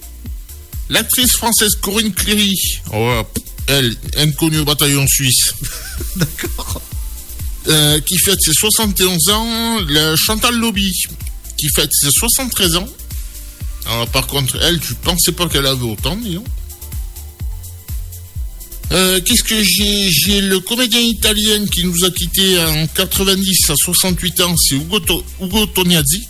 L'actrice 0.89 1.32
française 1.32 1.74
Corinne 1.80 2.12
Cléry, 2.12 2.55
oh, 2.93 3.22
elle, 3.66 3.97
inconnue 4.18 4.59
au 4.61 4.64
bataillon 4.64 5.05
suisse. 5.09 5.55
D'accord. 6.16 6.80
euh, 7.68 8.01
qui 8.01 8.16
fête 8.18 8.39
ses 8.41 8.53
71 8.53 9.28
ans. 9.30 9.80
La 9.89 10.14
Chantal 10.16 10.55
Lobby, 10.57 10.93
qui 11.57 11.68
fête 11.74 11.91
ses 11.93 12.11
73 12.11 12.76
ans. 12.76 12.89
Alors 13.87 14.07
par 14.09 14.26
contre, 14.28 14.57
elle, 14.62 14.78
tu 14.80 14.95
pensais 14.95 15.32
pas 15.32 15.49
qu'elle 15.49 15.66
avait 15.66 15.82
autant, 15.84 16.16
disons. 16.16 16.45
Euh, 18.93 19.20
Qu'est-ce 19.24 19.43
que 19.43 19.61
j'ai 19.64 20.11
J'ai 20.11 20.41
le 20.41 20.61
comédien 20.61 21.01
italien 21.01 21.64
qui 21.66 21.82
nous 21.84 22.05
a 22.05 22.11
quittés 22.11 22.61
en 22.62 22.87
90 22.87 23.70
à 23.70 23.74
68 23.76 24.41
ans, 24.43 24.55
c'est 24.57 24.76
Ugo, 24.76 25.01
To- 25.01 25.24
Ugo 25.41 25.66
Tognazzi. 25.66 26.28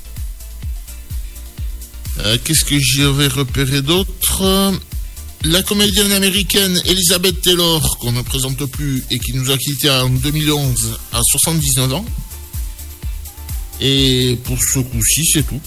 Euh, 2.27 2.37
Qu'est-ce 2.43 2.65
que 2.65 2.79
j'avais 2.79 3.29
repéré 3.29 3.83
d'autre? 3.83 4.73
La 5.45 5.63
comédienne 5.63 6.11
américaine 6.13 6.81
Elizabeth 6.87 7.41
Taylor, 7.41 7.99
qu'on 7.99 8.11
ne 8.13 8.23
présente 8.23 8.65
plus 8.67 9.05
et 9.11 9.19
qui 9.19 9.33
nous 9.35 9.51
a 9.51 9.57
quittés 9.57 9.91
en 9.91 10.09
2011 10.09 10.99
à 11.13 11.21
79 11.23 11.93
ans. 11.95 12.05
Et 13.81 14.39
pour 14.45 14.59
ce 14.61 14.81
coup-ci, 14.81 15.25
c'est 15.33 15.47
tout. 15.47 15.61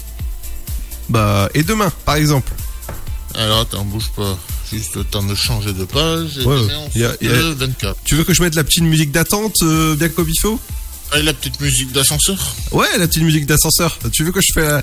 Bah, 1.08 1.50
et 1.54 1.64
demain, 1.64 1.92
par 2.06 2.16
exemple. 2.16 2.52
Alors 3.36 3.60
attends, 3.62 3.86
bouge 3.86 4.10
pas. 4.16 4.38
Juste 4.72 4.96
le 4.96 5.04
temps 5.04 5.24
de 5.24 5.34
changer 5.36 5.72
de 5.74 5.86
page. 5.86 6.40
Et 6.40 6.46
Ouais, 6.46 6.62
demain, 6.62 6.74
on 6.96 7.00
y 7.00 7.04
a- 7.04 7.14
fait 7.14 7.26
y 7.26 7.30
a- 7.30 7.34
le 7.36 7.52
24. 7.54 7.98
Tu 8.04 8.16
veux 8.16 8.24
que 8.24 8.34
je 8.34 8.42
mette 8.42 8.56
la 8.56 8.64
petite 8.64 8.84
musique 8.84 9.12
d'attente, 9.12 9.56
euh, 9.62 9.96
bien 9.96 10.10
comme 10.10 10.30
il 10.30 10.40
faut 10.40 10.60
et 11.18 11.22
la 11.24 11.34
petite 11.34 11.60
musique 11.60 11.92
d'ascenseur 11.92 12.56
Ouais, 12.72 12.88
la 12.98 13.08
petite 13.08 13.24
musique 13.24 13.46
d'ascenseur. 13.46 13.98
Tu 14.12 14.24
veux 14.24 14.32
que 14.32 14.42
je 14.42 14.54
fasse 14.54 14.64
la... 14.64 14.82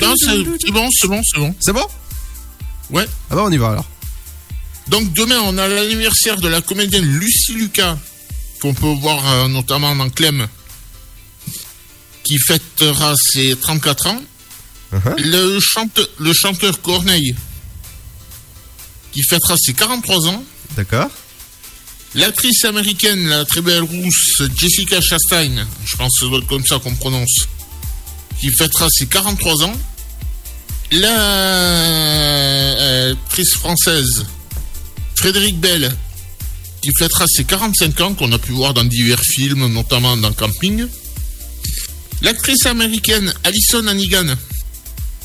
Non, 0.00 0.14
c'est 0.18 0.70
bon, 0.72 0.88
c'est 0.90 1.06
bon, 1.08 1.20
c'est 1.24 1.38
bon. 1.38 1.54
C'est 1.60 1.72
bon? 1.72 1.86
Ouais. 2.90 3.06
Ah 3.30 3.36
bah 3.36 3.42
on 3.44 3.50
y 3.52 3.56
va 3.56 3.70
alors. 3.70 3.86
Donc 4.88 5.12
demain, 5.12 5.38
on 5.44 5.58
a 5.58 5.68
l'anniversaire 5.68 6.38
de 6.40 6.48
la 6.48 6.60
comédienne 6.62 7.04
Lucie 7.04 7.54
Lucas, 7.54 7.98
qu'on 8.62 8.72
peut 8.74 8.86
voir 9.00 9.26
euh, 9.30 9.48
notamment 9.48 9.94
dans 9.94 10.08
Clem, 10.08 10.48
qui 12.24 12.38
fêtera 12.38 13.14
ses 13.16 13.54
34 13.56 14.06
ans. 14.08 14.22
Uh-huh. 14.90 15.22
le, 15.22 15.60
chante- 15.60 16.08
le 16.18 16.32
chanteur 16.32 16.80
Corneille, 16.80 17.34
qui 19.12 19.22
fêtera 19.22 19.54
ses 19.58 19.74
43 19.74 20.28
ans. 20.28 20.42
D'accord. 20.76 21.10
L'actrice 22.14 22.64
américaine, 22.64 23.26
la 23.28 23.44
très 23.44 23.60
belle 23.60 23.82
rousse 23.82 24.42
Jessica 24.56 25.00
Chastain, 25.00 25.66
je 25.84 25.96
pense 25.96 26.18
que 26.18 26.38
être 26.38 26.46
comme 26.46 26.64
ça 26.64 26.78
qu'on 26.78 26.94
prononce, 26.94 27.46
qui 28.40 28.50
fêtera 28.50 28.88
ses 28.90 29.06
43 29.06 29.64
ans. 29.64 29.74
La 30.90 31.20
euh, 31.20 33.12
actrice 33.12 33.52
française 33.54 34.24
Frédéric 35.16 35.58
Bell, 35.60 35.94
qui 36.80 36.90
fêtera 36.98 37.26
ses 37.28 37.44
45 37.44 38.00
ans, 38.00 38.14
qu'on 38.14 38.32
a 38.32 38.38
pu 38.38 38.52
voir 38.52 38.72
dans 38.72 38.84
divers 38.84 39.20
films, 39.22 39.66
notamment 39.72 40.16
dans 40.16 40.32
Camping. 40.32 40.86
L'actrice 42.22 42.64
américaine 42.66 43.32
Alison 43.44 43.86
Hannigan, 43.86 44.34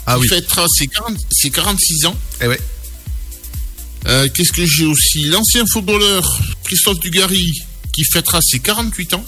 Ah 0.06 0.16
qui 0.16 0.22
oui. 0.24 0.28
fêtera 0.28 0.66
ses, 0.78 0.88
40 0.88 1.18
ses 1.32 1.50
46 1.50 2.06
ans. 2.08 2.16
Eh 2.42 2.48
ouais. 2.48 2.60
Euh, 4.08 4.28
Qu'est-ce 4.34 4.52
que 4.52 4.66
j'ai 4.66 4.86
aussi 4.86 5.22
L'ancien 5.26 5.64
footballeur 5.72 6.40
Christophe 6.64 7.00
Dugarry 7.00 7.62
qui 7.94 8.04
fêtera 8.12 8.40
ses 8.42 8.60
48 8.60 9.14
ans. 9.14 9.26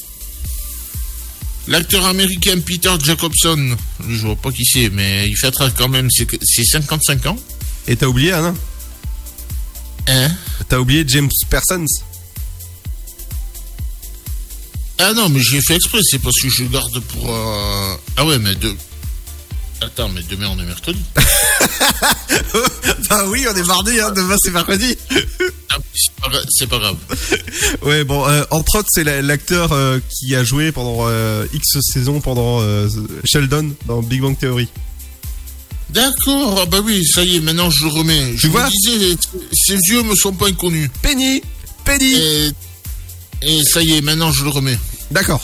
L'acteur 1.67 2.05
américain 2.05 2.59
Peter 2.59 2.93
Jacobson, 3.03 3.75
je 4.07 4.15
vois 4.17 4.35
pas 4.35 4.51
qui 4.51 4.65
c'est, 4.65 4.89
mais 4.89 5.27
il 5.27 5.35
fêtera 5.37 5.71
quand 5.71 5.87
même 5.89 6.09
ses, 6.11 6.27
ses 6.43 6.63
55 6.63 7.25
ans. 7.27 7.37
Et 7.87 7.95
t'as 7.95 8.05
oublié, 8.07 8.31
Anna 8.33 8.53
Hein? 10.07 10.31
T'as 10.69 10.77
oublié 10.77 11.03
James 11.07 11.29
Parsons 11.49 11.85
Ah 14.99 15.13
non, 15.13 15.29
mais 15.29 15.41
j'ai 15.41 15.59
fait 15.61 15.75
exprès, 15.75 15.99
c'est 16.03 16.19
parce 16.19 16.39
que 16.39 16.49
je 16.49 16.63
garde 16.65 16.99
pour... 16.99 17.33
euh, 17.33 17.95
Ah 18.17 18.25
ouais, 18.25 18.37
mais 18.39 18.53
de... 18.55 18.75
Attends, 19.81 20.09
mais 20.09 20.21
demain 20.29 20.47
on 20.49 20.59
est 20.59 20.65
mercredi. 20.65 20.99
Bah 23.09 23.23
oui, 23.27 23.45
on 23.51 23.55
est 23.55 23.63
mardi, 23.67 23.99
hein, 23.99 24.11
demain 24.15 24.35
c'est 24.41 24.51
mercredi. 24.51 24.97
Ah, 25.69 25.77
c'est 25.93 26.13
pas 26.21 26.29
gra- 26.29 26.45
c'est 26.49 26.67
pas 26.67 26.79
grave. 26.79 26.97
Ouais, 27.83 28.03
bon, 28.03 28.27
euh, 28.27 28.43
entre 28.51 28.79
autres, 28.79 28.87
c'est 28.91 29.03
la- 29.03 29.21
l'acteur 29.21 29.71
euh, 29.73 29.99
qui 30.09 30.35
a 30.35 30.43
joué 30.43 30.71
pendant 30.71 31.05
euh, 31.07 31.45
X 31.53 31.77
saisons 31.93 32.19
pendant 32.21 32.61
Sheldon 33.23 33.71
dans 33.85 34.01
Big 34.01 34.21
Bang 34.21 34.37
Theory. 34.37 34.67
D'accord, 35.89 36.61
ah 36.63 36.65
bah 36.65 36.79
oui, 36.83 37.05
ça 37.05 37.23
y 37.23 37.35
est, 37.35 37.39
maintenant 37.41 37.69
je 37.69 37.83
le 37.85 37.91
remets. 37.91 38.35
je 38.37 38.47
vois 38.47 38.65
vous 38.65 38.71
disais, 38.71 39.15
ces 39.53 39.77
vieux 39.87 40.01
me 40.03 40.15
sont 40.15 40.33
pas 40.33 40.47
inconnus. 40.47 40.89
Penny 41.01 41.43
Penny 41.85 42.15
Et, 42.15 42.51
et 43.43 43.63
ça 43.63 43.81
y 43.83 43.93
est, 43.97 44.01
maintenant 44.01 44.31
je 44.31 44.43
le 44.43 44.49
remets. 44.49 44.79
D'accord. 45.11 45.43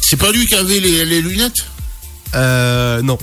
C'est 0.00 0.16
pas 0.16 0.32
lui 0.32 0.44
qui 0.46 0.54
avait 0.56 0.80
les, 0.80 1.04
les 1.04 1.22
lunettes? 1.22 1.64
Euh, 2.34 3.02
non. 3.02 3.18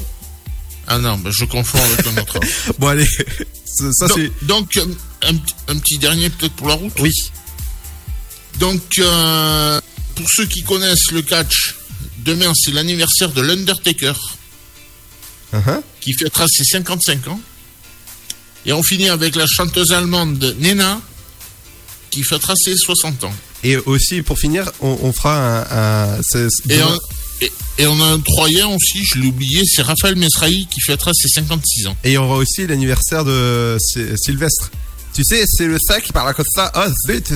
Ah 0.88 0.98
non, 0.98 1.18
bah 1.18 1.30
je 1.32 1.46
confonds 1.46 1.80
avec 1.82 2.06
un 2.08 2.22
autre. 2.22 2.40
Bon, 2.80 2.88
allez. 2.88 3.08
Ça, 3.66 4.08
donc, 4.08 4.18
c'est. 4.18 4.46
donc, 4.46 4.80
un, 5.24 5.34
un 5.70 5.78
petit 5.80 5.98
dernier 5.98 6.30
peut-être 6.30 6.54
pour 6.56 6.68
la 6.68 6.76
route? 6.76 6.94
Oui. 7.00 7.12
Donc, 8.60 8.82
euh, 9.00 9.80
pour 10.16 10.26
ceux 10.30 10.46
qui 10.46 10.62
connaissent 10.64 11.12
le 11.12 11.22
catch, 11.22 11.76
demain 12.20 12.52
c'est 12.54 12.72
l'anniversaire 12.72 13.32
de 13.32 13.42
l'Undertaker, 13.42 14.14
Uh-huh. 15.54 15.82
qui 16.00 16.14
fêtera 16.14 16.46
ses 16.48 16.64
55 16.64 17.28
ans. 17.28 17.40
Et 18.66 18.72
on 18.72 18.82
finit 18.84 19.10
avec 19.10 19.36
la 19.36 19.46
chanteuse 19.48 19.92
allemande 19.92 20.56
Nena, 20.60 21.02
qui 22.10 22.24
fêtera 22.24 22.54
ses 22.56 22.78
60 22.78 23.26
ans. 23.26 23.34
Et 23.64 23.76
aussi, 23.76 24.22
pour 24.22 24.40
finir, 24.40 24.72
on, 24.80 24.98
on 25.02 25.12
fera 25.12 25.66
un. 26.16 26.22
Et 26.70 26.82
on, 26.84 26.98
et, 27.42 27.52
et 27.80 27.88
on 27.88 28.00
a 28.02 28.06
un 28.06 28.20
Troyen 28.20 28.68
aussi, 28.68 29.04
je 29.04 29.20
l'ai 29.20 29.28
oublié, 29.28 29.64
c'est 29.66 29.82
Raphaël 29.82 30.16
Mesrahi 30.16 30.68
qui 30.74 30.80
fêtera 30.82 31.12
ses 31.14 31.28
56 31.28 31.88
ans. 31.88 31.98
Et 32.04 32.12
il 32.12 32.14
y 32.14 32.18
aura 32.18 32.36
aussi 32.38 32.66
l'anniversaire 32.68 33.26
de 33.26 33.78
Sy- 33.80 34.16
Sylvestre. 34.18 34.72
Tu 35.14 35.24
sais, 35.26 35.44
c'est 35.46 35.68
le 35.68 35.78
sac 35.86 36.04
qui 36.04 36.14
parle 36.14 36.34
comme 36.34 36.46
ça. 36.56 36.72
Oh, 36.76 36.90
zut, 37.12 37.34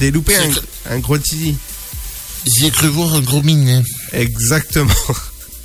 j'ai 0.00 0.10
loupé 0.10 0.34
un, 0.36 0.94
un 0.94 0.98
gros 0.98 1.18
titi. 1.18 1.54
J'ai 2.58 2.70
cru 2.70 2.88
voir 2.88 3.14
un 3.14 3.20
gros 3.20 3.42
minet. 3.42 3.82
Exactement. 4.12 4.92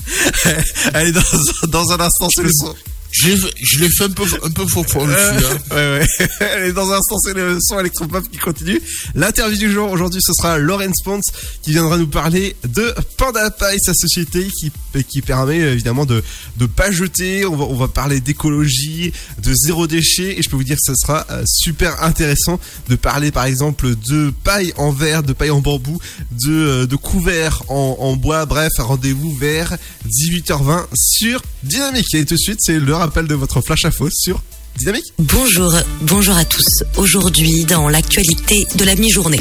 Allez, 0.94 1.12
dans, 1.12 1.22
dans 1.68 1.92
un 1.92 2.00
instant, 2.00 2.28
c'est 2.30 2.44
le 2.44 2.52
son. 2.54 2.76
Je, 3.12 3.30
l'ai- 3.30 3.52
je 3.62 3.80
l'ai 3.80 3.90
fait 3.90 4.04
un 4.04 4.10
peu, 4.10 4.24
un 4.44 4.52
peu 4.52 4.66
faux 4.68 4.86
Euh, 4.98 5.40
ouais, 5.72 6.06
ouais. 6.42 6.72
Dans 6.74 6.92
un 6.92 6.98
instant, 6.98 7.18
c'est 7.20 7.34
le 7.34 7.58
son 7.62 7.80
électropop 7.80 8.30
qui 8.30 8.38
continue. 8.38 8.80
L'interview 9.16 9.58
du 9.58 9.72
jour, 9.72 9.90
aujourd'hui, 9.92 10.20
ce 10.22 10.34
sera 10.34 10.58
Laurence 10.58 11.02
Pons 11.04 11.22
qui 11.62 11.72
viendra 11.72 11.98
nous 11.98 12.08
parler 12.08 12.56
de 12.68 12.94
Panda 13.18 13.50
Pie, 13.50 13.80
sa 13.82 13.94
société 13.94 14.48
qui, 14.60 14.72
qui 15.08 15.22
permet 15.22 15.58
évidemment 15.58 16.06
de 16.06 16.22
de 16.58 16.66
pas 16.66 16.92
jeter. 16.92 17.46
On 17.46 17.56
va, 17.56 17.64
on 17.66 17.76
va 17.76 17.88
parler 17.88 18.20
d'écologie, 18.20 19.14
de 19.42 19.54
zéro 19.54 19.88
déchet 19.88 20.38
et 20.38 20.42
je 20.44 20.50
peux 20.50 20.58
vous 20.58 20.64
dire 20.64 20.76
que 20.76 20.94
ce 20.94 20.94
sera 20.96 21.26
euh, 21.32 21.44
super 21.48 22.04
intéressant 22.04 22.60
de 22.90 22.96
parler 22.96 23.32
par 23.32 23.46
exemple 23.46 23.96
de 24.10 24.34
paille 24.44 24.74
en 24.78 24.92
verre, 24.92 25.24
de 25.24 25.34
paille 25.34 25.52
en 25.52 25.62
bambou, 25.62 26.00
de, 26.44 26.52
euh, 26.52 26.86
de 26.86 26.96
couverts 26.98 27.64
en, 27.70 27.98
en 28.00 28.16
bois. 28.16 28.46
Bref, 28.46 28.72
rendez-vous 28.80 29.34
vers 29.36 29.78
18h20 30.08 30.86
sur 30.96 31.42
Dynamique. 31.64 32.14
Et 32.14 32.26
tout 32.26 32.36
de 32.36 32.40
suite, 32.40 32.60
c'est 32.62 32.80
le 32.80 32.94
rappel 32.98 33.28
de 33.28 33.36
votre 33.36 33.62
flash 33.62 33.86
info 33.86 34.10
sur 34.12 34.42
Dynamique. 34.78 35.14
Bonjour, 35.18 35.74
bonjour 36.02 36.38
à 36.38 36.46
tous. 36.46 36.84
Aujourd'hui, 36.98 37.66
dans 37.66 37.90
l'actualité 37.90 38.68
de 38.76 38.86
la 38.86 38.96
mi-journée. 38.96 39.40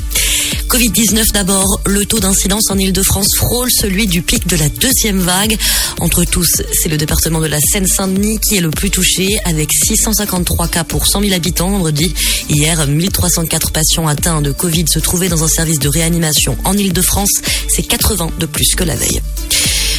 Covid-19 0.69 1.33
d'abord, 1.33 1.81
le 1.85 2.07
taux 2.07 2.21
d'incidence 2.21 2.71
en 2.71 2.79
Ile-de-France 2.79 3.29
frôle 3.37 3.69
celui 3.71 4.07
du 4.07 4.23
pic 4.23 4.47
de 4.47 4.57
la 4.57 4.69
deuxième 4.69 5.21
vague. 5.21 5.57
Entre 6.01 6.25
tous, 6.25 6.63
c'est 6.73 6.89
le 6.89 6.97
département 6.97 7.41
de 7.41 7.47
la 7.47 7.61
Seine-Saint-Denis 7.61 8.39
qui 8.41 8.57
est 8.57 8.61
le 8.61 8.71
plus 8.71 8.91
touché 8.91 9.39
avec 9.45 9.71
653 9.73 10.69
cas 10.69 10.85
pour 10.85 11.07
100 11.07 11.21
000 11.21 11.35
habitants 11.35 11.71
vendredi. 11.71 12.15
Hier, 12.49 12.87
1304 12.87 13.73
patients 13.73 14.09
atteints 14.09 14.41
de 14.41 14.53
Covid 14.53 14.87
se 14.89 14.99
trouvaient 14.99 15.29
dans 15.29 15.45
un 15.45 15.49
service 15.49 15.79
de 15.79 15.89
réanimation 15.89 16.57
en 16.65 16.77
Ile-de-France. 16.77 17.33
C'est 17.69 17.83
80 17.83 18.31
de 18.39 18.47
plus 18.47 18.75
que 18.75 18.85
la 18.85 18.97
veille. 18.97 19.21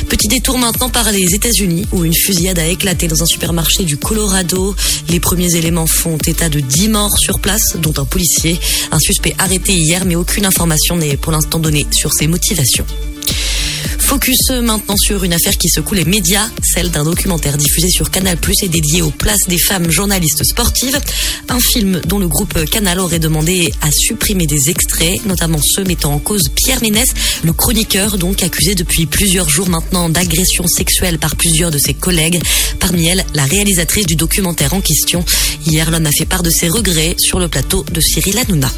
Petit 0.05 0.27
détour 0.27 0.57
maintenant 0.57 0.89
par 0.89 1.11
les 1.11 1.33
États-Unis 1.33 1.87
où 1.91 2.05
une 2.05 2.13
fusillade 2.13 2.59
a 2.59 2.67
éclaté 2.67 3.07
dans 3.07 3.21
un 3.21 3.25
supermarché 3.25 3.83
du 3.83 3.97
Colorado. 3.97 4.75
Les 5.09 5.19
premiers 5.19 5.55
éléments 5.55 5.87
font 5.87 6.17
état 6.27 6.49
de 6.49 6.59
10 6.59 6.89
morts 6.89 7.17
sur 7.17 7.39
place, 7.39 7.77
dont 7.77 7.93
un 7.97 8.05
policier. 8.05 8.59
Un 8.91 8.99
suspect 8.99 9.35
arrêté 9.37 9.73
hier, 9.73 10.05
mais 10.05 10.15
aucune 10.15 10.45
information 10.45 10.97
n'est 10.97 11.17
pour 11.17 11.31
l'instant 11.31 11.59
donnée 11.59 11.87
sur 11.91 12.13
ses 12.13 12.27
motivations. 12.27 12.85
Focus 13.99 14.51
maintenant 14.61 14.95
sur 14.97 15.23
une 15.23 15.33
affaire 15.33 15.57
qui 15.57 15.69
secoue 15.69 15.95
les 15.95 16.05
médias, 16.05 16.47
celle 16.63 16.91
d'un 16.91 17.03
documentaire 17.03 17.57
diffusé 17.57 17.89
sur 17.89 18.09
Canal+, 18.09 18.37
et 18.63 18.69
dédié 18.69 19.01
aux 19.01 19.11
places 19.11 19.47
des 19.47 19.57
femmes 19.57 19.91
journalistes 19.91 20.43
sportives. 20.43 20.99
Un 21.49 21.59
film 21.59 22.01
dont 22.05 22.19
le 22.19 22.27
groupe 22.27 22.65
Canal 22.65 22.99
aurait 22.99 23.19
demandé 23.19 23.73
à 23.81 23.89
supprimer 23.91 24.47
des 24.47 24.69
extraits, 24.69 25.25
notamment 25.25 25.59
ceux 25.61 25.83
mettant 25.83 26.13
en 26.13 26.19
cause 26.19 26.49
Pierre 26.55 26.81
Ménès, 26.81 27.09
le 27.43 27.53
chroniqueur 27.53 28.17
donc 28.17 28.43
accusé 28.43 28.75
depuis 28.75 29.05
plusieurs 29.05 29.49
jours 29.49 29.69
maintenant 29.69 30.09
d'agression 30.09 30.65
sexuelle 30.67 31.19
par 31.19 31.35
plusieurs 31.35 31.71
de 31.71 31.77
ses 31.77 31.93
collègues. 31.93 32.41
Parmi 32.79 33.07
elles, 33.07 33.25
la 33.33 33.45
réalisatrice 33.45 34.05
du 34.05 34.15
documentaire 34.15 34.73
en 34.73 34.81
question. 34.81 35.23
Hier, 35.65 35.91
l'homme 35.91 36.05
a 36.05 36.11
fait 36.11 36.25
part 36.25 36.43
de 36.43 36.49
ses 36.49 36.69
regrets 36.69 37.15
sur 37.17 37.39
le 37.39 37.47
plateau 37.47 37.83
de 37.91 37.99
Cyril 37.99 38.37
Hanouna. 38.37 38.71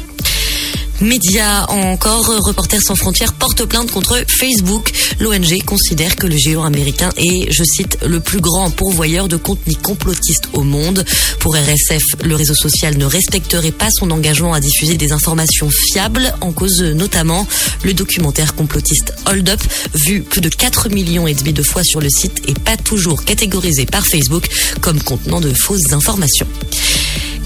Média 1.00 1.64
encore, 1.70 2.26
Reporters 2.44 2.82
sans 2.82 2.94
frontières 2.94 3.32
porte 3.32 3.64
plainte 3.64 3.90
contre 3.90 4.22
Facebook. 4.28 4.92
L'ONG 5.18 5.62
considère 5.64 6.16
que 6.16 6.26
le 6.26 6.36
géant 6.36 6.64
américain 6.64 7.08
est, 7.16 7.50
je 7.50 7.64
cite, 7.64 7.96
le 8.06 8.20
plus 8.20 8.40
grand 8.40 8.70
pourvoyeur 8.70 9.26
de 9.26 9.36
contenu 9.36 9.74
complotiste 9.76 10.48
au 10.52 10.62
monde. 10.62 11.06
Pour 11.38 11.56
RSF, 11.56 12.02
le 12.22 12.34
réseau 12.34 12.54
social 12.54 12.98
ne 12.98 13.06
respecterait 13.06 13.70
pas 13.70 13.88
son 13.90 14.10
engagement 14.10 14.52
à 14.52 14.60
diffuser 14.60 14.96
des 14.96 15.12
informations 15.12 15.70
fiables, 15.70 16.34
en 16.42 16.52
cause 16.52 16.82
notamment 16.82 17.46
le 17.82 17.94
documentaire 17.94 18.54
complotiste 18.54 19.14
Hold 19.26 19.48
Up, 19.48 19.60
vu 19.94 20.20
plus 20.20 20.42
de 20.42 20.50
4 20.50 20.90
millions 20.90 21.26
et 21.26 21.34
demi 21.34 21.54
de 21.54 21.62
fois 21.62 21.82
sur 21.82 22.00
le 22.00 22.10
site 22.10 22.42
et 22.46 22.54
pas 22.54 22.76
toujours 22.76 23.24
catégorisé 23.24 23.86
par 23.86 24.06
Facebook 24.06 24.48
comme 24.82 25.02
contenant 25.02 25.40
de 25.40 25.54
fausses 25.54 25.92
informations. 25.92 26.46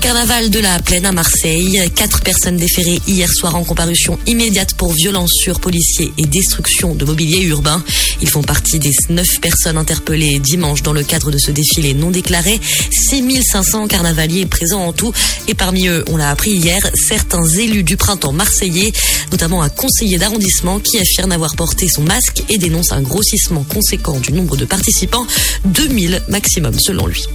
Carnaval 0.04 0.50
de 0.50 0.60
la 0.60 0.78
Plaine 0.80 1.06
à 1.06 1.12
Marseille. 1.12 1.80
Quatre 1.94 2.20
personnes 2.20 2.58
déférées 2.58 3.00
hier 3.06 3.32
soir 3.32 3.56
en 3.56 3.64
comparution 3.64 4.18
immédiate 4.26 4.74
pour 4.74 4.92
violence 4.92 5.30
sur 5.32 5.60
policiers 5.60 6.12
et 6.18 6.26
destruction 6.26 6.94
de 6.94 7.06
mobilier 7.06 7.42
urbain. 7.44 7.82
Ils 8.20 8.28
font 8.28 8.42
partie 8.42 8.78
des 8.78 8.92
neuf 9.08 9.40
personnes 9.40 9.78
interpellées 9.78 10.40
dimanche 10.40 10.82
dans 10.82 10.92
le 10.92 11.02
cadre 11.04 11.30
de 11.30 11.38
ce 11.38 11.50
défilé 11.50 11.94
non 11.94 12.10
déclaré. 12.10 12.60
6500 12.90 13.88
carnavaliers 13.88 14.44
présents 14.44 14.84
en 14.84 14.92
tout. 14.92 15.12
Et 15.48 15.54
parmi 15.54 15.88
eux, 15.88 16.04
on 16.10 16.18
l'a 16.18 16.28
appris 16.28 16.50
hier, 16.50 16.86
certains 16.94 17.46
élus 17.46 17.82
du 17.82 17.96
printemps 17.96 18.32
marseillais, 18.32 18.92
notamment 19.32 19.62
un 19.62 19.70
conseiller 19.70 20.18
d'arrondissement 20.18 20.80
qui 20.80 20.98
affirme 20.98 21.32
avoir 21.32 21.56
porté 21.56 21.88
son 21.88 22.02
masque 22.02 22.42
et 22.50 22.58
dénonce 22.58 22.92
un 22.92 23.00
grossissement 23.00 23.64
conséquent 23.64 24.20
du 24.20 24.32
nombre 24.32 24.58
de 24.58 24.66
participants, 24.66 25.26
2000 25.64 26.22
maximum 26.28 26.78
selon 26.78 27.06
lui. 27.06 27.26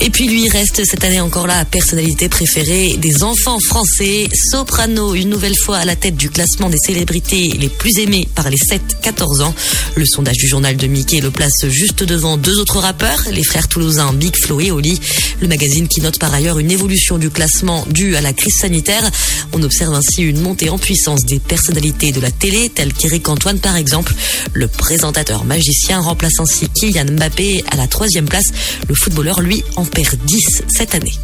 Et 0.00 0.10
puis 0.10 0.28
lui 0.28 0.48
reste 0.48 0.82
cette 0.84 1.04
année 1.04 1.20
encore 1.20 1.46
la 1.46 1.64
personnalité 1.64 2.28
préférée 2.28 2.96
des 2.98 3.22
enfants 3.22 3.58
français. 3.60 4.28
Soprano, 4.50 5.14
une 5.14 5.28
nouvelle 5.28 5.56
fois 5.56 5.78
à 5.78 5.84
la 5.84 5.96
tête 5.96 6.16
du 6.16 6.30
classement 6.30 6.70
des 6.70 6.78
célébrités 6.78 7.48
les 7.58 7.68
plus 7.68 7.98
aimées 7.98 8.28
par 8.34 8.50
les 8.50 8.56
7-14 8.56 9.42
ans. 9.42 9.54
Le 9.96 10.04
sondage 10.06 10.36
du 10.36 10.46
journal 10.46 10.76
de 10.76 10.86
Mickey 10.86 11.20
le 11.20 11.30
place 11.30 11.66
juste 11.68 12.02
devant 12.04 12.36
deux 12.36 12.58
autres 12.58 12.78
rappeurs, 12.78 13.22
les 13.30 13.44
frères 13.44 13.68
toulousains 13.68 14.12
Big 14.12 14.36
Flo 14.36 14.60
et 14.60 14.70
Oli. 14.70 15.00
Le 15.40 15.48
magazine 15.48 15.88
qui 15.88 16.00
note 16.00 16.18
par 16.18 16.32
ailleurs 16.34 16.58
une 16.58 16.70
évolution 16.70 17.18
du 17.18 17.30
classement 17.30 17.86
due 17.90 18.16
à 18.16 18.20
la 18.20 18.32
crise 18.32 18.56
sanitaire. 18.60 19.10
On 19.52 19.62
observe 19.62 19.94
ainsi 19.94 20.22
une 20.22 20.40
montée 20.40 20.70
en 20.70 20.78
puissance 20.78 21.24
des 21.24 21.38
personnalités 21.38 22.12
de 22.12 22.20
la 22.20 22.30
télé, 22.30 22.68
telles 22.68 22.92
qu'Éric 22.92 23.28
Antoine 23.28 23.58
par 23.58 23.76
exemple. 23.76 24.14
Le 24.52 24.68
présentateur 24.68 25.44
magicien 25.44 26.00
remplace 26.00 26.40
ainsi 26.40 26.68
Kylian 26.68 27.06
Mbappé 27.12 27.64
à 27.70 27.76
la 27.76 27.86
troisième 27.86 28.28
place. 28.28 28.46
Le 28.88 28.94
footballeur, 28.94 29.40
lui, 29.40 29.62
en 29.76 29.84
perd 29.84 30.16
10 30.24 30.62
cette 30.68 30.94
année. 30.94 31.14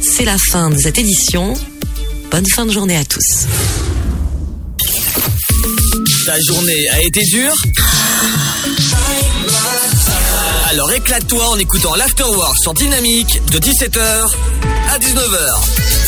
C'est 0.00 0.24
la 0.24 0.36
fin 0.38 0.70
de 0.70 0.78
cette 0.78 0.98
édition. 0.98 1.54
Bonne 2.30 2.46
fin 2.46 2.66
de 2.66 2.72
journée 2.72 2.96
à 2.96 3.04
tous. 3.04 3.46
Ta 6.26 6.38
journée 6.48 6.88
a 6.88 7.02
été 7.02 7.20
dure 7.32 7.54
Alors 10.68 10.92
éclate-toi 10.92 11.48
en 11.48 11.58
écoutant 11.58 11.94
l'Afterwork 11.94 12.56
sur 12.58 12.74
Dynamique 12.74 13.40
de 13.50 13.58
17h 13.58 14.26
à 14.90 14.98
19h. 14.98 16.01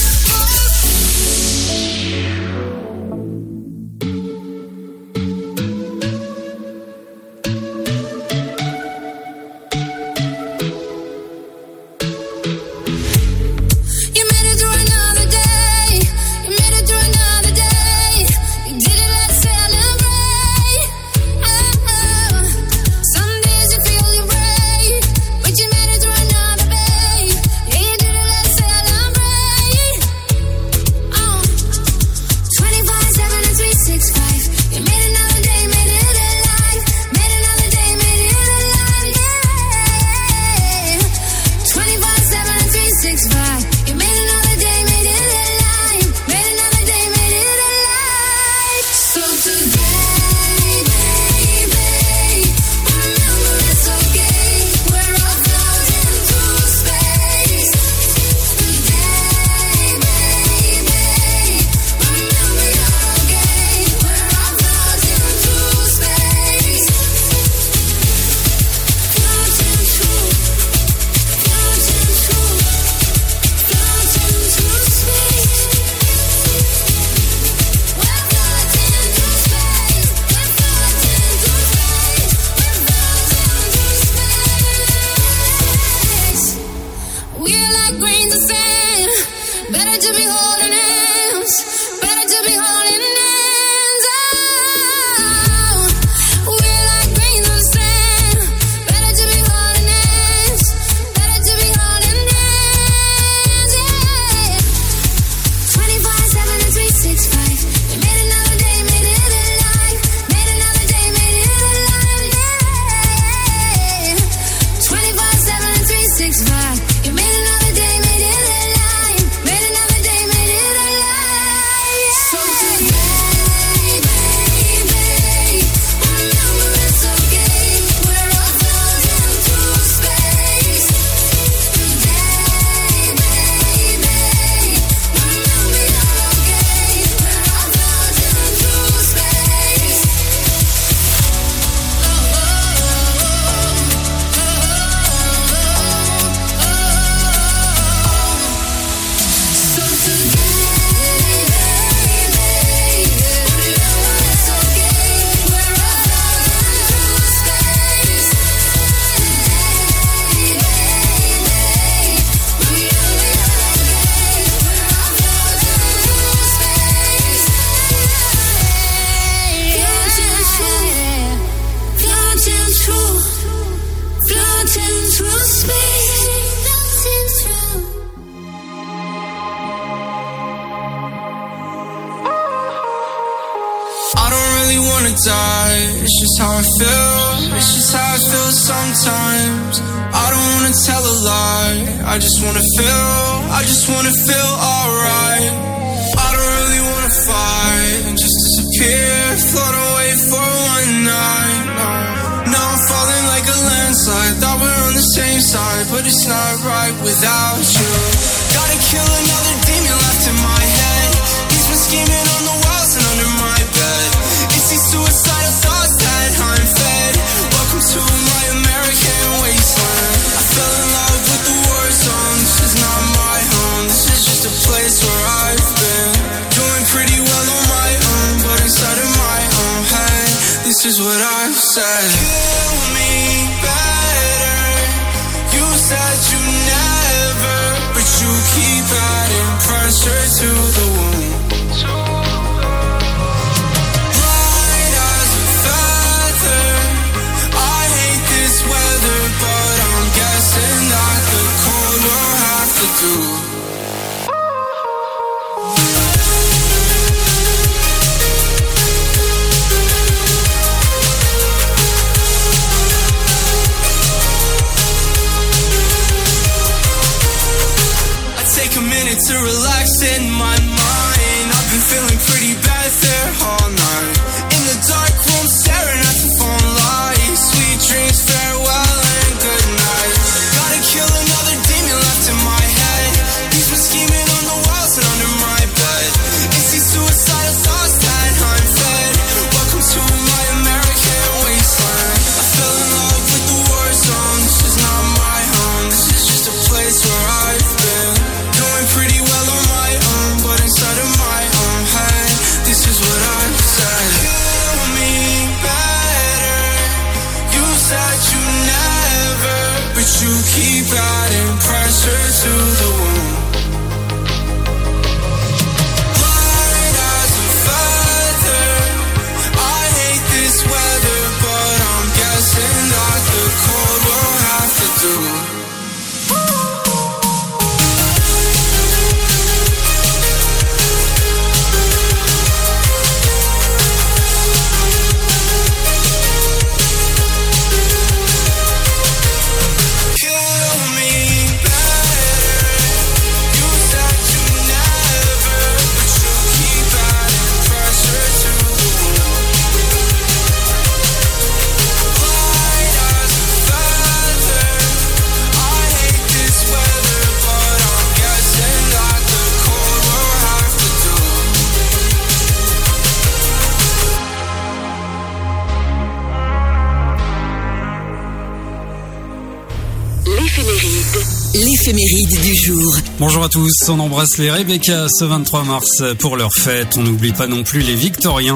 On 373.86 374.00
embrasse 374.00 374.38
les 374.38 374.50
Rebecca 374.50 375.06
ce 375.08 375.24
23 375.24 375.64
mars 375.64 376.02
pour 376.18 376.36
leur 376.36 376.52
fête. 376.54 376.96
On 376.96 377.02
n'oublie 377.02 377.32
pas 377.32 377.46
non 377.46 377.62
plus 377.64 377.80
les 377.80 377.94
Victoriens. 377.94 378.54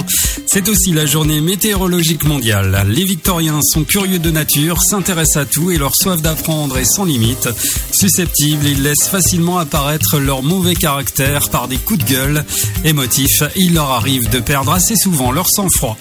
C'est 0.58 0.70
aussi 0.70 0.90
la 0.92 1.06
journée 1.06 1.40
météorologique 1.40 2.24
mondiale. 2.24 2.84
Les 2.88 3.04
Victoriens 3.04 3.60
sont 3.62 3.84
curieux 3.84 4.18
de 4.18 4.32
nature, 4.32 4.82
s'intéressent 4.82 5.36
à 5.36 5.46
tout 5.46 5.70
et 5.70 5.78
leur 5.78 5.94
soif 5.94 6.20
d'apprendre 6.20 6.78
est 6.78 6.84
sans 6.84 7.04
limite. 7.04 7.48
Susceptibles, 7.92 8.66
ils 8.66 8.82
laissent 8.82 9.06
facilement 9.08 9.58
apparaître 9.58 10.18
leur 10.18 10.42
mauvais 10.42 10.74
caractère 10.74 11.48
par 11.50 11.68
des 11.68 11.76
coups 11.76 12.04
de 12.04 12.10
gueule. 12.10 12.44
Émotifs, 12.82 13.44
il 13.54 13.74
leur 13.74 13.92
arrive 13.92 14.28
de 14.30 14.40
perdre 14.40 14.72
assez 14.72 14.96
souvent 14.96 15.30
leur 15.30 15.48
sang-froid. 15.48 15.96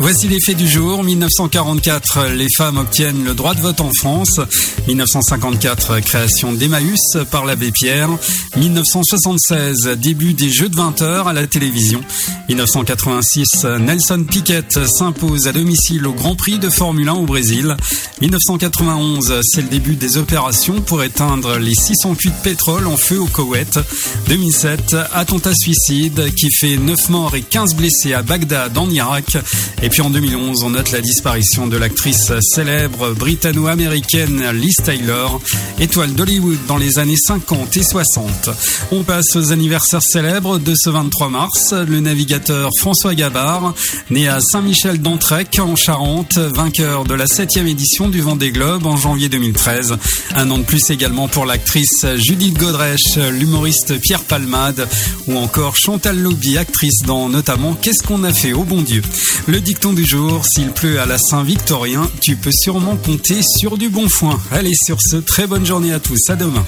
Voici 0.00 0.26
les 0.26 0.40
faits 0.44 0.56
du 0.56 0.66
jour. 0.66 1.04
1944, 1.04 2.30
les 2.34 2.48
femmes 2.56 2.78
obtiennent 2.78 3.22
le 3.22 3.34
droit 3.34 3.54
de 3.54 3.60
vote 3.60 3.80
en 3.80 3.90
France. 3.96 4.40
1954, 4.88 6.00
création 6.00 6.52
d'Emmaüs 6.52 7.16
par 7.30 7.44
l'abbé 7.44 7.70
Pierre. 7.70 8.08
1976, 8.56 9.98
début 9.98 10.34
des 10.34 10.50
Jeux 10.50 10.68
de 10.68 10.74
20 10.74 11.02
heures 11.02 11.28
à 11.28 11.32
la 11.32 11.46
télévision. 11.46 12.00
1986, 12.48 13.66
Nelson 14.00 14.24
Piquet 14.24 14.64
s'impose 14.86 15.46
à 15.46 15.52
domicile 15.52 16.06
au 16.06 16.14
Grand 16.14 16.34
Prix 16.34 16.58
de 16.58 16.70
Formule 16.70 17.10
1 17.10 17.12
au 17.12 17.26
Brésil. 17.26 17.76
1991, 18.22 19.40
c'est 19.42 19.60
le 19.60 19.68
début 19.68 19.94
des 19.94 20.16
opérations 20.16 20.80
pour 20.80 21.02
éteindre 21.02 21.58
les 21.58 21.74
600 21.74 22.14
puits 22.14 22.30
de 22.30 22.42
pétrole 22.42 22.86
en 22.86 22.96
feu 22.96 23.20
au 23.20 23.26
Koweït. 23.26 23.78
2007, 24.26 24.96
attentat 25.12 25.52
suicide 25.54 26.34
qui 26.34 26.48
fait 26.50 26.78
9 26.78 27.10
morts 27.10 27.36
et 27.36 27.42
15 27.42 27.74
blessés 27.74 28.14
à 28.14 28.22
Bagdad 28.22 28.76
en 28.78 28.88
Irak. 28.88 29.36
Et 29.82 29.90
puis 29.90 30.00
en 30.00 30.08
2011, 30.08 30.62
on 30.62 30.70
note 30.70 30.92
la 30.92 31.02
disparition 31.02 31.66
de 31.66 31.76
l'actrice 31.76 32.32
célèbre 32.40 33.12
britanno-américaine 33.12 34.50
Liz 34.52 34.76
Taylor, 34.82 35.40
étoile 35.78 36.14
d'Hollywood 36.14 36.58
dans 36.68 36.78
les 36.78 36.98
années 36.98 37.16
50 37.16 37.76
et 37.76 37.82
60. 37.82 38.50
On 38.92 39.02
passe 39.02 39.36
aux 39.36 39.52
anniversaires 39.52 40.02
célèbres 40.02 40.58
de 40.58 40.72
ce 40.74 40.88
23 40.88 41.28
mars. 41.28 41.72
Le 41.72 42.00
navigateur 42.00 42.70
François 42.78 43.14
Gabard, 43.14 43.74
né 44.10 44.28
à 44.28 44.40
Saint-Michel 44.40 45.00
d'Entrec 45.00 45.58
en 45.60 45.76
Charente, 45.76 46.38
vainqueur 46.38 47.04
de 47.04 47.14
la 47.14 47.26
7e 47.26 47.66
édition 47.66 48.08
du 48.08 48.20
Vendée 48.20 48.50
Globe 48.50 48.86
en 48.86 48.96
janvier 48.96 49.28
2013. 49.28 49.96
Un 50.34 50.50
an 50.50 50.58
de 50.58 50.64
plus 50.64 50.90
également 50.90 51.28
pour 51.28 51.46
l'actrice 51.46 52.04
Judith 52.16 52.58
Godrèche, 52.58 53.16
l'humoriste 53.32 54.00
Pierre 54.00 54.24
Palmade 54.24 54.88
ou 55.26 55.36
encore 55.36 55.76
Chantal 55.76 56.18
Lobby, 56.18 56.58
actrice 56.58 57.02
dans 57.06 57.28
notamment 57.28 57.74
Qu'est-ce 57.74 58.02
qu'on 58.02 58.24
a 58.24 58.32
fait 58.32 58.52
au 58.52 58.64
bon 58.64 58.82
Dieu? 58.82 59.02
Le 59.46 59.60
dicton 59.60 59.92
du 59.92 60.04
jour, 60.04 60.44
s'il 60.44 60.70
pleut 60.70 61.00
à 61.00 61.06
la 61.06 61.18
Saint-Victorien, 61.18 62.10
tu 62.20 62.36
peux 62.36 62.52
sûrement 62.52 62.96
compter 62.96 63.40
sur 63.42 63.76
du 63.78 63.88
bon 63.88 64.08
foin. 64.08 64.40
Allez, 64.50 64.74
sur 64.74 64.98
ce, 65.00 65.16
très 65.16 65.46
bonne 65.46 65.66
journée 65.66 65.92
à 65.92 66.00
tous. 66.00 66.28
À 66.28 66.36
demain. 66.36 66.64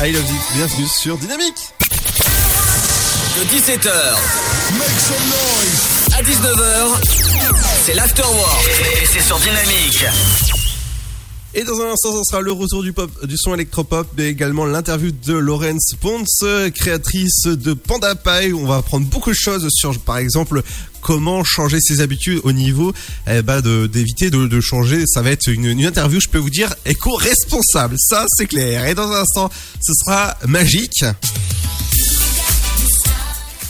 I 0.00 0.12
Love 0.12 0.30
You. 0.30 0.36
Bienvenue 0.54 0.86
sur 0.86 1.18
Dynamique. 1.18 1.74
De 3.36 3.44
17h 3.46 3.90
à 6.16 6.22
19h, 6.22 6.86
c'est 7.84 7.94
l'Afterwork. 7.94 8.68
Et 9.02 9.06
c'est 9.06 9.22
sur 9.22 9.40
Dynamique. 9.40 10.04
Et 11.54 11.64
dans 11.64 11.80
un 11.80 11.90
instant, 11.90 12.12
ce 12.12 12.22
sera 12.30 12.40
le 12.40 12.52
retour 12.52 12.84
du 12.84 12.92
pop, 12.92 13.10
du 13.26 13.36
son 13.36 13.54
électropop, 13.54 14.06
mais 14.16 14.28
également 14.28 14.66
l'interview 14.66 15.10
de 15.10 15.32
Laurence 15.32 15.94
Pons, 16.00 16.22
créatrice 16.72 17.46
de 17.46 17.72
Panda 17.72 18.14
Pie. 18.14 18.52
On 18.52 18.66
va 18.66 18.76
apprendre 18.76 19.06
beaucoup 19.06 19.30
de 19.30 19.36
choses 19.36 19.66
sur, 19.70 19.98
par 19.98 20.18
exemple, 20.18 20.62
comment 21.08 21.42
changer 21.42 21.80
ses 21.80 22.02
habitudes 22.02 22.38
au 22.44 22.52
niveau 22.52 22.92
eh 23.26 23.40
ben, 23.40 23.62
d'éviter 23.62 24.28
de, 24.28 24.60
changer. 24.60 25.04
Ça 25.06 25.22
va 25.22 25.30
être 25.30 25.48
une, 25.48 25.80
interview, 25.80 26.20
je 26.20 26.28
peux 26.28 26.36
vous 26.36 26.50
dire, 26.50 26.74
éco-responsable. 26.84 27.94
Ça, 27.98 28.26
c'est 28.36 28.46
clair. 28.46 28.84
Et 28.84 28.94
dans 28.94 29.10
un 29.10 29.22
instant, 29.22 29.50
ce 29.80 29.92
sera 29.94 30.36
magique. 30.46 31.02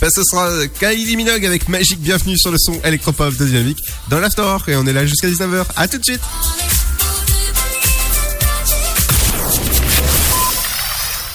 Ben, 0.01 0.11
ce 0.13 0.23
sera 0.25 0.67
Kylie 0.81 1.17
Minogue 1.17 1.47
avec 1.47 1.69
Magique. 1.69 2.01
Bienvenue 2.01 2.37
sur 2.37 2.51
le 2.51 2.59
son 2.59 2.81
électropop 2.83 3.37
de 3.37 3.47
Dynamique 3.47 3.79
dans 4.09 4.19
l'Afterwork. 4.19 4.69
Et 4.69 4.75
on 4.75 4.85
est 4.89 4.93
là 4.93 5.07
jusqu'à 5.07 5.29
19h. 5.29 5.65
À 5.77 5.87
tout 5.87 5.99
de 5.99 6.05
suite. 6.05 6.23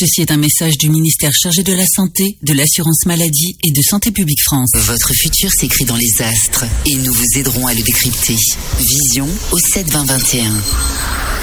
Ceci 0.00 0.20
est 0.20 0.30
un 0.30 0.36
message 0.36 0.78
du 0.78 0.90
ministère 0.90 1.32
chargé 1.32 1.64
de 1.64 1.72
la 1.72 1.84
Santé, 1.84 2.38
de 2.42 2.52
l'Assurance 2.52 3.04
Maladie 3.06 3.56
et 3.64 3.72
de 3.72 3.82
Santé 3.82 4.12
Publique 4.12 4.40
France. 4.44 4.70
Votre 4.76 5.12
futur 5.12 5.50
s'écrit 5.50 5.86
dans 5.86 5.96
les 5.96 6.22
astres 6.22 6.66
et 6.86 6.94
nous 6.94 7.12
vous 7.12 7.26
aiderons 7.34 7.66
à 7.66 7.74
le 7.74 7.82
décrypter. 7.82 8.36
Vision 8.78 9.26
au 9.50 9.58
72021. 9.58 10.52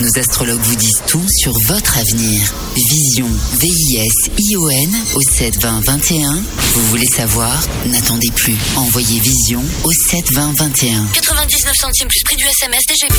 Nos 0.02 0.20
astrologues 0.20 0.62
vous 0.62 0.76
disent 0.76 1.02
tout 1.08 1.26
sur 1.42 1.52
votre 1.68 1.98
avenir. 1.98 2.54
Vision, 2.76 3.28
V-I-S-I-O-N 3.60 4.96
au 5.16 5.22
72021. 5.22 6.34
Vous 6.76 6.88
voulez 6.88 7.08
savoir? 7.08 7.62
N'attendez 7.88 8.30
plus. 8.36 8.56
Envoyez 8.76 9.20
Vision 9.20 9.64
au 9.84 9.92
72021. 10.10 11.08
99 11.14 11.74
centimes 11.76 12.08
plus 12.08 12.24
prix 12.24 12.36
du 12.36 12.46
SMS 12.46 12.84
DGP. 12.88 13.14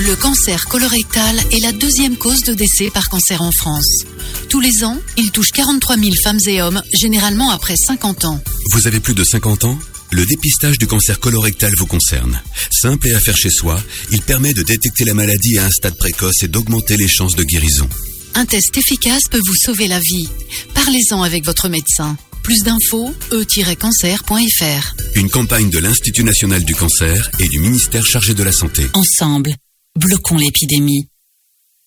Le 0.00 0.16
cancer 0.16 0.64
colorectal 0.66 1.38
est 1.52 1.62
la 1.62 1.72
deuxième 1.72 2.16
cause 2.16 2.40
de 2.40 2.54
décès 2.54 2.90
par 2.90 3.08
cancer 3.08 3.40
en 3.40 3.50
France. 3.52 4.04
Tous 4.48 4.60
les 4.60 4.84
ans, 4.84 4.98
il 5.16 5.30
touche 5.30 5.50
43 5.52 5.96
000 5.96 6.10
femmes 6.22 6.38
et 6.46 6.62
hommes, 6.62 6.82
généralement 6.98 7.50
après 7.50 7.74
50 7.76 8.24
ans. 8.24 8.42
Vous 8.72 8.86
avez 8.86 9.00
plus 9.00 9.14
de 9.14 9.24
50 9.24 9.64
ans? 9.64 9.78
Le 10.10 10.24
dépistage 10.24 10.78
du 10.78 10.86
cancer 10.86 11.20
colorectal 11.20 11.72
vous 11.78 11.86
concerne. 11.86 12.40
Simple 12.70 13.08
et 13.08 13.14
à 13.14 13.20
faire 13.20 13.36
chez 13.36 13.50
soi, 13.50 13.82
il 14.10 14.22
permet 14.22 14.54
de 14.54 14.62
détecter 14.62 15.04
la 15.04 15.12
maladie 15.12 15.58
à 15.58 15.66
un 15.66 15.70
stade 15.70 15.96
précoce 15.96 16.42
et 16.42 16.48
d'augmenter 16.48 16.96
les 16.96 17.08
chances 17.08 17.34
de 17.34 17.44
guérison. 17.44 17.88
Un 18.34 18.46
test 18.46 18.76
efficace 18.76 19.24
peut 19.30 19.40
vous 19.44 19.54
sauver 19.54 19.86
la 19.86 20.00
vie. 20.00 20.28
Parlez-en 20.72 21.22
avec 21.22 21.44
votre 21.44 21.68
médecin. 21.68 22.16
Plus 22.42 22.62
d'infos, 22.62 23.12
e-cancer.fr. 23.32 24.94
Une 25.14 25.28
campagne 25.28 25.68
de 25.68 25.78
l'Institut 25.78 26.24
national 26.24 26.64
du 26.64 26.74
cancer 26.74 27.30
et 27.40 27.48
du 27.48 27.58
ministère 27.58 28.06
chargé 28.06 28.32
de 28.32 28.42
la 28.42 28.52
santé. 28.52 28.86
Ensemble, 28.94 29.54
bloquons 29.98 30.38
l'épidémie. 30.38 31.08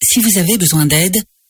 Si 0.04 0.20
vous 0.20 0.38
avez 0.38 0.58
besoin 0.58 0.86
d'aide, 0.86 1.18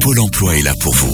Pôle 0.00 0.18
emploi 0.18 0.56
est 0.56 0.62
là 0.62 0.72
pour 0.80 0.92
vous. 0.94 1.12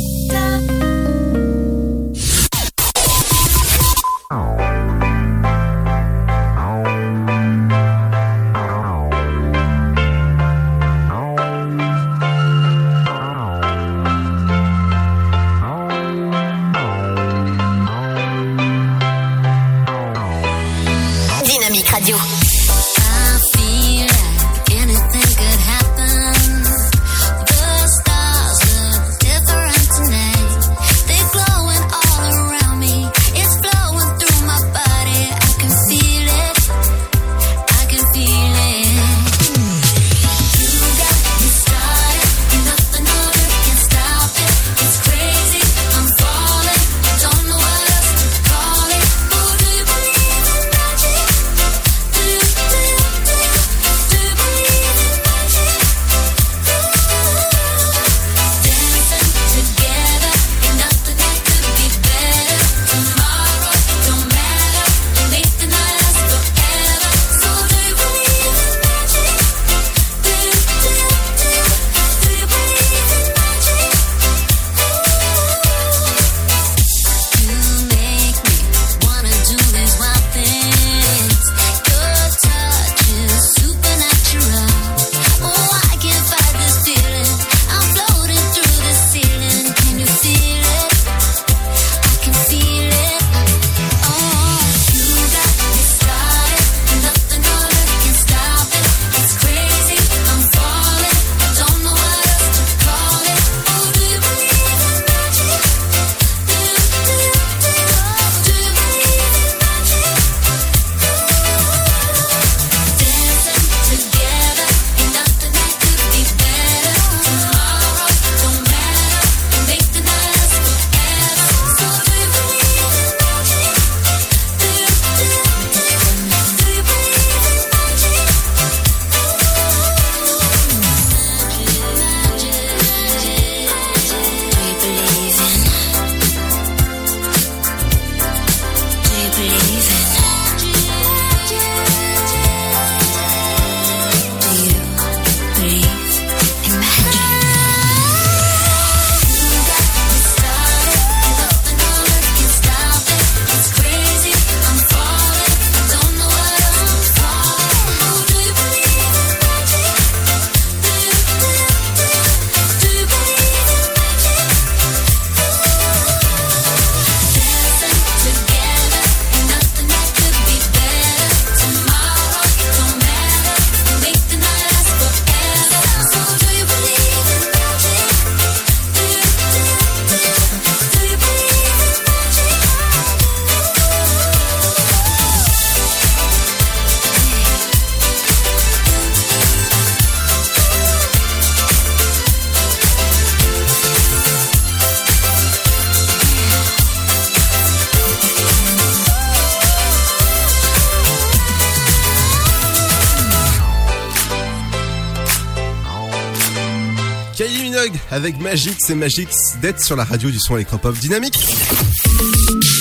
Avec 208.12 208.39
Magic, 208.39 208.76
c'est 208.78 208.94
magique 208.94 209.30
d'être 209.62 209.82
sur 209.82 209.97
la 209.97 210.05
radio 210.05 210.30
du 210.30 210.39
son 210.39 210.56
électropop 210.56 210.94
dynamique. 210.98 211.39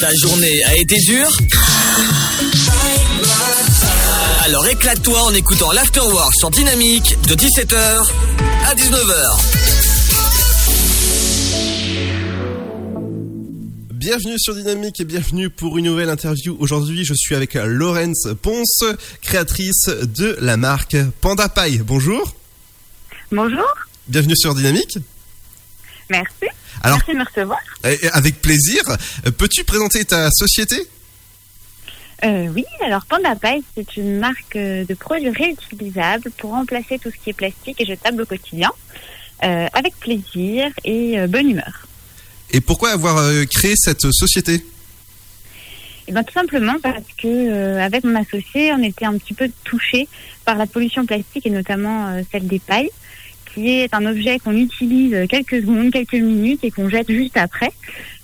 Ta 0.01 0.13
journée 0.15 0.61
a 0.65 0.75
été 0.75 0.97
dure 1.07 1.31
Alors 4.43 4.67
éclate-toi 4.67 5.23
en 5.23 5.33
écoutant 5.33 5.71
l'Afterwork 5.71 6.35
sur 6.35 6.51
Dynamique 6.51 7.15
de 7.29 7.35
17h 7.35 8.11
à 8.65 8.75
19h. 8.75 9.39
Bienvenue 13.93 14.37
sur 14.37 14.53
Dynamique 14.53 14.99
et 14.99 15.05
bienvenue 15.05 15.49
pour 15.49 15.77
une 15.77 15.85
nouvelle 15.85 16.09
interview. 16.09 16.57
Aujourd'hui, 16.59 17.05
je 17.05 17.13
suis 17.13 17.35
avec 17.35 17.53
Laurence 17.53 18.27
Ponce, 18.41 18.83
créatrice 19.21 19.87
de 19.87 20.35
la 20.41 20.57
marque 20.57 20.97
Panda 21.21 21.47
Pie. 21.47 21.79
Bonjour. 21.79 22.35
Bonjour, 23.31 23.63
Bienvenue 24.09 24.35
sur 24.35 24.53
Dynamique. 24.55 24.97
Merci. 26.11 26.45
Alors- 26.83 26.97
merci 26.97 27.11
de 27.13 27.17
me 27.17 27.25
recevoir. 27.25 27.59
Et- 27.83 28.05
et 28.05 28.09
Avec 28.11 28.41
plaisir. 28.41 28.81
Euh, 29.25 29.31
Peux-tu 29.31 29.63
présenter 29.63 30.05
ta 30.05 30.29
société? 30.31 30.87
Euh, 32.23 32.47
oui, 32.53 32.65
alors 32.85 33.03
Panda 33.07 33.35
Pie, 33.35 33.63
c'est 33.75 33.97
une 33.97 34.19
marque 34.19 34.55
euh, 34.55 34.85
de 34.85 34.93
produits 34.93 35.29
réutilisables 35.31 36.29
pour 36.37 36.51
remplacer 36.51 36.99
tout 36.99 37.09
ce 37.09 37.15
qui 37.23 37.31
est 37.31 37.33
plastique 37.33 37.81
et 37.81 37.85
jetable 37.85 38.21
au 38.21 38.25
quotidien, 38.27 38.69
euh, 39.43 39.65
avec 39.73 39.95
plaisir 39.99 40.69
et 40.83 41.19
euh, 41.19 41.25
bonne 41.27 41.49
humeur. 41.49 41.87
Et 42.51 42.61
pourquoi 42.61 42.91
avoir 42.91 43.15
créé 43.49 43.73
cette 43.75 44.01
société? 44.11 44.63
Et 46.07 46.11
ben 46.11 46.23
tout 46.23 46.33
simplement 46.33 46.75
parce 46.83 47.03
que 47.17 47.77
avec 47.79 48.03
mon 48.03 48.15
associé, 48.15 48.73
on 48.73 48.83
était 48.83 49.05
un 49.05 49.17
petit 49.17 49.33
peu 49.33 49.49
touchés 49.63 50.07
par 50.45 50.57
la 50.57 50.65
pollution 50.67 51.05
plastique 51.05 51.45
et 51.45 51.49
notamment 51.49 52.21
celle 52.31 52.47
des 52.47 52.59
pailles, 52.59 52.89
qui 53.53 53.69
est 53.69 53.93
un 53.93 54.05
objet 54.05 54.39
qu'on 54.39 54.55
utilise 54.55 55.27
quelques 55.29 55.61
secondes, 55.61 55.91
quelques 55.91 56.13
minutes 56.13 56.63
et 56.63 56.71
qu'on 56.71 56.89
jette 56.89 57.11
juste 57.11 57.37
après. 57.37 57.71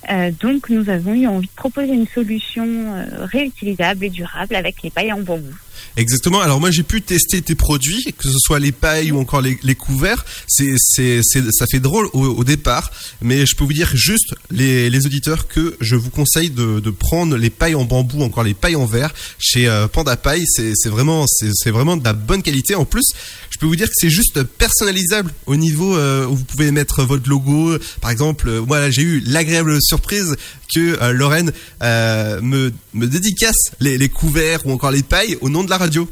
Euh, 0.10 0.32
donc 0.40 0.70
nous 0.70 0.90
avons 0.90 1.14
eu 1.14 1.28
envie 1.28 1.48
de 1.48 1.54
proposer 1.56 1.94
une 1.94 2.08
solution 2.08 2.66
euh, 2.66 3.26
réutilisable 3.26 4.06
et 4.06 4.10
durable 4.10 4.56
avec 4.56 4.82
les 4.84 4.90
pailles 4.90 5.12
en 5.12 5.20
bambou. 5.20 5.54
Exactement. 5.96 6.42
Alors 6.42 6.60
moi 6.60 6.72
j'ai 6.72 6.84
pu 6.84 7.02
tester 7.02 7.42
tes 7.42 7.56
produits, 7.56 8.14
que 8.18 8.28
ce 8.28 8.38
soit 8.40 8.60
les 8.60 8.72
pailles 8.72 9.12
ou 9.12 9.20
encore 9.20 9.42
les, 9.42 9.58
les 9.64 9.76
couverts. 9.76 10.26
C'est, 10.48 10.76
c'est, 10.78 11.22
c'est, 11.24 11.44
ça 11.52 11.66
fait 11.68 11.80
drôle 11.80 12.08
au, 12.14 12.26
au 12.26 12.44
départ, 12.44 12.92
mais 13.22 13.46
je 13.46 13.56
peux 13.56 13.64
vous 13.64 13.74
dire 13.74 13.92
juste 13.96 14.36
les, 14.52 14.90
les 14.90 15.06
auditeurs 15.06 15.48
que 15.48 15.76
je 15.82 15.96
vous 15.96 16.10
conseille 16.10 16.50
de, 16.50 16.80
de 16.80 16.90
prendre 16.90 17.38
les 17.38 17.50
pailles 17.50 17.76
en 17.76 17.86
bambou, 17.86 18.22
encore 18.22 18.44
les 18.44 18.54
pailles 18.54 18.76
en 18.76 18.86
verre 18.86 19.14
chez 19.40 19.68
euh, 19.68 19.88
Panda 19.88 20.16
Paille. 20.16 20.44
C'est, 20.48 20.74
c'est 20.76 20.90
vraiment, 20.90 21.26
c'est, 21.28 21.52
c'est 21.54 21.72
vraiment 21.72 21.98
de 21.98 22.04
la 22.04 22.14
bonne 22.14 22.42
qualité. 22.42 22.76
En 22.76 22.86
plus, 22.86 23.12
je 23.50 23.58
peux 23.58 23.66
vous 23.66 23.76
dire 23.76 23.88
que 23.88 23.94
c'est 23.96 24.10
juste 24.10 24.44
personnalisable 24.44 25.32
au 25.46 25.56
niveau 25.56 25.98
euh, 25.98 26.26
où 26.26 26.36
vous 26.36 26.44
pouvez 26.44 26.72
mettre 26.72 27.04
votre 27.04 27.30
logo. 27.30 27.78
Par 28.02 28.12
exemple, 28.12 28.50
euh, 28.50 28.62
moi 28.62 28.90
j'ai 28.90 29.02
eu 29.02 29.20
l'agréable 29.26 29.82
surprise 29.82 30.36
que 30.74 31.02
euh, 31.02 31.12
Lorraine 31.14 31.52
me, 31.82 32.72
me 32.94 33.08
dédicace 33.08 33.56
les, 33.80 33.98
les 33.98 34.10
couverts 34.10 34.66
ou 34.66 34.72
encore 34.72 34.92
les 34.92 35.04
pailles 35.04 35.38
au 35.42 35.50
nom 35.50 35.64
de 35.64 35.67
la 35.70 35.78
radio. 35.78 36.10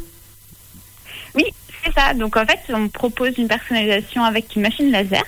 Oui, 1.36 1.46
c'est 1.84 1.94
ça. 1.94 2.14
Donc 2.14 2.38
en 2.38 2.46
fait, 2.46 2.60
on 2.70 2.88
propose 2.88 3.38
une 3.38 3.48
personnalisation 3.48 4.24
avec 4.24 4.56
une 4.56 4.62
machine 4.62 4.92
laser, 4.92 5.24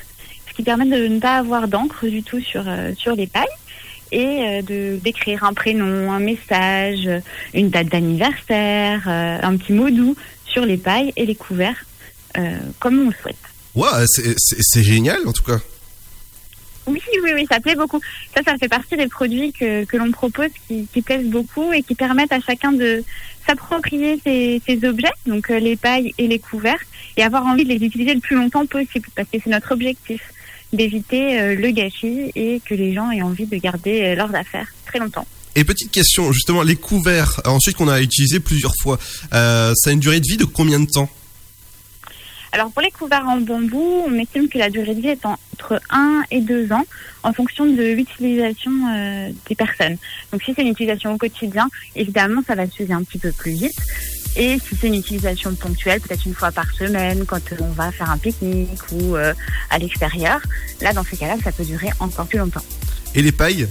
ce 0.50 0.54
qui 0.54 0.64
permet 0.64 0.86
de 0.86 1.08
ne 1.08 1.20
pas 1.20 1.38
avoir 1.38 1.68
d'encre 1.68 2.08
du 2.08 2.24
tout 2.24 2.40
sur, 2.40 2.64
euh, 2.68 2.94
sur 2.96 3.16
les 3.16 3.28
pailles 3.28 3.46
et 4.12 4.26
euh, 4.26 4.62
de 4.62 5.00
d'écrire 5.04 5.44
un 5.44 5.54
prénom, 5.54 6.12
un 6.12 6.20
message, 6.20 7.08
euh, 7.08 7.20
une 7.54 7.70
date 7.70 7.88
d'anniversaire, 7.88 9.04
euh, 9.08 9.38
un 9.42 9.58
petit 9.58 9.74
mot 9.74 9.90
doux 9.90 10.16
sur 10.46 10.66
les 10.66 10.78
pailles 10.78 11.12
et 11.16 11.26
les 11.26 11.36
couverts, 11.36 11.86
euh, 12.38 12.58
comme 12.80 13.00
on 13.00 13.10
le 13.10 13.16
souhaite. 13.22 13.36
C'est, 14.08 14.36
c'est 14.38 14.84
génial 14.84 15.20
en 15.28 15.34
tout 15.34 15.44
cas. 15.44 15.60
Oui, 16.88 17.02
oui, 17.22 17.32
oui, 17.36 17.46
ça 17.50 17.60
plaît 17.60 17.76
beaucoup. 17.76 18.00
Ça, 18.34 18.42
ça 18.44 18.58
fait 18.58 18.70
partie 18.70 18.96
des 18.96 19.08
produits 19.08 19.52
que, 19.52 19.84
que 19.84 19.98
l'on 19.98 20.12
propose 20.12 20.50
qui, 20.68 21.02
plaisent 21.02 21.28
beaucoup 21.28 21.74
et 21.74 21.84
qui 21.84 21.96
permettent 21.96 22.32
à 22.32 22.40
chacun 22.40 22.72
de 22.72 23.04
s'approprier 23.46 24.20
ces, 24.24 24.86
objets, 24.86 25.12
donc 25.26 25.50
euh, 25.50 25.60
les 25.60 25.76
pailles 25.76 26.14
et 26.18 26.28
les 26.28 26.40
couverts, 26.40 26.80
et 27.18 27.24
avoir 27.24 27.46
envie 27.46 27.64
de 27.64 27.70
les 27.70 27.86
utiliser 27.86 28.14
le 28.14 28.20
plus 28.20 28.36
longtemps 28.36 28.66
possible, 28.66 29.08
parce 29.16 29.28
que 29.30 29.38
c'est 29.44 29.50
notre 29.50 29.74
objectif, 29.74 30.22
d'éviter 30.74 31.40
euh, 31.40 31.56
le 31.56 31.72
gâchis 31.72 32.32
et 32.36 32.62
que 32.66 32.74
les 32.74 32.94
gens 32.94 33.10
aient 33.12 33.22
envie 33.22 33.46
de 33.46 33.58
garder 33.58 34.02
euh, 34.02 34.16
leurs 34.16 34.34
affaires 34.36 34.68
très 34.86 35.00
longtemps. 35.00 35.26
Et 35.56 35.64
petite 35.64 35.92
question, 35.92 36.32
justement, 36.32 36.62
les 36.62 36.76
couverts, 36.76 37.42
ensuite 37.46 37.78
qu'on 37.78 37.88
a 37.88 38.02
utilisé 38.02 38.40
plusieurs 38.40 38.74
fois, 38.82 39.00
ça 39.32 39.90
a 39.90 39.92
une 39.92 40.00
durée 40.00 40.20
de 40.20 40.28
vie 40.28 40.38
de 40.38 40.46
combien 40.46 40.80
de 40.80 40.86
temps? 40.86 41.10
Alors 42.52 42.72
pour 42.72 42.82
les 42.82 42.92
couverts 42.92 43.28
en 43.28 43.38
bambou, 43.38 44.04
on 44.08 44.14
estime 44.18 44.48
que 44.48 44.58
la 44.58 44.70
durée 44.70 44.96
de 44.96 45.02
vie 45.02 45.10
est 45.10 45.26
entre 45.26 45.82
1 45.90 46.24
et 46.32 46.42
2 46.42 46.72
ans 46.72 46.86
en 47.24 47.34
fonction 47.34 47.66
de 47.66 47.94
l'utilisation 47.94 48.72
euh, 48.90 49.30
des 49.48 49.56
personnes. 49.56 49.98
Donc 50.32 50.42
si 50.44 50.54
c'est 50.54 50.62
une 50.62 50.70
utilisation 50.70 51.14
au 51.14 51.18
quotidien, 51.18 51.68
évidemment 51.96 52.42
ça 52.48 52.56
va 52.56 52.68
s'user 52.68 52.94
un 52.94 53.04
petit 53.04 53.20
peu 53.20 53.32
plus 53.32 53.52
vite. 53.52 53.80
Et 54.40 54.60
si 54.60 54.76
c'est 54.80 54.88
une 54.88 54.96
utilisation 54.96 55.54
ponctuelle, 55.56 56.00
peut-être 56.00 56.26
une 56.26 56.36
fois 56.36 56.52
par 56.52 56.72
semaine, 56.72 57.26
quand 57.26 57.42
euh, 57.52 57.56
on 57.60 57.72
va 57.72 57.92
faire 57.92 58.12
un 58.12 58.20
pique-nique 58.20 58.92
ou 58.92 59.16
euh, 59.16 59.34
à 59.72 59.80
l'extérieur, 59.80 60.40
là 60.80 60.94
dans 60.94 61.04
ces 61.04 61.18
cas-là, 61.18 61.38
ça 61.44 61.52
peut 61.52 61.66
durer 61.66 61.90
encore 62.00 62.28
plus 62.28 62.38
longtemps. 62.38 62.64
Et 63.16 63.24
les 63.24 63.32
pailles? 63.32 63.68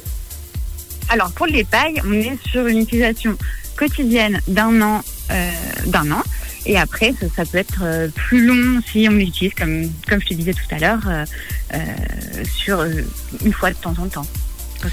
Alors 1.09 1.31
pour 1.33 1.47
les 1.47 1.63
pailles, 1.63 2.03
on 2.05 2.13
est 2.13 2.37
sur 2.49 2.67
une 2.67 2.79
utilisation 2.79 3.37
quotidienne 3.77 4.41
d'un 4.49 4.81
an, 4.83 5.03
euh, 5.31 5.51
d'un 5.87 6.11
an. 6.11 6.23
Et 6.67 6.77
après, 6.77 7.15
ça, 7.19 7.27
ça 7.35 7.45
peut 7.45 7.59
être 7.59 7.81
euh, 7.83 8.09
plus 8.09 8.45
long 8.45 8.81
si 8.91 9.07
on 9.09 9.13
l'utilise, 9.13 9.55
comme, 9.55 9.91
comme 10.09 10.21
je 10.21 10.27
te 10.27 10.35
disais 10.35 10.53
tout 10.53 10.75
à 10.75 10.79
l'heure, 10.79 11.01
euh, 11.07 11.25
euh, 11.75 11.79
sur 12.45 12.85
une 13.45 13.53
fois 13.53 13.71
de 13.71 13.77
temps 13.77 13.95
en 13.99 14.09
temps. 14.09 14.27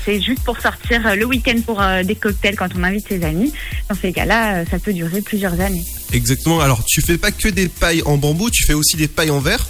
C'est 0.06 0.22
juste 0.22 0.44
pour 0.44 0.60
sortir 0.62 1.16
le 1.16 1.26
week-end 1.26 1.60
pour 1.66 1.82
euh, 1.82 2.04
des 2.04 2.16
cocktails 2.16 2.56
quand 2.56 2.70
on 2.78 2.84
invite 2.84 3.08
ses 3.08 3.24
amis. 3.24 3.54
Dans 3.90 3.95
ces 3.95 4.14
cas-là, 4.14 4.66
ça 4.66 4.80
peut 4.80 4.94
durer 4.94 5.22
plusieurs 5.22 5.60
années. 5.60 5.84
Exactement. 6.14 6.62
Alors, 6.62 6.86
tu 6.86 7.02
fais 7.02 7.18
pas 7.18 7.32
que 7.32 7.50
des 7.50 7.68
pailles 7.68 8.02
en 8.06 8.18
bambou, 8.18 8.50
tu 8.50 8.64
fais 8.66 8.74
aussi 8.74 8.95
des 8.95 9.08
pailles 9.08 9.32
en 9.32 9.40
verre? 9.40 9.68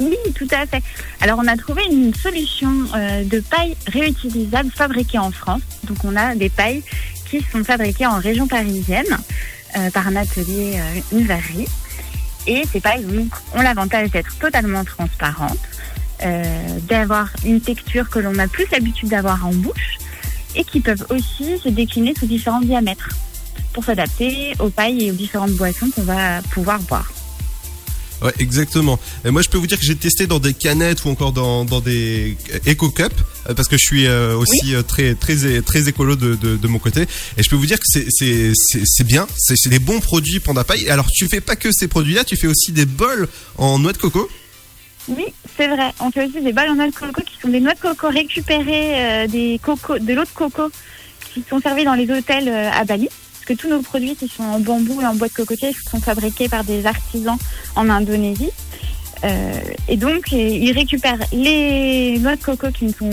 Oui, 0.00 0.16
tout 0.34 0.48
à 0.50 0.66
fait. 0.66 0.82
Alors, 1.20 1.38
on 1.42 1.46
a 1.46 1.56
trouvé 1.56 1.82
une 1.90 2.12
solution 2.14 2.70
euh, 2.94 3.22
de 3.24 3.40
paille 3.40 3.76
réutilisable 3.86 4.70
fabriquée 4.74 5.18
en 5.18 5.30
France. 5.30 5.62
Donc, 5.84 5.98
on 6.04 6.16
a 6.16 6.34
des 6.34 6.48
pailles 6.48 6.82
qui 7.30 7.44
sont 7.52 7.62
fabriquées 7.62 8.06
en 8.06 8.18
région 8.18 8.48
parisienne 8.48 9.06
euh, 9.76 9.90
par 9.90 10.06
un 10.06 10.16
atelier 10.16 10.74
euh, 10.76 11.00
une 11.12 11.26
verrerie. 11.26 11.68
Et 12.46 12.62
ces 12.70 12.80
pailles 12.80 13.04
donc, 13.04 13.32
ont 13.54 13.62
l'avantage 13.62 14.10
d'être 14.10 14.36
totalement 14.38 14.84
transparentes, 14.84 15.58
euh, 16.24 16.78
d'avoir 16.88 17.30
une 17.44 17.60
texture 17.60 18.10
que 18.10 18.18
l'on 18.18 18.38
a 18.38 18.48
plus 18.48 18.66
l'habitude 18.70 19.08
d'avoir 19.08 19.46
en 19.46 19.52
bouche 19.52 19.98
et 20.54 20.64
qui 20.64 20.80
peuvent 20.80 21.06
aussi 21.10 21.58
se 21.58 21.68
décliner 21.68 22.14
sous 22.18 22.26
différents 22.26 22.60
diamètres 22.60 23.08
pour 23.72 23.84
s'adapter 23.84 24.52
aux 24.58 24.68
pailles 24.68 25.06
et 25.06 25.10
aux 25.10 25.14
différentes 25.14 25.52
boissons 25.52 25.88
qu'on 25.94 26.02
va 26.02 26.42
pouvoir 26.50 26.80
boire. 26.80 27.10
Ouais, 28.22 28.32
exactement. 28.38 28.98
Et 29.24 29.30
moi, 29.30 29.42
je 29.42 29.48
peux 29.48 29.58
vous 29.58 29.66
dire 29.66 29.78
que 29.78 29.84
j'ai 29.84 29.96
testé 29.96 30.26
dans 30.26 30.38
des 30.38 30.54
canettes 30.54 31.04
ou 31.04 31.08
encore 31.08 31.32
dans, 31.32 31.64
dans 31.64 31.80
des 31.80 32.36
Eco 32.68 32.90
Cup 32.90 33.12
euh, 33.48 33.54
parce 33.54 33.68
que 33.68 33.76
je 33.76 33.84
suis 33.84 34.06
euh, 34.06 34.36
aussi 34.36 34.74
euh, 34.74 34.82
très 34.82 35.14
très 35.14 35.60
très 35.62 35.88
écolo 35.88 36.14
de, 36.14 36.36
de, 36.36 36.56
de 36.56 36.68
mon 36.68 36.78
côté. 36.78 37.02
Et 37.36 37.42
je 37.42 37.50
peux 37.50 37.56
vous 37.56 37.66
dire 37.66 37.78
que 37.78 37.86
c'est 37.86 38.06
c'est 38.10 38.52
c'est 38.54 39.04
bien. 39.04 39.26
C'est 39.36 39.56
c'est 39.56 39.70
des 39.70 39.80
bons 39.80 40.00
produits 40.00 40.40
Panda 40.40 40.64
Paille. 40.64 40.88
Alors, 40.88 41.10
tu 41.10 41.26
fais 41.26 41.40
pas 41.40 41.56
que 41.56 41.72
ces 41.72 41.88
produits-là, 41.88 42.24
tu 42.24 42.36
fais 42.36 42.46
aussi 42.46 42.72
des 42.72 42.86
bols 42.86 43.28
en 43.58 43.78
noix 43.78 43.92
de 43.92 43.98
coco. 43.98 44.28
Oui, 45.08 45.26
c'est 45.56 45.66
vrai. 45.66 45.92
On 46.00 46.10
fait 46.10 46.26
aussi 46.26 46.40
des 46.40 46.52
balles 46.52 46.70
en 46.70 46.74
noix 46.76 46.86
de 46.86 46.94
coco 46.94 47.22
qui 47.22 47.34
sont 47.40 47.48
des 47.48 47.60
noix 47.60 47.74
de 47.74 47.80
coco 47.80 48.08
récupérées 48.08 49.24
euh, 49.24 49.26
des 49.26 49.60
coco, 49.62 49.98
de 49.98 50.14
l'eau 50.14 50.22
de 50.24 50.28
coco 50.32 50.70
qui 51.32 51.42
sont 51.48 51.60
servies 51.60 51.84
dans 51.84 51.94
les 51.94 52.08
hôtels 52.10 52.48
euh, 52.48 52.70
à 52.70 52.84
Bali. 52.84 53.08
Parce 53.42 53.58
que 53.58 53.66
tous 53.66 53.68
nos 53.68 53.82
produits 53.82 54.14
qui 54.14 54.28
sont 54.28 54.44
en 54.44 54.60
bambou 54.60 55.00
et 55.00 55.06
en 55.06 55.16
bois 55.16 55.26
de 55.26 55.32
cocotier 55.32 55.74
sont 55.90 56.00
fabriqués 56.00 56.48
par 56.48 56.62
des 56.62 56.86
artisans 56.86 57.36
en 57.74 57.90
Indonésie. 57.90 58.50
Euh, 59.24 59.52
et 59.88 59.96
donc, 59.96 60.30
ils 60.30 60.70
récupèrent 60.70 61.18
les 61.32 62.18
noix 62.20 62.36
de 62.36 62.42
coco 62.42 62.68
qui 62.70 62.90
sont, 62.92 63.10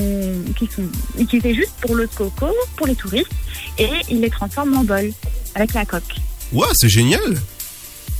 qui 0.56 0.68
sont 0.68 0.84
utilisées 1.18 1.56
juste 1.56 1.74
pour 1.82 1.96
l'eau 1.96 2.06
de 2.06 2.14
coco, 2.14 2.48
pour 2.78 2.86
les 2.86 2.96
touristes, 2.96 3.32
et 3.80 3.90
ils 4.10 4.22
les 4.22 4.30
transforment 4.30 4.78
en 4.78 4.84
bol 4.84 5.12
avec 5.56 5.74
la 5.74 5.86
coque. 5.86 6.16
Ouais, 6.52 6.68
c'est 6.74 6.90
génial. 6.90 7.38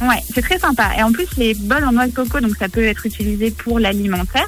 Ouais, 0.02 0.24
c'est 0.34 0.42
très 0.42 0.58
sympa. 0.58 0.92
Et 0.98 1.04
en 1.04 1.12
plus, 1.12 1.28
les 1.38 1.54
bols 1.54 1.84
en 1.84 1.92
noix 1.92 2.08
de 2.08 2.14
coco, 2.14 2.40
donc 2.40 2.56
ça 2.58 2.70
peut 2.70 2.86
être 2.86 3.06
utilisé 3.06 3.52
pour 3.52 3.78
l'alimentaire, 3.78 4.48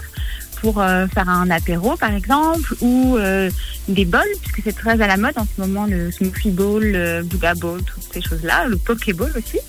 pour 0.61 0.79
euh, 0.79 1.07
faire 1.07 1.27
un 1.27 1.49
apéro 1.49 1.97
par 1.97 2.13
exemple, 2.13 2.75
ou 2.81 3.17
euh, 3.17 3.49
des 3.87 4.05
bols, 4.05 4.21
puisque 4.41 4.61
c'est 4.63 4.75
très 4.75 5.01
à 5.01 5.07
la 5.07 5.17
mode 5.17 5.37
en 5.37 5.45
ce 5.45 5.59
moment, 5.59 5.85
le 5.87 6.11
smoothie 6.11 6.51
bowl, 6.51 6.83
le 6.83 7.23
booga 7.23 7.55
bowl, 7.55 7.81
toutes 7.83 8.13
ces 8.13 8.21
choses-là, 8.21 8.67
le 8.67 8.77
pokéball 8.77 9.33
aussi. 9.35 9.59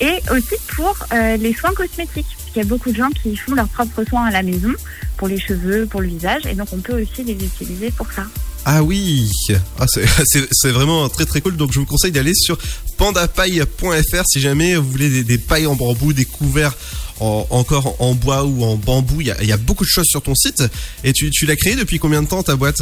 Et 0.00 0.18
aussi 0.30 0.54
pour 0.74 0.96
euh, 1.12 1.36
les 1.36 1.52
soins 1.52 1.74
cosmétiques, 1.74 2.26
qu'il 2.46 2.62
y 2.62 2.64
a 2.64 2.68
beaucoup 2.68 2.90
de 2.90 2.96
gens 2.96 3.10
qui 3.10 3.36
font 3.36 3.54
leurs 3.54 3.68
propres 3.68 4.04
soins 4.04 4.26
à 4.26 4.30
la 4.30 4.42
maison, 4.42 4.72
pour 5.16 5.28
les 5.28 5.38
cheveux, 5.38 5.86
pour 5.86 6.00
le 6.00 6.08
visage, 6.08 6.46
et 6.46 6.54
donc 6.54 6.68
on 6.72 6.78
peut 6.78 7.00
aussi 7.00 7.24
les 7.24 7.34
utiliser 7.34 7.90
pour 7.90 8.10
ça. 8.12 8.24
Ah 8.64 8.82
oui, 8.82 9.28
ah, 9.80 9.86
c'est 9.88 10.70
vraiment 10.70 11.08
très 11.08 11.24
très 11.24 11.40
cool. 11.40 11.56
Donc 11.56 11.72
je 11.72 11.80
vous 11.80 11.86
conseille 11.86 12.12
d'aller 12.12 12.34
sur 12.34 12.58
pandapaille.fr 12.96 14.24
si 14.26 14.40
jamais 14.40 14.76
vous 14.76 14.88
voulez 14.88 15.08
des, 15.08 15.24
des 15.24 15.38
pailles 15.38 15.66
en 15.66 15.74
bambou, 15.74 16.12
des 16.12 16.24
couverts 16.24 16.74
en- 17.20 17.46
encore 17.50 17.96
en 18.00 18.14
bois 18.14 18.44
ou 18.44 18.64
en 18.64 18.76
bambou. 18.76 19.20
Il 19.20 19.26
y, 19.26 19.30
a, 19.30 19.40
il 19.42 19.48
y 19.48 19.52
a 19.52 19.56
beaucoup 19.56 19.84
de 19.84 19.88
choses 19.90 20.06
sur 20.06 20.22
ton 20.22 20.34
site. 20.34 20.62
Et 21.04 21.12
tu, 21.12 21.30
tu 21.30 21.46
l'as 21.46 21.56
créé 21.56 21.76
depuis 21.76 21.98
combien 21.98 22.22
de 22.22 22.28
temps 22.28 22.42
ta 22.42 22.56
boîte? 22.56 22.80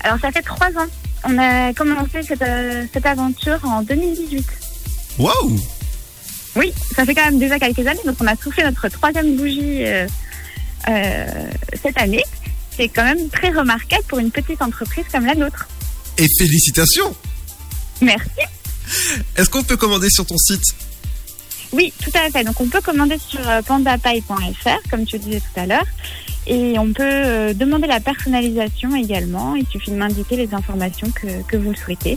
Alors 0.00 0.18
ça 0.20 0.30
fait 0.30 0.42
trois 0.42 0.68
ans. 0.68 0.86
On 1.24 1.38
a 1.38 1.72
commencé 1.72 2.22
cette, 2.26 2.42
euh, 2.42 2.84
cette 2.92 3.06
aventure 3.06 3.58
en 3.64 3.82
2018. 3.82 4.44
Waouh 5.18 5.58
Oui, 6.56 6.72
ça 6.94 7.04
fait 7.06 7.14
quand 7.14 7.24
même 7.24 7.38
déjà 7.38 7.58
quelques 7.58 7.86
années. 7.86 8.00
Donc 8.04 8.16
on 8.20 8.26
a 8.26 8.36
soufflé 8.36 8.62
notre 8.64 8.88
troisième 8.88 9.36
bougie 9.36 9.84
euh, 9.86 10.06
euh, 10.88 11.26
cette 11.82 11.96
année. 11.98 12.22
C'est 12.76 12.88
quand 12.88 13.04
même 13.04 13.28
très 13.30 13.50
remarquable 13.50 14.02
pour 14.08 14.18
une 14.18 14.30
petite 14.30 14.60
entreprise 14.60 15.04
comme 15.10 15.24
la 15.24 15.34
nôtre. 15.34 15.66
Et 16.18 16.26
félicitations 16.38 17.14
Merci. 18.00 18.28
Est-ce 19.36 19.48
qu'on 19.48 19.62
peut 19.62 19.76
commander 19.76 20.10
sur 20.10 20.26
ton 20.26 20.36
site? 20.36 20.62
Oui, 21.74 21.92
tout 22.02 22.10
à 22.14 22.30
fait. 22.30 22.44
Donc 22.44 22.60
on 22.60 22.68
peut 22.68 22.80
commander 22.80 23.18
sur 23.18 23.46
euh, 23.48 23.60
pandapaille.fr, 23.62 24.88
comme 24.90 25.04
tu 25.04 25.18
disais 25.18 25.40
tout 25.40 25.60
à 25.60 25.66
l'heure. 25.66 25.86
Et 26.46 26.78
on 26.78 26.92
peut 26.92 27.02
euh, 27.02 27.52
demander 27.54 27.88
la 27.88 28.00
personnalisation 28.00 28.94
également. 28.94 29.56
Il 29.56 29.66
suffit 29.66 29.90
de 29.90 29.96
m'indiquer 29.96 30.36
les 30.36 30.54
informations 30.54 31.10
que, 31.10 31.42
que 31.48 31.56
vous 31.56 31.70
le 31.70 31.76
souhaitez 31.76 32.16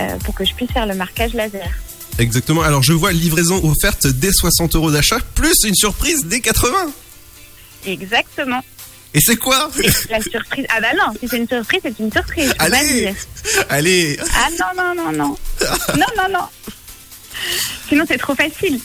euh, 0.00 0.16
pour 0.24 0.34
que 0.34 0.44
je 0.44 0.54
puisse 0.54 0.70
faire 0.70 0.86
le 0.86 0.94
marquage 0.94 1.32
laser. 1.32 1.68
Exactement. 2.18 2.60
Alors 2.62 2.82
je 2.82 2.92
vois 2.92 3.12
livraison 3.12 3.64
offerte 3.64 4.06
dès 4.06 4.32
60 4.32 4.74
euros 4.74 4.90
d'achat, 4.90 5.18
plus 5.34 5.54
une 5.64 5.74
surprise 5.74 6.26
dès 6.26 6.40
80. 6.40 6.92
Exactement. 7.86 8.60
Et 9.14 9.20
c'est 9.20 9.36
quoi? 9.36 9.70
La 10.10 10.20
surprise. 10.20 10.66
Ah 10.68 10.80
bah 10.80 10.92
non, 10.96 11.12
si 11.18 11.26
c'est 11.26 11.38
une 11.38 11.48
surprise, 11.48 11.80
c'est 11.82 11.98
une 11.98 12.12
surprise. 12.12 12.52
Allez. 12.58 13.14
Allez 13.70 14.18
Ah 14.36 14.48
non, 14.58 14.66
non, 14.94 14.94
non, 14.94 15.12
non. 15.12 15.36
non, 15.96 16.06
non, 16.16 16.28
non. 16.32 16.72
Sinon, 17.88 18.04
c'est 18.06 18.18
trop 18.18 18.34
facile. 18.34 18.78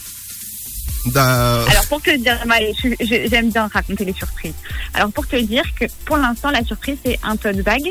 Da- 1.08 1.64
Alors 1.66 1.86
pour 1.88 2.02
te 2.02 2.16
dire, 2.18 2.40
bah, 2.48 2.56
j'aime 3.00 3.52
bien 3.52 3.70
raconter 3.72 4.06
les 4.06 4.14
surprises. 4.14 4.54
Alors 4.96 5.12
pour 5.12 5.28
te 5.28 5.36
dire 5.36 5.64
que 5.80 5.86
pour 6.06 6.18
l'instant 6.18 6.50
la 6.50 6.64
surprise 6.64 6.98
c'est 7.06 7.20
un 7.22 7.36
tote 7.38 7.58
bag 7.58 7.84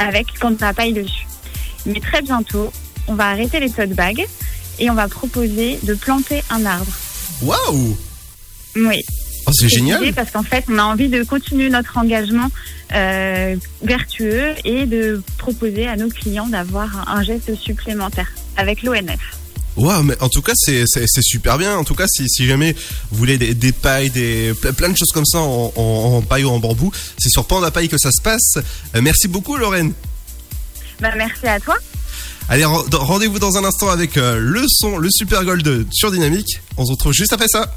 avec 0.00 0.26
Panda 0.40 0.72
Paille 0.72 0.92
dessus. 0.92 1.26
Mais 1.86 2.00
très 2.00 2.22
bientôt, 2.22 2.72
on 3.06 3.14
va 3.14 3.28
arrêter 3.28 3.60
les 3.60 3.70
tote 3.70 3.90
bags 3.90 4.26
et 4.80 4.90
on 4.90 4.94
va 4.94 5.06
proposer 5.06 5.78
de 5.84 5.94
planter 5.94 6.42
un 6.50 6.66
arbre. 6.66 6.90
Waouh 7.42 7.96
Oui. 8.74 9.04
Oh, 9.46 9.52
c'est 9.52 9.68
génial. 9.68 10.12
Parce 10.12 10.32
qu'en 10.32 10.42
fait, 10.42 10.64
on 10.68 10.76
a 10.78 10.82
envie 10.82 11.08
de 11.08 11.22
continuer 11.22 11.70
notre 11.70 11.96
engagement 11.98 12.48
euh, 12.92 13.54
vertueux 13.82 14.54
et 14.64 14.86
de 14.86 15.22
proposer 15.38 15.86
à 15.86 15.94
nos 15.94 16.08
clients 16.08 16.48
d'avoir 16.48 17.08
un 17.08 17.22
geste 17.22 17.54
supplémentaire 17.54 18.26
avec 18.56 18.82
l'ONF. 18.82 19.38
Waouh, 19.76 20.02
mais 20.04 20.16
en 20.22 20.28
tout 20.30 20.40
cas, 20.42 20.52
c'est 20.54 20.84
c'est- 20.86 21.04
c'est 21.06 21.22
super 21.22 21.58
bien. 21.58 21.76
En 21.76 21.84
tout 21.84 21.94
cas, 21.94 22.06
si, 22.08 22.28
si 22.30 22.46
jamais 22.46 22.74
vous 23.10 23.18
voulez 23.18 23.36
des, 23.36 23.52
des 23.54 23.72
pailles, 23.72 24.08
des 24.10 24.52
ple- 24.54 24.72
plein 24.72 24.88
de 24.88 24.96
choses 24.96 25.10
comme 25.12 25.26
ça 25.26 25.38
en, 25.38 25.72
en, 25.76 25.82
en 26.16 26.22
paille 26.22 26.44
ou 26.44 26.50
en 26.50 26.58
bambou, 26.58 26.90
c'est 27.18 27.28
sur 27.28 27.44
Panda 27.44 27.70
Paille 27.70 27.88
que 27.88 27.98
ça 27.98 28.10
se 28.10 28.22
passe. 28.22 28.54
Euh, 28.94 29.02
merci 29.02 29.28
beaucoup, 29.28 29.56
Lorraine. 29.56 29.92
Bah, 31.00 31.10
merci 31.16 31.46
à 31.46 31.60
toi. 31.60 31.76
Allez, 32.48 32.64
ren- 32.64 32.84
rendez-vous 32.92 33.38
dans 33.38 33.56
un 33.58 33.64
instant 33.64 33.90
avec 33.90 34.16
euh, 34.16 34.38
le 34.40 34.64
son, 34.68 34.96
le 34.96 35.10
Super 35.10 35.44
Gold 35.44 35.86
sur 35.92 36.10
Dynamique. 36.10 36.60
On 36.78 36.86
se 36.86 36.92
retrouve 36.92 37.12
juste 37.12 37.32
après 37.34 37.48
ça. 37.48 37.74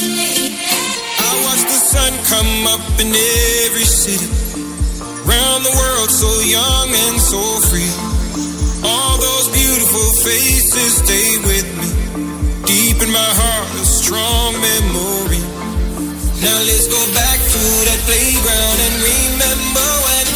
I 0.00 1.44
watch 1.44 1.62
the 1.64 1.78
sun 1.90 2.12
come 2.24 2.66
up 2.66 2.80
in 3.00 3.12
every 3.66 3.84
city. 3.84 4.26
Round 5.28 5.60
the 5.60 5.74
world, 5.76 6.08
so 6.08 6.30
young 6.40 6.88
and 6.88 7.20
so 7.20 7.42
free. 7.68 7.92
All 8.80 9.20
those 9.20 9.52
beautiful 9.52 10.08
faces 10.24 11.04
stay 11.04 11.36
with 11.44 11.68
me. 11.76 11.90
Deep 12.64 12.96
in 13.04 13.12
my 13.12 13.30
heart, 13.36 13.68
a 13.76 13.84
strong 13.84 14.56
memory. 14.56 15.44
Now 16.40 16.58
let's 16.64 16.88
go 16.88 17.02
back 17.12 17.38
to 17.44 17.62
that 17.92 18.00
playground 18.08 18.78
and 18.88 18.94
remember 19.04 19.88
when 20.08 20.26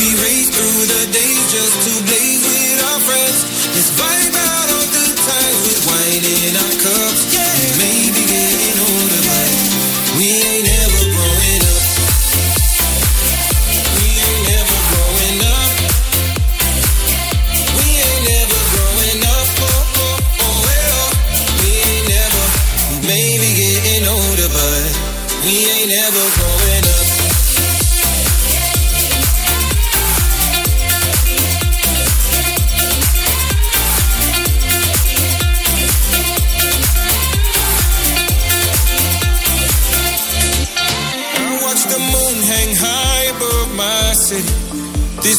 we 0.00 0.06
raced 0.24 0.56
through 0.56 0.80
the 0.96 1.02
days 1.12 1.44
just 1.52 1.76
to 1.84 1.92
blaze 2.08 2.40
with 2.40 2.88
our 2.88 3.00
friends. 3.04 3.38
Let's 3.76 3.92
vibe 4.00 4.32
out 4.32 4.67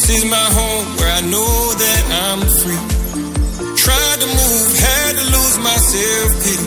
This 0.10 0.26
is 0.26 0.31
my 0.31 0.49
home 0.57 0.98
where 0.98 1.14
I 1.14 1.22
know 1.22 1.53
that 1.77 2.03
I'm 2.26 2.41
free. 2.41 2.81
Tried 3.77 4.18
to 4.18 4.26
move, 4.26 4.69
had 4.73 5.14
to 5.22 5.26
lose 5.38 5.57
myself, 5.61 6.34
pity. 6.41 6.65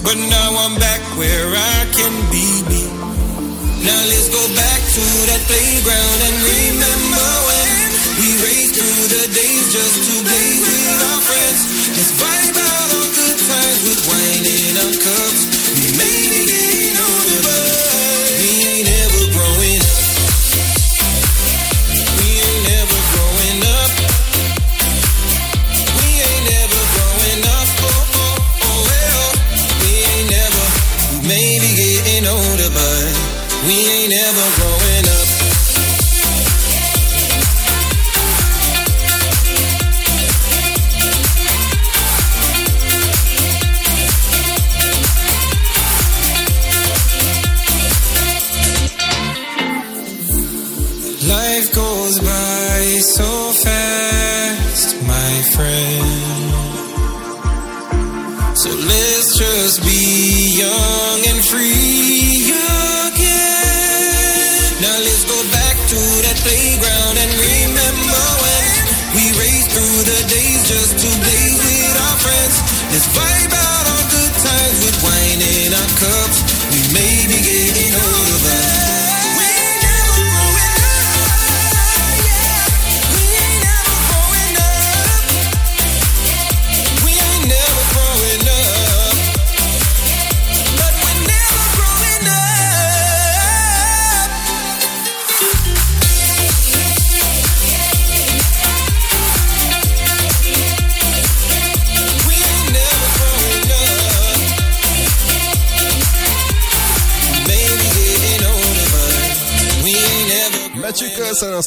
But 0.00 0.16
now 0.16 0.48
I'm 0.56 0.80
back 0.80 1.04
where 1.20 1.52
I 1.52 1.78
can 1.92 2.14
be 2.32 2.48
me. 2.72 2.88
Now 3.84 4.00
let's 4.08 4.32
go 4.32 4.40
back 4.56 4.80
to 4.88 5.04
that 5.04 5.42
playground 5.52 6.18
and 6.24 6.36
remember 6.48 7.28
when 7.44 7.68
we 8.24 8.28
raced 8.40 8.80
through 8.80 9.04
the 9.20 9.24
days 9.36 9.64
just 9.68 10.08
to 10.08 10.14
play 10.24 10.50
with 10.64 11.08
our 11.12 11.20
friends. 11.28 11.60
Let's 11.92 12.12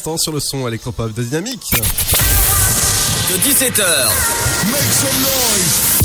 l'instant 0.06 0.18
sur 0.18 0.32
le 0.32 0.38
son 0.38 0.68
électropop 0.68 1.12
de 1.14 1.22
Dynamique. 1.22 1.72
De 3.28 3.36
17h 3.38 3.82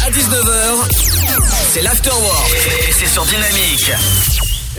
à 0.04 0.10
19h, 0.10 1.44
c'est 1.72 1.84
l'Afterwork. 1.84 2.52
Et 2.88 2.92
c'est 2.94 3.06
sur 3.06 3.24
Dynamique. 3.26 3.92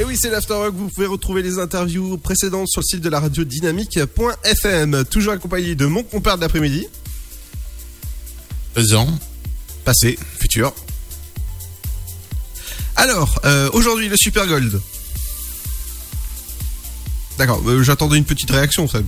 Et 0.00 0.04
oui, 0.04 0.16
c'est 0.20 0.28
l'Afterwork. 0.28 0.74
Vous 0.74 0.88
pouvez 0.88 1.06
retrouver 1.06 1.42
les 1.42 1.60
interviews 1.60 2.18
précédentes 2.18 2.66
sur 2.68 2.80
le 2.80 2.86
site 2.86 3.00
de 3.00 3.08
la 3.08 3.20
radio 3.20 3.44
dynamique.fm. 3.44 5.04
Toujours 5.04 5.34
accompagné 5.34 5.76
de 5.76 5.86
mon 5.86 6.02
compère 6.02 6.36
de 6.36 6.40
l'après-midi. 6.42 6.88
Présent. 8.74 9.06
Passé, 9.84 10.18
futur. 10.40 10.74
Alors, 12.96 13.40
euh, 13.44 13.70
aujourd'hui, 13.72 14.08
le 14.08 14.16
Super 14.16 14.48
Gold. 14.48 14.80
D'accord, 17.38 17.62
euh, 17.66 17.82
j'attendais 17.82 18.18
une 18.18 18.24
petite 18.24 18.50
réaction, 18.50 18.86
Seb. 18.88 19.06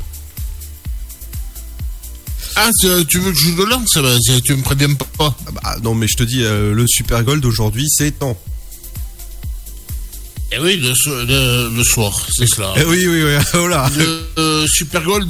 Ah, 2.57 2.71
c'est- 2.81 3.05
tu 3.07 3.19
veux 3.19 3.33
que 3.33 3.39
je 3.39 3.49
le 3.51 3.65
lance 3.65 3.89
ça 3.95 4.01
va, 4.03 4.17
c'est- 4.21 4.41
Tu 4.43 4.55
me 4.55 4.63
préviens 4.63 4.95
pas 4.95 5.37
Ah 5.47 5.51
bah, 5.53 5.77
non, 5.83 5.95
mais 5.95 6.07
je 6.09 6.17
te 6.17 6.23
dis, 6.23 6.43
euh, 6.45 6.73
le 6.73 6.87
Super 6.87 7.23
Gold 7.25 7.45
aujourd'hui, 7.45 7.87
c'est 7.91 8.19
temps. 8.19 8.39
Eh 10.53 10.59
oui, 10.61 10.77
le, 10.77 10.95
so- 10.95 11.25
le- 11.25 11.73
le 11.75 11.83
soir, 11.85 12.13
c'est 12.33 12.47
cela. 12.47 12.73
Eh 12.77 12.85
oui, 12.85 13.05
oui, 13.07 13.25
oui, 13.25 13.37
oh 13.55 13.67
là. 13.67 13.91
Le 13.97 14.23
euh, 14.39 14.67
Super 14.69 15.03
Gold, 15.03 15.29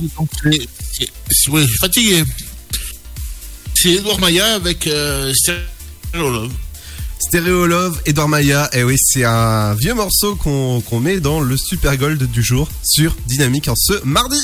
c'est- 0.92 1.08
fatigué. 1.80 2.24
C'est 3.74 3.92
Edouard 3.94 4.20
Maya 4.20 4.54
avec 4.54 4.86
euh, 4.86 5.32
Stereo 7.18 7.66
Love, 7.66 8.00
Edouard 8.06 8.28
Maya, 8.28 8.68
et 8.72 8.84
oui, 8.84 8.96
c'est 8.98 9.24
un 9.24 9.74
vieux 9.74 9.94
morceau 9.94 10.36
qu'on 10.36 10.80
qu'on 10.80 11.00
met 11.00 11.20
dans 11.20 11.40
le 11.40 11.56
Super 11.56 11.96
Gold 11.96 12.22
du 12.30 12.42
jour 12.42 12.68
sur 12.82 13.14
Dynamique 13.26 13.68
en 13.68 13.76
ce 13.76 14.04
mardi. 14.04 14.38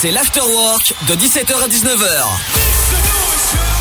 C'est 0.00 0.10
l'afterwork 0.10 0.94
de 1.08 1.14
17h 1.14 1.62
à 1.62 1.68
19h. 1.68 3.75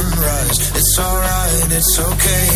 Sunrise. 0.00 0.58
It's 0.76 0.98
alright, 0.98 1.72
it's 1.72 1.98
okay. 1.98 2.48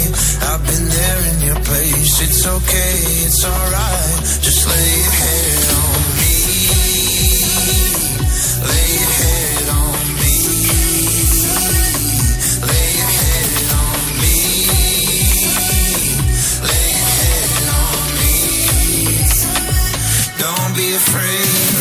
I've 0.49 0.63
been 0.67 0.89
there 0.89 1.21
in 1.31 1.41
your 1.49 1.61
place. 1.69 2.21
It's 2.27 2.47
okay, 2.47 2.97
it's 3.27 3.45
alright. 3.45 4.19
Just 4.47 4.67
lay 4.71 4.91
your 5.05 5.15
head 5.23 5.65
on 5.83 6.01
me. 6.21 6.37
Lay 8.71 8.89
your 9.01 9.13
head 9.21 9.67
on 9.83 10.03
me. 10.21 10.35
Lay 12.69 12.89
your 13.01 13.13
head 13.21 13.67
on 13.85 14.01
me. 14.23 14.39
Lay 16.69 16.87
your 16.99 17.13
head 17.21 17.53
on 17.83 18.05
me. 18.21 18.37
Don't 20.43 20.73
be 20.77 20.89
afraid, 20.95 21.74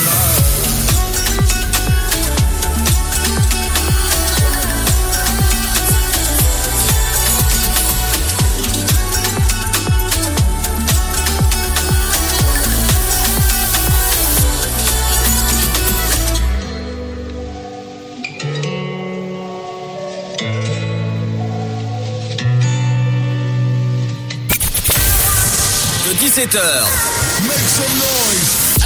love. 26.52 26.52
De 26.52 26.52
17h 26.52 26.60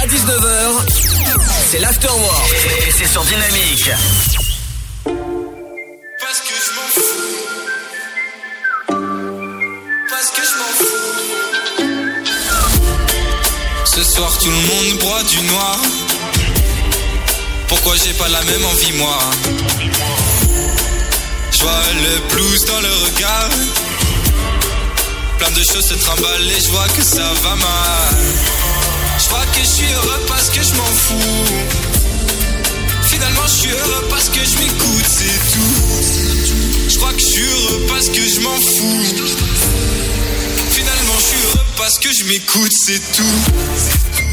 à 0.00 0.06
19h, 0.06 0.86
c'est 1.70 1.80
l'afterwork 1.80 2.54
et 2.86 2.92
c'est 2.92 3.08
sur 3.08 3.24
Dynamique. 3.24 3.90
Parce 5.04 6.40
que 6.40 6.54
je 6.64 6.70
m'en 6.76 6.88
fous. 6.94 7.26
Parce 10.08 10.30
que 10.30 10.42
je 10.42 10.54
m'en 10.58 10.72
fous. 10.78 11.10
Ce 13.86 14.02
soir 14.04 14.30
tout 14.38 14.50
le 14.50 14.52
monde 14.52 14.98
boit 15.00 15.22
du 15.24 15.40
noir. 15.42 15.78
Pourquoi 17.66 17.96
j'ai 17.96 18.12
pas 18.12 18.28
la 18.28 18.42
même 18.44 18.64
envie 18.66 18.92
moi? 18.92 19.18
Je 21.50 21.62
vois 21.62 21.82
le 22.02 22.20
blues 22.34 22.64
dans 22.66 22.80
le 22.80 22.92
regard. 23.06 23.50
Plein 25.38 25.50
de 25.50 25.62
choses 25.62 25.86
se 25.86 25.94
trimballent 25.94 26.50
et 26.50 26.60
je 26.60 26.68
vois 26.70 26.88
que 26.88 27.02
ça 27.02 27.32
va 27.42 27.54
mal. 27.54 28.16
Je 29.18 29.26
crois 29.26 29.44
que 29.54 29.60
je 29.60 29.66
suis 29.66 29.92
heureux 29.92 30.20
parce 30.26 30.50
que 30.50 30.60
je 30.62 30.74
m'en 30.74 30.84
fous. 30.84 31.44
Finalement, 33.04 33.46
je 33.46 33.52
suis 33.52 33.70
heureux 33.70 34.06
parce 34.10 34.28
que 34.28 34.40
je 34.44 34.58
m'écoute, 34.58 35.06
c'est 35.06 35.52
tout. 35.52 36.88
Je 36.88 36.96
crois 36.98 37.12
que 37.12 37.20
je 37.20 37.26
suis 37.26 37.42
heureux 37.44 37.86
parce 37.88 38.08
que 38.08 38.20
je 38.20 38.40
m'en 38.40 38.56
fous. 38.56 39.04
Finalement, 40.70 41.18
je 41.18 41.24
suis 41.24 41.38
heureux 41.46 41.66
parce 41.76 41.98
que 41.98 42.08
je 42.12 42.24
m'écoute, 42.24 42.72
c'est 42.72 43.00
tout. 43.12 44.27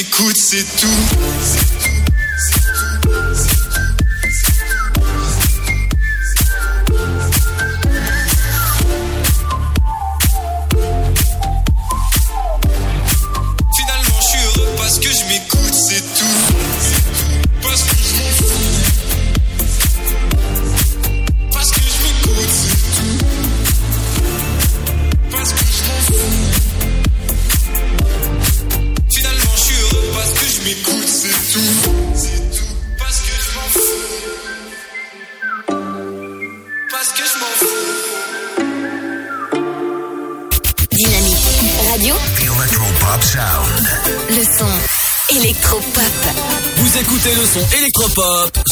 M'écoute, 0.00 0.36
c'est 0.36 0.64
tout. 0.76 1.59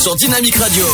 Sur 0.09 0.17
Dynamique 0.17 0.57
Radio. 0.57 0.87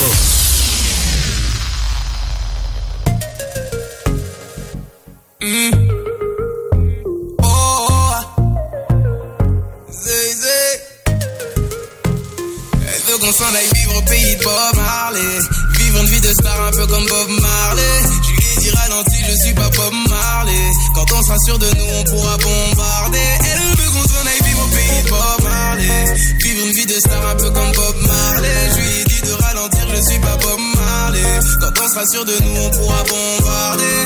Qu'on 13.21 13.33
s'en 13.33 13.45
aille 13.55 13.71
vivre 13.75 13.97
au 13.97 14.03
pays 14.03 14.37
de 14.37 14.43
Bob 14.43 14.53
Marley. 14.75 15.21
Vivre 15.79 16.01
une 16.01 16.07
vie 16.07 16.21
de 16.21 16.33
star 16.33 16.61
un 16.67 16.71
peu 16.73 16.87
comme 16.87 17.07
Bob 17.07 17.29
Marley. 17.41 17.83
Je 18.23 18.31
lui 18.33 18.57
dit 18.59 18.71
ralenti, 18.71 19.17
je 19.29 19.45
suis 19.45 19.55
pas 19.55 19.71
Bob 19.71 19.95
Marley. 20.11 20.73
Quand 20.95 21.07
on 21.13 21.23
sera 21.23 21.37
sûr 21.47 21.59
de 21.59 21.67
nous, 21.67 21.85
on 22.01 22.05
pourra 22.05 22.37
bombarder. 22.37 23.19
Elle 23.41 23.77
veut 23.79 23.91
qu'on 23.93 24.09
s'en 24.09 24.27
aille 24.27 24.43
vivre 24.45 24.65
au 24.65 24.69
pays 24.69 25.03
de 25.05 25.11
Bob 25.11 25.44
une 26.65 26.73
vie 26.73 26.87
de 26.87 26.95
star 26.95 27.29
un 27.29 27.37
peu 27.37 27.51
comme 27.51 27.73
Bob 27.73 27.97
Marley. 28.07 28.71
Je 28.71 28.81
lui 28.81 29.01
ai 29.01 29.05
dit 29.05 29.21
de 29.23 29.33
ralentir, 29.33 29.87
je 29.95 30.01
suis 30.11 30.19
pas 30.19 30.37
Bob 30.37 30.61
Marley. 30.77 31.41
Quand 31.61 31.85
on 31.85 31.89
sera 31.89 32.07
sûr 32.07 32.25
de 32.25 32.33
nous, 32.43 32.61
on 32.61 32.71
pourra 32.71 33.03
bombarder. 33.05 33.97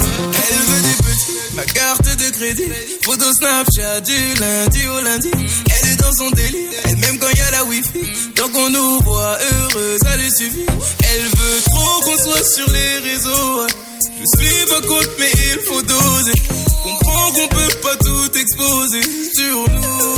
Elle 0.50 0.58
veut 0.66 0.82
des 0.82 0.96
petits, 1.02 1.54
ma 1.54 1.64
carte 1.64 2.04
de 2.04 2.30
crédit. 2.30 2.72
Photo 3.04 3.24
Snapchat 3.32 4.00
du 4.00 4.34
lundi 4.40 4.86
au 4.88 5.00
lundi. 5.02 5.30
Elle 5.34 5.88
est 5.90 5.96
dans 5.96 6.12
son 6.12 6.30
délire, 6.30 6.70
elle 6.84 6.96
même 6.96 7.18
quand 7.18 7.30
y 7.30 7.40
a 7.40 7.50
la 7.52 7.64
wifi. 7.64 8.00
Tant 8.34 8.48
qu'on 8.48 8.70
nous 8.70 9.00
voit 9.02 9.38
heureux, 9.52 9.96
ça 10.02 10.16
lui 10.16 10.30
suffit. 10.30 10.66
Elle 11.12 11.22
veut 11.22 11.60
trop 11.66 12.00
qu'on 12.02 12.18
soit 12.18 12.44
sur 12.44 12.70
les 12.70 13.10
réseaux. 13.10 13.66
Je 14.18 14.42
suis 14.42 14.66
pas 14.66 14.80
contre, 14.80 15.10
mais 15.18 15.30
il 15.32 15.60
faut 15.66 15.82
doser. 15.82 16.42
Comprends 16.82 17.32
qu'on 17.32 17.48
peut 17.48 17.74
pas 17.82 17.96
tout 17.96 18.38
exposer 18.38 19.02
sur 19.34 19.70
nous. 19.70 20.17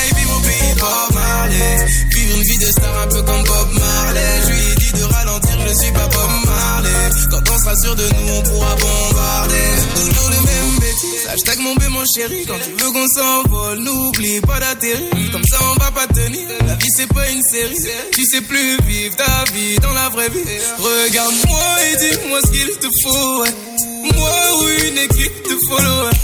Bob 0.81 1.13
Marley. 1.13 1.85
Vivre 2.09 2.35
une 2.37 2.43
vie 2.43 2.57
de 2.57 2.71
star 2.71 3.01
un 3.03 3.07
peu 3.07 3.21
comme 3.21 3.43
Bob 3.43 3.69
Marley. 3.79 4.31
Je 4.43 4.49
lui 4.49 4.59
ai 4.59 4.75
dit 4.75 4.91
de 4.99 5.03
ralentir, 5.13 5.57
je 5.67 5.73
suis 5.83 5.91
pas 5.91 6.07
Bob 6.07 6.31
Marley. 6.45 7.09
Quand 7.29 7.49
on 7.53 7.57
sera 7.59 7.75
sûr 7.83 7.95
de 7.95 8.03
nous, 8.03 8.33
on 8.33 8.41
pourra 8.41 8.75
bombarder. 8.75 9.67
Toujours 9.95 10.29
les 10.31 10.43
mêmes 10.49 10.79
bêtises. 10.79 11.27
Hashtag 11.29 11.59
mon 11.59 11.75
bé, 11.75 11.87
mon 11.89 12.03
chéri. 12.15 12.45
Quand 12.47 12.59
tu 12.65 12.71
veux 12.83 12.91
qu'on 12.91 13.07
s'envole, 13.07 13.79
n'oublie 13.79 14.41
pas 14.41 14.59
d'atterrir. 14.59 15.31
Comme 15.31 15.45
ça, 15.45 15.57
on 15.71 15.83
va 15.83 15.91
pas 15.91 16.07
tenir. 16.07 16.47
La 16.65 16.73
vie, 16.75 16.89
c'est 16.97 17.13
pas 17.13 17.29
une 17.29 17.41
série. 17.43 17.77
Tu 18.11 18.25
sais 18.25 18.41
plus 18.41 18.77
vivre 18.87 19.15
ta 19.15 19.43
vie 19.53 19.77
dans 19.83 19.93
la 19.93 20.09
vraie 20.09 20.29
vie. 20.29 20.43
Regarde-moi 20.79 21.67
et 21.85 21.95
dis-moi 21.97 22.39
ce 22.43 22.51
qu'il 22.51 22.71
te 22.77 22.87
faut. 23.03 23.45
Moi 24.15 24.35
ou 24.57 24.67
une 24.87 24.97
équipe 24.97 25.43
de 25.45 25.57
followers. 25.69 26.17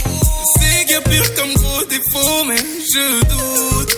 Sais 0.58 0.84
qu'il 0.84 0.92
y 0.92 0.94
a 0.94 1.00
pire 1.00 1.34
comme 1.36 1.54
gros 1.54 1.84
défaut, 1.84 2.44
mais 2.48 2.56
je 2.56 3.20
doute 3.28 3.97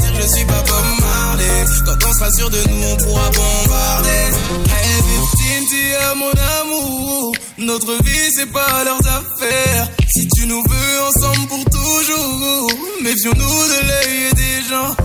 je 0.19 0.27
suis 0.27 0.45
pas 0.45 0.63
Bob 0.67 0.85
Marley. 0.99 1.65
Quand 1.85 2.07
on 2.07 2.13
sera 2.13 2.29
sûr 2.31 2.49
de 2.49 2.61
nous, 2.69 2.87
on 2.87 2.97
pourra 2.97 3.29
bombarder. 3.29 4.25
Hey, 4.69 5.01
Victime, 5.07 6.17
mon 6.17 6.31
amour. 6.61 7.33
Notre 7.57 7.93
vie, 8.03 8.29
c'est 8.35 8.51
pas 8.51 8.83
leurs 8.83 9.05
affaires. 9.07 9.87
Si 10.09 10.27
tu 10.35 10.45
nous 10.47 10.61
veux 10.61 11.01
ensemble 11.01 11.47
pour 11.47 11.63
toujours, 11.65 12.67
méfions-nous 13.01 13.63
de 13.73 13.87
l'œil 13.87 14.33
des 14.33 14.69
gens. 14.69 14.95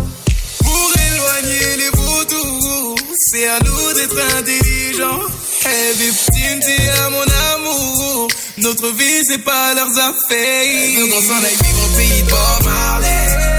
Pour 0.62 0.92
éloigner 1.12 1.76
les 1.78 1.90
vautours, 1.90 2.96
c'est 3.30 3.48
à 3.48 3.58
nous 3.60 3.92
d'être 3.94 4.36
intelligents. 4.38 5.20
Hey, 5.64 5.94
victime, 5.96 6.60
t'es 6.60 6.88
à 6.88 7.10
mon 7.10 7.26
amour. 7.54 8.28
Notre 8.58 8.88
vie, 8.92 9.24
c'est 9.28 9.44
pas 9.44 9.74
leurs 9.74 9.98
affaires. 9.98 11.00
Veut 11.00 11.06
qu'on 11.06 11.22
s'en 11.22 11.44
aille 11.44 11.56
vivre 11.62 11.84
au 11.84 11.96
pays 11.96 12.22
de 12.22 12.30
Bob 12.30 12.64
Marley. 12.64 13.55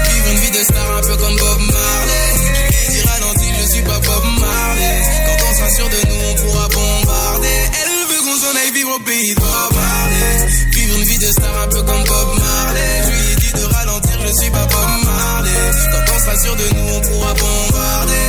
Vivre 0.58 0.66
une 0.66 0.74
vie 0.74 0.78
de 0.78 0.82
star 0.82 0.96
un 0.96 1.00
peu 1.02 1.16
Bob 1.16 1.60
Marley. 1.60 2.26
Je 2.90 3.06
ralenti, 3.06 3.46
je 3.60 3.66
suis 3.70 3.82
pas 3.82 3.98
Bob 4.00 4.24
Marley. 4.40 5.02
Quand 5.26 5.46
on 5.46 5.76
sûr 5.76 5.88
de 5.88 6.08
nous, 6.08 6.20
on 6.30 6.34
pourra 6.34 6.68
bombarder. 6.68 7.58
Elle 7.78 7.90
veut 8.10 8.22
qu'on 8.24 8.36
s'en 8.40 8.56
aille 8.58 8.72
vivre 8.72 8.90
au 8.96 8.98
pays 8.98 9.34
de 9.34 9.40
Bob 9.40 9.72
Marley. 9.72 10.46
Vivre 10.74 10.96
une 10.98 11.04
vie 11.04 11.18
de 11.18 11.30
star 11.30 11.62
un 11.62 11.68
peu 11.68 11.82
comme 11.82 12.02
Bob 12.02 12.38
Marley. 12.38 13.02
Je 13.04 13.10
lui 13.10 13.32
ai 13.32 13.36
dit 13.36 13.52
de 13.52 13.72
ralentir, 13.72 14.18
je 14.26 14.32
suis 14.42 14.50
pas 14.50 14.66
Bob 14.66 15.04
Marley. 15.04 15.70
Quand 15.92 16.12
on 16.14 16.42
sûr 16.42 16.56
de 16.56 16.74
nous, 16.74 16.94
on 16.94 17.00
pourra 17.02 17.34
bombarder. 17.34 18.28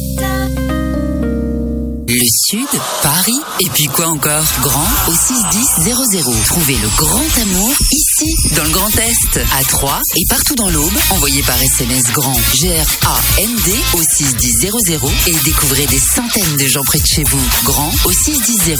Le 2.13 2.25
Sud, 2.27 2.67
Paris, 3.03 3.39
et 3.61 3.69
puis 3.69 3.85
quoi 3.85 4.07
encore? 4.07 4.43
Grand 4.61 4.85
au 5.07 5.13
61000. 5.13 6.43
Trouvez 6.45 6.75
le 6.75 6.89
grand 6.97 7.41
amour 7.41 7.71
ici, 7.89 8.10
dans 8.55 8.63
le 8.63 8.69
Grand 8.69 8.89
Est, 8.99 9.39
à 9.57 9.63
Troyes 9.63 10.01
et 10.15 10.23
partout 10.29 10.55
dans 10.55 10.69
l'Aube. 10.69 10.93
Envoyez 11.09 11.41
par 11.43 11.61
SMS 11.61 12.03
grand 12.11 12.39
G-R-A-N-D 12.53 13.71
au 13.93 14.01
61000 14.01 14.99
et 15.27 15.35
découvrez 15.43 15.85
des 15.87 15.99
centaines 15.99 16.57
de 16.57 16.67
gens 16.67 16.83
près 16.83 16.99
de 16.99 17.05
chez 17.05 17.23
vous. 17.23 17.41
Grand 17.63 17.91
au 18.05 18.11
61000. 18.11 18.77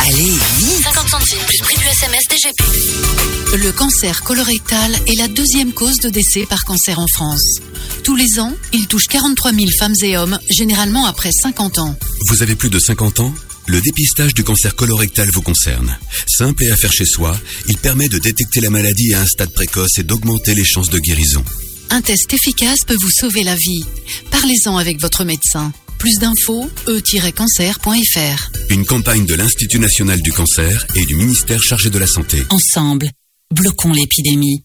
Allez, 0.00 0.32
vite 0.58 0.82
50 0.82 1.08
centimes 1.08 1.38
plus 1.46 1.58
prix 1.62 1.76
du 1.76 1.84
SMS 1.84 2.22
DGP. 2.28 3.62
Le 3.64 3.72
cancer 3.72 4.22
colorectal 4.22 4.94
est 5.06 5.16
la 5.16 5.28
deuxième 5.28 5.72
cause 5.72 5.96
de 5.98 6.10
décès 6.10 6.44
par 6.46 6.64
cancer 6.64 6.98
en 6.98 7.06
France. 7.06 7.60
Tous 8.04 8.16
les 8.16 8.40
ans, 8.40 8.52
il 8.72 8.88
touche 8.88 9.06
43 9.08 9.52
000 9.52 9.66
femmes 9.78 9.94
et 10.02 10.18
hommes, 10.18 10.38
généralement 10.50 11.06
après 11.06 11.30
50 11.32 11.78
ans. 11.78 11.96
Vous 12.28 12.42
avez 12.42 12.56
plus 12.56 12.70
de 12.70 12.78
50 12.78 13.20
ans? 13.20 13.32
Le 13.66 13.80
dépistage 13.80 14.34
du 14.34 14.44
cancer 14.44 14.74
colorectal 14.74 15.28
vous 15.32 15.42
concerne. 15.42 15.96
Simple 16.26 16.64
et 16.64 16.70
à 16.70 16.76
faire 16.76 16.92
chez 16.92 17.04
soi, 17.04 17.38
il 17.68 17.76
permet 17.78 18.08
de 18.08 18.18
détecter 18.18 18.60
la 18.60 18.70
maladie 18.70 19.14
à 19.14 19.20
un 19.20 19.26
stade 19.26 19.52
précoce 19.52 19.98
et 19.98 20.02
d'augmenter 20.02 20.54
les 20.54 20.64
chances 20.64 20.90
de 20.90 20.98
guérison. 20.98 21.44
Un 21.90 22.00
test 22.00 22.32
efficace 22.32 22.80
peut 22.86 22.96
vous 23.00 23.10
sauver 23.10 23.44
la 23.44 23.54
vie. 23.54 23.84
Parlez-en 24.30 24.78
avec 24.78 25.00
votre 25.00 25.24
médecin. 25.24 25.72
Plus 25.98 26.18
d'infos, 26.18 26.68
e-cancer.fr. 26.88 28.50
Une 28.70 28.84
campagne 28.84 29.26
de 29.26 29.34
l'Institut 29.34 29.78
national 29.78 30.20
du 30.20 30.32
cancer 30.32 30.86
et 30.96 31.04
du 31.04 31.14
ministère 31.14 31.62
chargé 31.62 31.90
de 31.90 31.98
la 31.98 32.06
santé. 32.06 32.42
Ensemble, 32.50 33.10
bloquons 33.54 33.92
l'épidémie. 33.92 34.64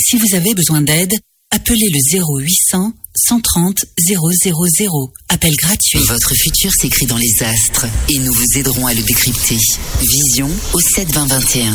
Si 0.00 0.16
vous 0.16 0.34
avez 0.34 0.54
besoin 0.54 0.80
d'aide, 0.80 1.12
appelez 1.50 1.90
le 1.92 2.18
0800 2.18 2.94
130 3.16 3.84
000. 4.08 5.12
Appel 5.28 5.54
gratuit. 5.56 5.98
Votre 6.06 6.34
futur 6.34 6.70
s'écrit 6.72 7.06
dans 7.06 7.16
les 7.16 7.42
astres 7.42 7.86
et 8.08 8.18
nous 8.18 8.32
vous 8.32 8.58
aiderons 8.58 8.86
à 8.86 8.94
le 8.94 9.02
décrypter. 9.02 9.56
Vision 10.00 10.50
au 10.74 10.80
7 10.80 11.12
20 11.12 11.26
21. 11.26 11.72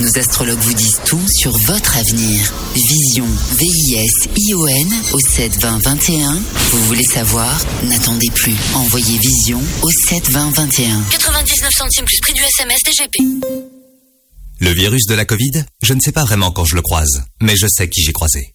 Nos 0.00 0.18
astrologues 0.18 0.58
vous 0.58 0.74
disent 0.74 1.00
tout 1.04 1.20
sur 1.28 1.56
votre 1.58 1.96
avenir. 1.96 2.52
Vision, 2.74 3.26
V-I-S-I-O-N 3.58 4.94
au 5.12 5.20
7 5.20 5.60
20 5.60 5.78
21. 5.84 6.32
Vous 6.72 6.84
voulez 6.84 7.04
savoir? 7.04 7.54
N'attendez 7.84 8.30
plus. 8.34 8.54
Envoyez 8.74 9.18
Vision 9.18 9.60
au 9.82 9.90
7 9.90 10.30
20 10.30 10.50
21. 10.50 11.02
99 11.10 11.70
centimes 11.76 12.04
plus 12.06 12.20
prix 12.22 12.32
du 12.32 12.42
SMS 12.42 12.78
DGP. 12.84 13.16
Le 14.60 14.70
virus 14.72 15.06
de 15.06 15.14
la 15.14 15.24
Covid, 15.24 15.64
je 15.82 15.94
ne 15.94 16.00
sais 16.00 16.12
pas 16.12 16.24
vraiment 16.24 16.50
quand 16.50 16.64
je 16.64 16.74
le 16.74 16.82
croise, 16.82 17.22
mais 17.40 17.56
je 17.56 17.66
sais 17.68 17.88
qui 17.88 18.02
j'ai 18.02 18.12
croisé. 18.12 18.54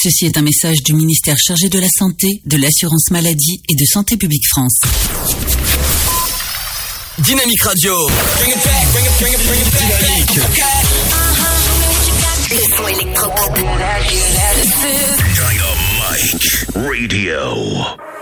Ceci 0.00 0.26
est 0.26 0.36
un 0.36 0.42
message 0.42 0.76
du 0.84 0.94
ministère 0.94 1.36
chargé 1.36 1.68
de 1.68 1.80
la 1.80 1.88
Santé, 1.88 2.40
de 2.44 2.56
l'Assurance 2.56 3.10
Maladie 3.10 3.60
et 3.68 3.74
de 3.74 3.84
Santé 3.84 4.16
Publique 4.16 4.46
France. 4.46 4.78
Dynamique 7.18 7.62
Radio. 7.62 8.08
Dynamique. 8.44 10.40
Le 12.48 12.76
son 12.76 12.86
électropop. 12.86 13.54
Dynamite 13.56 14.68
Radio. 16.76 18.17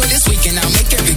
this 0.00 0.26
weekend. 0.28 0.58
I'll 0.58 0.70
make 0.70 0.92
it. 0.92 1.11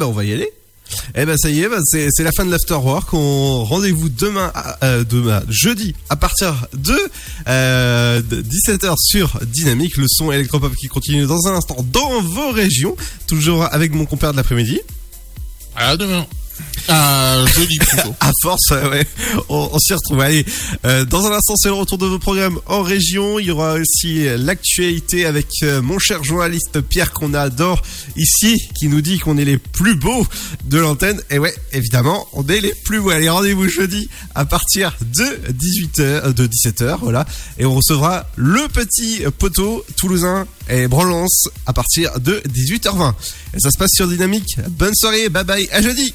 Ben 0.00 0.06
on 0.06 0.12
va 0.12 0.24
y 0.24 0.32
aller. 0.32 0.50
Eh 1.14 1.24
ben 1.24 1.36
ça 1.36 1.50
y 1.50 1.60
est, 1.60 1.68
ben, 1.68 1.80
c'est 1.84 2.22
la 2.24 2.32
fin 2.32 2.44
de 2.44 2.50
l'afterwork. 2.50 3.12
On 3.12 3.64
rendez-vous 3.64 4.08
demain, 4.08 4.52
euh, 4.82 5.04
demain 5.04 5.42
jeudi 5.48 5.94
à 6.08 6.16
partir 6.16 6.66
de, 6.72 6.98
euh, 7.48 8.22
de 8.22 8.42
17h 8.42 8.94
sur 8.98 9.38
Dynamique, 9.46 9.96
le 9.96 10.06
son 10.08 10.32
électropop 10.32 10.74
qui 10.74 10.88
continue 10.88 11.26
dans 11.26 11.46
un 11.46 11.54
instant 11.54 11.76
dans 11.92 12.20
vos 12.22 12.50
régions, 12.50 12.96
toujours 13.28 13.72
avec 13.72 13.92
mon 13.92 14.06
compère 14.06 14.32
de 14.32 14.36
l'après-midi. 14.36 14.80
À 15.76 15.96
demain. 15.96 16.26
Jeudi 17.56 17.78
plutôt. 17.78 18.14
À 18.20 18.32
force, 18.42 18.70
ouais, 18.70 19.06
on, 19.48 19.70
on 19.72 19.78
s'y 19.78 19.94
retrouve. 19.94 20.20
Allez, 20.20 20.44
euh, 20.84 21.04
dans 21.04 21.26
un 21.26 21.32
instant, 21.32 21.54
c'est 21.56 21.68
le 21.68 21.74
retour 21.74 21.98
de 21.98 22.06
vos 22.06 22.18
programmes 22.18 22.58
en 22.66 22.82
région. 22.82 23.38
Il 23.38 23.46
y 23.46 23.50
aura 23.50 23.74
aussi 23.74 24.26
l'actualité 24.36 25.24
avec 25.24 25.46
euh, 25.62 25.80
mon 25.80 25.98
cher 25.98 26.22
journaliste 26.22 26.80
Pierre 26.80 27.12
qu'on 27.12 27.34
adore 27.34 27.82
ici, 28.16 28.68
qui 28.78 28.88
nous 28.88 29.00
dit 29.00 29.18
qu'on 29.18 29.38
est 29.38 29.44
les 29.44 29.58
plus 29.58 29.94
beaux 29.94 30.26
de 30.64 30.78
l'antenne. 30.78 31.20
Et 31.30 31.38
ouais, 31.38 31.54
évidemment, 31.72 32.26
on 32.32 32.46
est 32.46 32.60
les 32.60 32.74
plus 32.84 33.00
beaux. 33.00 33.10
Allez, 33.10 33.28
rendez-vous 33.28 33.68
jeudi 33.68 34.08
à 34.34 34.44
partir 34.44 34.96
de 35.00 35.52
18h, 35.52 36.00
euh, 36.00 36.32
de 36.32 36.46
17h, 36.46 36.98
voilà. 37.00 37.26
Et 37.58 37.64
on 37.64 37.74
recevra 37.74 38.26
le 38.36 38.68
petit 38.68 39.22
poteau 39.38 39.84
toulousain 39.96 40.46
et 40.68 40.88
Branlance 40.88 41.48
à 41.66 41.72
partir 41.72 42.20
de 42.20 42.42
18h20. 42.48 43.14
Et 43.54 43.60
ça 43.60 43.70
se 43.70 43.78
passe 43.78 43.90
sur 43.94 44.06
Dynamique. 44.08 44.56
Bonne 44.70 44.94
soirée, 44.94 45.28
bye 45.28 45.44
bye, 45.44 45.68
à 45.72 45.82
jeudi 45.82 46.12